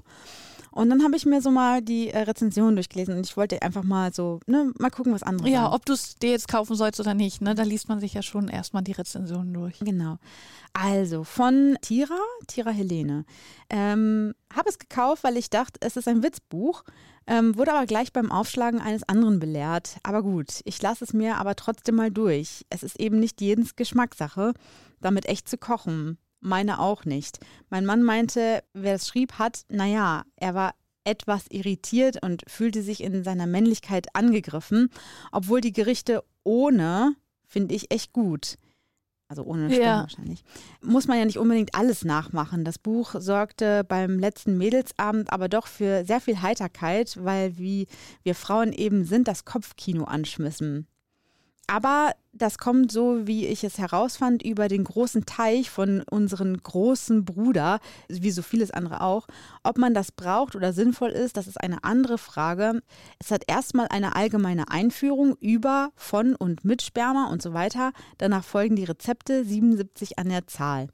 Und 0.72 0.90
dann 0.90 1.02
habe 1.04 1.16
ich 1.16 1.26
mir 1.26 1.40
so 1.42 1.50
mal 1.50 1.82
die 1.82 2.08
äh, 2.08 2.20
Rezension 2.20 2.74
durchgelesen 2.74 3.14
und 3.16 3.26
ich 3.26 3.36
wollte 3.36 3.60
einfach 3.62 3.82
mal 3.84 4.12
so, 4.12 4.40
ne, 4.46 4.72
mal 4.78 4.90
gucken, 4.90 5.12
was 5.12 5.22
andere 5.22 5.48
Ja, 5.48 5.64
sagen. 5.64 5.74
ob 5.74 5.84
du 5.86 5.92
es 5.92 6.16
dir 6.16 6.30
jetzt 6.30 6.48
kaufen 6.48 6.74
sollst 6.76 6.98
oder 6.98 7.14
nicht, 7.14 7.42
ne? 7.42 7.54
Da 7.54 7.62
liest 7.62 7.88
man 7.88 8.00
sich 8.00 8.14
ja 8.14 8.22
schon 8.22 8.48
erstmal 8.48 8.82
die 8.82 8.92
Rezension 8.92 9.52
durch. 9.52 9.78
Genau. 9.80 10.16
Also 10.72 11.24
von 11.24 11.76
Tira, 11.82 12.18
Tira 12.46 12.70
Helene. 12.70 13.24
Ähm, 13.68 14.34
habe 14.54 14.70
es 14.70 14.78
gekauft, 14.78 15.24
weil 15.24 15.36
ich 15.36 15.50
dachte, 15.50 15.78
es 15.82 15.96
ist 15.96 16.08
ein 16.08 16.22
Witzbuch, 16.22 16.84
ähm, 17.26 17.56
wurde 17.56 17.72
aber 17.74 17.86
gleich 17.86 18.12
beim 18.12 18.32
Aufschlagen 18.32 18.80
eines 18.80 19.02
anderen 19.06 19.38
belehrt. 19.38 19.98
Aber 20.02 20.22
gut, 20.22 20.60
ich 20.64 20.80
lasse 20.80 21.04
es 21.04 21.12
mir 21.12 21.36
aber 21.36 21.54
trotzdem 21.54 21.96
mal 21.96 22.10
durch. 22.10 22.64
Es 22.70 22.82
ist 22.82 22.98
eben 22.98 23.20
nicht 23.20 23.40
jedens 23.40 23.76
Geschmackssache, 23.76 24.54
damit 25.00 25.26
echt 25.26 25.48
zu 25.48 25.58
kochen. 25.58 26.16
Meine 26.43 26.80
auch 26.80 27.05
nicht. 27.05 27.38
Mein 27.70 27.86
Mann 27.86 28.03
meinte, 28.03 28.64
wer 28.74 28.97
es 28.97 29.07
schrieb, 29.07 29.34
hat, 29.38 29.62
naja, 29.68 30.24
er 30.36 30.55
war 30.55 30.74
etwas 31.05 31.47
irritiert 31.51 32.22
und 32.22 32.43
fühlte 32.49 32.82
sich 32.82 33.03
in 33.03 33.24
seiner 33.24 33.47
Männlichkeit 33.47 34.14
angegriffen, 34.14 34.90
obwohl 35.30 35.61
die 35.61 35.72
Gerichte 35.72 36.22
ohne 36.43 37.14
finde 37.47 37.74
ich 37.74 37.93
echt 37.93 38.12
gut. 38.12 38.57
Also 39.28 39.45
ohne 39.45 39.70
Stimmen 39.70 39.82
ja. 39.82 40.01
wahrscheinlich. 40.01 40.45
Muss 40.82 41.07
man 41.07 41.16
ja 41.16 41.24
nicht 41.24 41.38
unbedingt 41.38 41.74
alles 41.74 42.05
nachmachen. 42.05 42.64
Das 42.64 42.78
Buch 42.78 43.14
sorgte 43.16 43.82
beim 43.84 44.18
letzten 44.18 44.59
Mädelsabend 44.59 45.32
aber 45.32 45.49
doch 45.49 45.68
für 45.68 46.05
sehr 46.05 46.20
viel 46.20 46.43
Heiterkeit, 46.43 47.16
weil 47.22 47.57
wie 47.57 47.86
wir 48.24 48.34
Frauen 48.34 48.72
eben 48.72 49.05
sind, 49.05 49.28
das 49.28 49.47
Kopfkino 49.47 50.05
anschmissen. 50.05 50.86
Aber 51.66 52.12
das 52.32 52.58
kommt 52.58 52.90
so, 52.90 53.26
wie 53.26 53.46
ich 53.46 53.62
es 53.62 53.78
herausfand, 53.78 54.42
über 54.42 54.68
den 54.68 54.84
großen 54.84 55.26
Teich 55.26 55.70
von 55.70 56.02
unserem 56.10 56.56
großen 56.56 57.24
Bruder, 57.24 57.78
wie 58.08 58.30
so 58.30 58.42
vieles 58.42 58.70
andere 58.70 59.00
auch. 59.00 59.26
Ob 59.62 59.78
man 59.78 59.94
das 59.94 60.12
braucht 60.12 60.56
oder 60.56 60.72
sinnvoll 60.72 61.10
ist, 61.10 61.36
das 61.36 61.46
ist 61.46 61.60
eine 61.60 61.84
andere 61.84 62.18
Frage. 62.18 62.82
Es 63.18 63.30
hat 63.30 63.44
erstmal 63.46 63.88
eine 63.88 64.16
allgemeine 64.16 64.70
Einführung 64.70 65.36
über, 65.40 65.92
von 65.94 66.34
und 66.34 66.64
mit 66.64 66.82
Sperma 66.82 67.28
und 67.28 67.42
so 67.42 67.52
weiter. 67.52 67.92
Danach 68.18 68.44
folgen 68.44 68.76
die 68.76 68.84
Rezepte, 68.84 69.44
77 69.44 70.18
an 70.18 70.30
der 70.30 70.46
Zahl. 70.46 70.88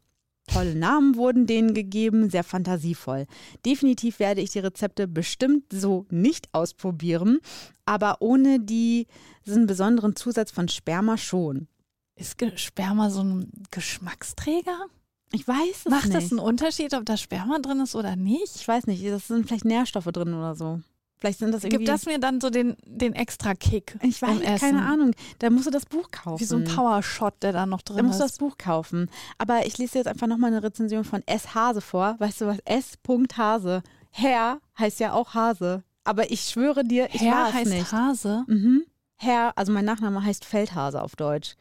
Tolle 0.49 0.75
Namen 0.75 1.17
wurden 1.17 1.47
denen 1.47 1.75
gegeben, 1.75 2.31
sehr 2.31 2.45
fantasievoll. 2.45 3.27
Definitiv 3.65 4.19
werde 4.19 4.41
ich 4.41 4.51
die 4.51 4.59
Rezepte 4.59 5.07
bestimmt 5.07 5.65
so 5.73 6.07
nicht 6.11 6.49
ausprobieren, 6.53 7.39
aber 7.85 8.17
ohne 8.21 8.61
diesen 8.61 9.67
besonderen 9.67 10.17
Zusatz 10.17 10.51
von 10.51 10.69
Sperma 10.69 11.17
schon. 11.17 11.69
Ist 12.17 12.37
Sperma 12.57 13.11
so 13.11 13.23
ein 13.23 13.53
Geschmacksträger? 13.71 14.87
Ich 15.33 15.47
weiß 15.47 15.59
es 15.85 15.85
Macht 15.85 16.05
nicht. 16.07 16.15
Macht 16.15 16.25
das 16.25 16.33
einen 16.33 16.41
Unterschied, 16.41 16.95
ob 16.95 17.05
da 17.05 17.17
Sperma 17.17 17.59
drin 17.59 17.81
ist 17.81 17.95
oder 17.95 18.17
nicht? 18.17 18.57
Ich 18.57 18.67
weiß 18.67 18.87
nicht. 18.87 19.07
Das 19.07 19.29
sind 19.29 19.47
vielleicht 19.47 19.65
Nährstoffe 19.65 20.07
drin 20.07 20.35
oder 20.35 20.55
so. 20.55 20.81
Vielleicht 21.19 21.41
sind 21.41 21.53
das 21.53 21.65
irgendwie. 21.65 21.79
Gibt 21.79 21.89
das 21.89 22.07
mir 22.07 22.19
dann 22.19 22.41
so 22.41 22.49
den, 22.49 22.77
den 22.85 23.15
extra 23.15 23.55
Kick? 23.55 23.97
Ich 24.03 24.23
weiß, 24.23 24.61
keine 24.61 24.83
Ahnung. 24.83 25.13
Da 25.41 25.51
musst 25.51 25.67
du 25.67 25.71
das 25.71 25.85
Buch 25.85 26.11
kaufen. 26.11 26.41
Wie 26.41 26.45
so 26.45 26.57
ein 26.57 26.65
Powershot, 26.65 27.35
der 27.43 27.53
da 27.53 27.67
noch 27.67 27.83
drin 27.83 27.97
ist. 27.97 28.03
Da 28.03 28.07
musst 28.07 28.21
du 28.21 28.25
das 28.25 28.39
Buch 28.39 28.57
kaufen. 28.57 29.11
Aber 29.37 29.67
ich 29.67 29.79
lese 29.79 29.99
jetzt 29.99 30.07
einfach 30.07 30.29
nochmal 30.29 30.53
eine 30.53 30.63
Rezension 30.63 31.05
von 31.05 31.23
S. 31.27 31.55
Hase 31.55 31.81
vor. 31.81 32.17
Weißt 32.19 32.41
du 32.41 32.47
was? 32.47 32.59
S. 32.65 32.99
Hase. 33.37 33.83
Herr 34.11 34.61
heißt 34.79 35.01
ja 35.01 35.13
auch 35.13 35.35
Hase. 35.35 35.83
Aber 36.05 36.31
ich 36.31 36.43
schwöre 36.43 36.85
dir, 36.85 37.09
ich 37.13 37.21
Herr 37.21 37.35
war 37.35 37.49
es 37.49 37.55
heißt 37.55 37.71
nicht. 37.71 37.93
Hase? 37.93 38.45
Mhm. 38.47 38.85
Herr, 39.17 39.53
also 39.57 39.73
mein 39.73 39.85
Nachname 39.85 40.25
heißt 40.25 40.45
Feldhase 40.45 41.03
auf 41.03 41.17
Deutsch. 41.17 41.57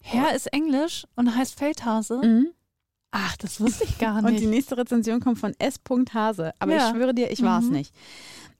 Herr 0.00 0.34
ist 0.34 0.46
Englisch 0.52 1.06
und 1.14 1.36
heißt 1.36 1.58
Feldhase? 1.58 2.20
Mhm. 2.24 2.48
Ach, 3.10 3.36
das 3.36 3.60
wusste 3.60 3.84
ich 3.84 3.98
gar 3.98 4.20
nicht. 4.20 4.24
Und 4.30 4.40
die 4.40 4.46
nächste 4.46 4.76
Rezension 4.76 5.20
kommt 5.20 5.38
von 5.38 5.54
S. 5.58 5.80
Hase. 6.12 6.52
Aber 6.58 6.74
ja. 6.74 6.88
ich 6.88 6.94
schwöre 6.94 7.14
dir, 7.14 7.30
ich 7.30 7.42
war 7.42 7.60
es 7.60 7.66
mhm. 7.66 7.72
nicht. 7.72 7.94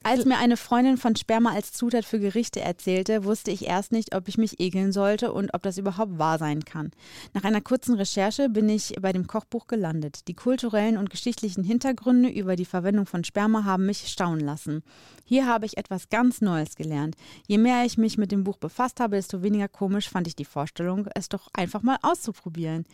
Als 0.04 0.24
mir 0.24 0.38
eine 0.38 0.56
Freundin 0.56 0.96
von 0.96 1.16
Sperma 1.16 1.52
als 1.52 1.72
Zutat 1.72 2.04
für 2.04 2.20
Gerichte 2.20 2.60
erzählte, 2.60 3.24
wusste 3.24 3.50
ich 3.50 3.66
erst 3.66 3.90
nicht, 3.90 4.14
ob 4.14 4.28
ich 4.28 4.38
mich 4.38 4.60
ekeln 4.60 4.92
sollte 4.92 5.32
und 5.32 5.52
ob 5.54 5.62
das 5.62 5.76
überhaupt 5.76 6.18
wahr 6.18 6.38
sein 6.38 6.64
kann. 6.64 6.92
Nach 7.34 7.42
einer 7.42 7.60
kurzen 7.60 7.94
Recherche 7.94 8.48
bin 8.48 8.68
ich 8.68 8.94
bei 9.00 9.12
dem 9.12 9.26
Kochbuch 9.26 9.66
gelandet. 9.66 10.28
Die 10.28 10.34
kulturellen 10.34 10.96
und 10.96 11.10
geschichtlichen 11.10 11.64
Hintergründe 11.64 12.28
über 12.28 12.54
die 12.54 12.64
Verwendung 12.64 13.06
von 13.06 13.24
Sperma 13.24 13.64
haben 13.64 13.86
mich 13.86 14.06
staunen 14.06 14.44
lassen. 14.44 14.84
Hier 15.24 15.46
habe 15.46 15.66
ich 15.66 15.76
etwas 15.76 16.08
ganz 16.08 16.40
Neues 16.40 16.76
gelernt. 16.76 17.16
Je 17.48 17.58
mehr 17.58 17.84
ich 17.84 17.98
mich 17.98 18.16
mit 18.16 18.30
dem 18.30 18.44
Buch 18.44 18.56
befasst 18.56 19.00
habe, 19.00 19.16
desto 19.16 19.42
weniger 19.42 19.68
komisch 19.68 20.08
fand 20.08 20.28
ich 20.28 20.36
die 20.36 20.44
Vorstellung, 20.44 21.08
es 21.16 21.28
doch 21.28 21.48
einfach 21.52 21.82
mal 21.82 21.98
auszuprobieren. 22.02 22.86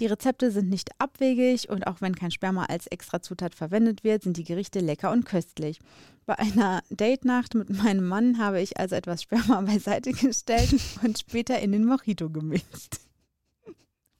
Die 0.00 0.06
Rezepte 0.06 0.50
sind 0.50 0.68
nicht 0.68 0.90
abwegig 0.98 1.70
und 1.70 1.86
auch 1.86 2.02
wenn 2.02 2.14
kein 2.14 2.30
Sperma 2.30 2.66
als 2.66 2.86
Extrazutat 2.86 3.54
verwendet 3.54 4.04
wird, 4.04 4.22
sind 4.22 4.36
die 4.36 4.44
Gerichte 4.44 4.80
lecker 4.80 5.10
und 5.10 5.24
köstlich. 5.24 5.80
Bei 6.24 6.38
einer 6.38 6.82
Date-Nacht 6.90 7.54
mit 7.54 7.70
meinem 7.70 8.06
Mann 8.06 8.38
habe 8.38 8.60
ich 8.60 8.78
also 8.78 8.94
etwas 8.94 9.22
Sperma 9.22 9.60
beiseite 9.66 10.12
gestellt 10.12 10.74
und 11.02 11.18
später 11.18 11.58
in 11.58 11.72
den 11.72 11.84
Mojito 11.84 12.30
gemischt. 12.30 13.00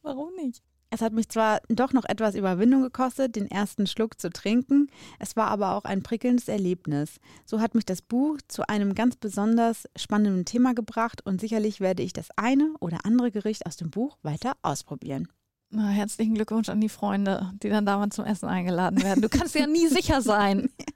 Warum 0.02 0.34
nicht? 0.34 0.62
Es 0.90 1.00
hat 1.00 1.14
mich 1.14 1.30
zwar 1.30 1.62
doch 1.70 1.94
noch 1.94 2.04
etwas 2.04 2.34
Überwindung 2.34 2.82
gekostet, 2.82 3.34
den 3.34 3.50
ersten 3.50 3.86
Schluck 3.86 4.20
zu 4.20 4.28
trinken, 4.28 4.88
es 5.18 5.36
war 5.36 5.46
aber 5.48 5.74
auch 5.74 5.84
ein 5.84 6.02
prickelndes 6.02 6.48
Erlebnis. 6.48 7.18
So 7.46 7.60
hat 7.60 7.74
mich 7.74 7.86
das 7.86 8.02
Buch 8.02 8.38
zu 8.46 8.68
einem 8.68 8.94
ganz 8.94 9.16
besonders 9.16 9.88
spannenden 9.96 10.44
Thema 10.44 10.74
gebracht 10.74 11.24
und 11.24 11.40
sicherlich 11.40 11.80
werde 11.80 12.02
ich 12.02 12.12
das 12.12 12.28
eine 12.36 12.74
oder 12.78 13.06
andere 13.06 13.30
Gericht 13.30 13.64
aus 13.64 13.76
dem 13.76 13.90
Buch 13.90 14.18
weiter 14.22 14.52
ausprobieren. 14.60 15.28
Na, 15.70 15.88
herzlichen 15.88 16.34
Glückwunsch 16.34 16.68
an 16.68 16.82
die 16.82 16.90
Freunde, 16.90 17.50
die 17.62 17.70
dann 17.70 17.86
damals 17.86 18.16
zum 18.16 18.26
Essen 18.26 18.46
eingeladen 18.46 19.02
werden. 19.02 19.22
Du 19.22 19.30
kannst 19.30 19.54
ja 19.54 19.66
nie 19.66 19.86
sicher 19.86 20.20
sein. 20.20 20.68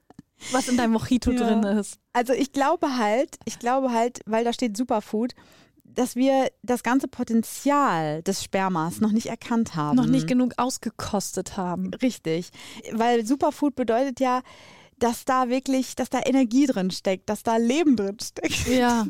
was 0.53 0.69
in 0.69 0.77
deinem 0.77 0.93
Mojito 0.93 1.31
ja. 1.31 1.39
drin 1.39 1.63
ist. 1.63 1.99
Also 2.13 2.33
ich 2.33 2.53
glaube 2.53 2.97
halt, 2.97 3.39
ich 3.45 3.59
glaube 3.59 3.93
halt, 3.93 4.21
weil 4.27 4.45
da 4.45 4.53
steht 4.53 4.77
Superfood, 4.77 5.35
dass 5.85 6.15
wir 6.15 6.51
das 6.63 6.83
ganze 6.83 7.09
Potenzial 7.09 8.23
des 8.23 8.45
Spermas 8.45 9.01
noch 9.01 9.13
nicht 9.13 9.27
erkannt 9.27 9.77
haben. 9.77 9.97
Noch 9.97 10.07
nicht 10.07 10.27
genug 10.27 10.55
ausgekostet 10.59 11.57
haben. 11.57 11.93
Richtig. 11.95 12.51
Weil 12.93 13.25
Superfood 13.25 13.75
bedeutet 13.75 14.21
ja, 14.21 14.43
dass 14.99 15.25
da 15.25 15.49
wirklich, 15.49 15.95
dass 15.95 16.11
da 16.11 16.21
Energie 16.25 16.67
drin 16.67 16.91
steckt, 16.91 17.29
dass 17.29 17.43
da 17.43 17.57
Leben 17.57 17.97
drin 17.97 18.19
steckt. 18.21 18.67
Ja. 18.69 19.07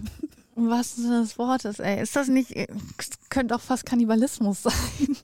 Was 0.54 0.96
ist 0.96 1.10
das 1.10 1.38
Wort 1.38 1.64
ist, 1.64 1.80
ey? 1.80 2.02
Ist 2.02 2.16
das 2.16 2.28
nicht, 2.28 2.54
könnte 3.28 3.54
auch 3.54 3.60
fast 3.60 3.84
Kannibalismus 3.84 4.62
sein. 4.62 4.72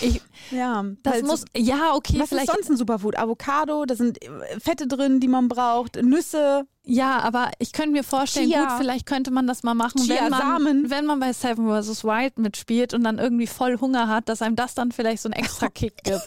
Ich, 0.00 0.22
ja, 0.50 0.84
das 1.02 1.22
muss, 1.22 1.44
ja, 1.56 1.94
okay. 1.94 2.18
Was 2.18 2.28
vielleicht 2.28 2.48
ist 2.48 2.54
sonst 2.54 2.70
ein 2.70 2.76
Superfood? 2.76 3.16
Avocado, 3.16 3.84
da 3.84 3.94
sind 3.94 4.22
äh, 4.22 4.60
Fette 4.60 4.86
drin, 4.86 5.20
die 5.20 5.28
man 5.28 5.48
braucht, 5.48 6.02
Nüsse. 6.02 6.66
Ja, 6.84 7.20
aber 7.20 7.50
ich 7.58 7.72
könnte 7.72 7.92
mir 7.92 8.04
vorstellen, 8.04 8.50
Chia. 8.50 8.64
gut, 8.64 8.78
vielleicht 8.78 9.06
könnte 9.06 9.30
man 9.30 9.46
das 9.46 9.62
mal 9.62 9.74
machen, 9.74 10.02
Chia, 10.02 10.24
wenn, 10.24 10.30
man, 10.30 10.40
Samen. 10.40 10.90
wenn 10.90 11.06
man 11.06 11.20
bei 11.20 11.32
Seven 11.32 11.68
vs. 11.68 12.04
Wild 12.04 12.38
mitspielt 12.38 12.94
und 12.94 13.04
dann 13.04 13.18
irgendwie 13.18 13.46
voll 13.46 13.78
Hunger 13.80 14.08
hat, 14.08 14.28
dass 14.28 14.42
einem 14.42 14.56
das 14.56 14.74
dann 14.74 14.92
vielleicht 14.92 15.22
so 15.22 15.28
einen 15.28 15.42
extra 15.42 15.68
Kick 15.74 16.02
gibt. 16.04 16.22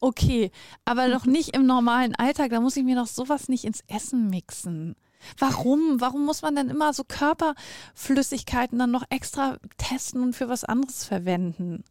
Okay, 0.00 0.50
aber 0.84 1.08
doch 1.08 1.24
nicht 1.24 1.56
im 1.56 1.66
normalen 1.66 2.14
Alltag. 2.14 2.50
Da 2.50 2.60
muss 2.60 2.76
ich 2.76 2.84
mir 2.84 2.96
doch 2.96 3.06
sowas 3.06 3.48
nicht 3.48 3.64
ins 3.64 3.82
Essen 3.88 4.28
mixen. 4.28 4.94
Warum? 5.38 6.00
Warum 6.00 6.24
muss 6.24 6.42
man 6.42 6.54
denn 6.54 6.68
immer 6.68 6.92
so 6.92 7.02
Körperflüssigkeiten 7.04 8.78
dann 8.78 8.90
noch 8.90 9.04
extra 9.10 9.58
testen 9.78 10.22
und 10.22 10.34
für 10.34 10.48
was 10.48 10.64
anderes 10.64 11.04
verwenden? 11.04 11.84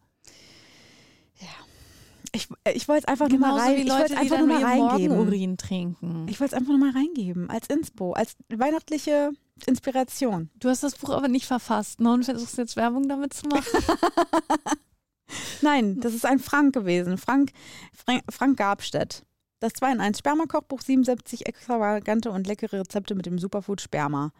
Ich, 2.35 2.49
äh, 2.65 2.73
ich 2.73 2.87
wollte 2.87 3.03
es 3.03 3.07
einfach 3.07 3.29
nur 3.29 3.39
mal 3.39 3.57
rein, 3.57 3.87
Leute, 3.87 4.13
ich 4.13 4.19
einfach 4.19 4.39
nur 4.39 4.47
mal 4.47 4.63
reingeben. 4.63 5.17
Urin 5.17 5.57
trinken. 5.57 6.27
Ich 6.29 6.39
wollte 6.39 6.53
es 6.55 6.59
einfach 6.59 6.71
nur 6.71 6.79
mal 6.79 6.91
reingeben 6.91 7.49
als 7.49 7.67
Inspo, 7.67 8.13
als 8.13 8.35
weihnachtliche 8.49 9.31
Inspiration. 9.65 10.49
Du 10.59 10.69
hast 10.69 10.83
das 10.83 10.95
Buch 10.95 11.11
aber 11.11 11.29
nicht 11.29 11.45
verfasst, 11.45 12.01
ne? 12.01 12.11
Und 12.11 12.25
versuchst 12.25 12.57
jetzt 12.57 12.75
Werbung 12.75 13.07
damit 13.07 13.33
zu 13.33 13.47
machen. 13.47 13.65
Nein, 15.61 15.99
das 16.01 16.13
ist 16.13 16.25
ein 16.25 16.39
Frank 16.39 16.73
gewesen. 16.73 17.17
Frank, 17.17 17.51
Frank, 17.93 18.23
Frank 18.29 18.57
Gabstedt. 18.57 19.23
Das 19.61 19.73
2 19.73 19.93
in 19.93 20.01
1 20.01 20.19
Sperma-Kochbuch, 20.19 20.81
77 20.81 21.47
extravagante 21.47 22.29
und 22.29 22.45
leckere 22.45 22.81
Rezepte 22.81 23.15
mit 23.15 23.25
dem 23.25 23.39
Superfood 23.39 23.81
Sperma. 23.81 24.31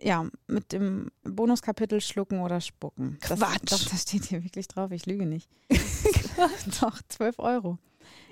Ja, 0.00 0.26
mit 0.46 0.72
dem 0.72 1.10
Bonuskapitel 1.24 2.00
Schlucken 2.00 2.40
oder 2.40 2.60
Spucken. 2.60 3.18
Das, 3.20 3.38
Quatsch. 3.38 3.72
Doch, 3.72 3.84
das 3.90 4.02
steht 4.02 4.24
hier 4.26 4.44
wirklich 4.44 4.68
drauf, 4.68 4.90
ich 4.92 5.06
lüge 5.06 5.26
nicht. 5.26 5.48
doch, 6.80 6.98
12 7.08 7.38
Euro. 7.38 7.78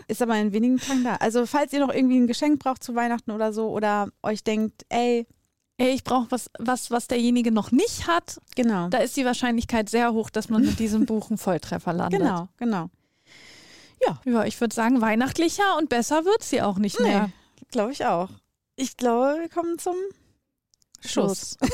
Ist 0.08 0.22
aber 0.22 0.36
in 0.36 0.52
wenigen 0.52 0.78
Tagen 0.78 1.02
da. 1.02 1.16
Also, 1.16 1.46
falls 1.46 1.72
ihr 1.72 1.80
noch 1.80 1.92
irgendwie 1.92 2.18
ein 2.18 2.28
Geschenk 2.28 2.60
braucht 2.60 2.84
zu 2.84 2.94
Weihnachten 2.94 3.32
oder 3.32 3.52
so 3.52 3.70
oder 3.70 4.08
euch 4.22 4.44
denkt, 4.44 4.84
ey, 4.88 5.26
Ey, 5.78 5.90
ich 5.90 6.04
brauche 6.04 6.30
was, 6.30 6.48
was, 6.58 6.90
was 6.90 7.06
derjenige 7.06 7.52
noch 7.52 7.70
nicht 7.70 8.06
hat. 8.06 8.40
genau. 8.54 8.88
Da 8.88 8.96
ist 8.96 9.14
die 9.14 9.26
Wahrscheinlichkeit 9.26 9.90
sehr 9.90 10.14
hoch, 10.14 10.30
dass 10.30 10.48
man 10.48 10.62
mit 10.62 10.78
diesem 10.78 11.04
Buch 11.04 11.28
einen 11.28 11.36
Volltreffer 11.36 11.92
landet. 11.92 12.18
Genau, 12.20 12.48
genau. 12.56 12.88
Ja, 14.02 14.44
ich 14.44 14.58
würde 14.58 14.74
sagen, 14.74 15.02
weihnachtlicher 15.02 15.76
und 15.76 15.90
besser 15.90 16.24
wird 16.24 16.42
sie 16.42 16.62
auch 16.62 16.78
nicht 16.78 16.98
Nee, 16.98 17.08
mehr. 17.08 17.30
glaube 17.72 17.92
ich 17.92 18.06
auch. 18.06 18.30
Ich 18.76 18.96
glaube, 18.96 19.38
wir 19.40 19.48
kommen 19.50 19.78
zum 19.78 19.96
Schuss. 21.04 21.56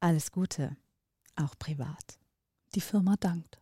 Alles 0.00 0.32
Gute, 0.32 0.76
auch 1.36 1.56
privat. 1.58 2.18
Die 2.74 2.80
Firma 2.80 3.14
dankt. 3.18 3.61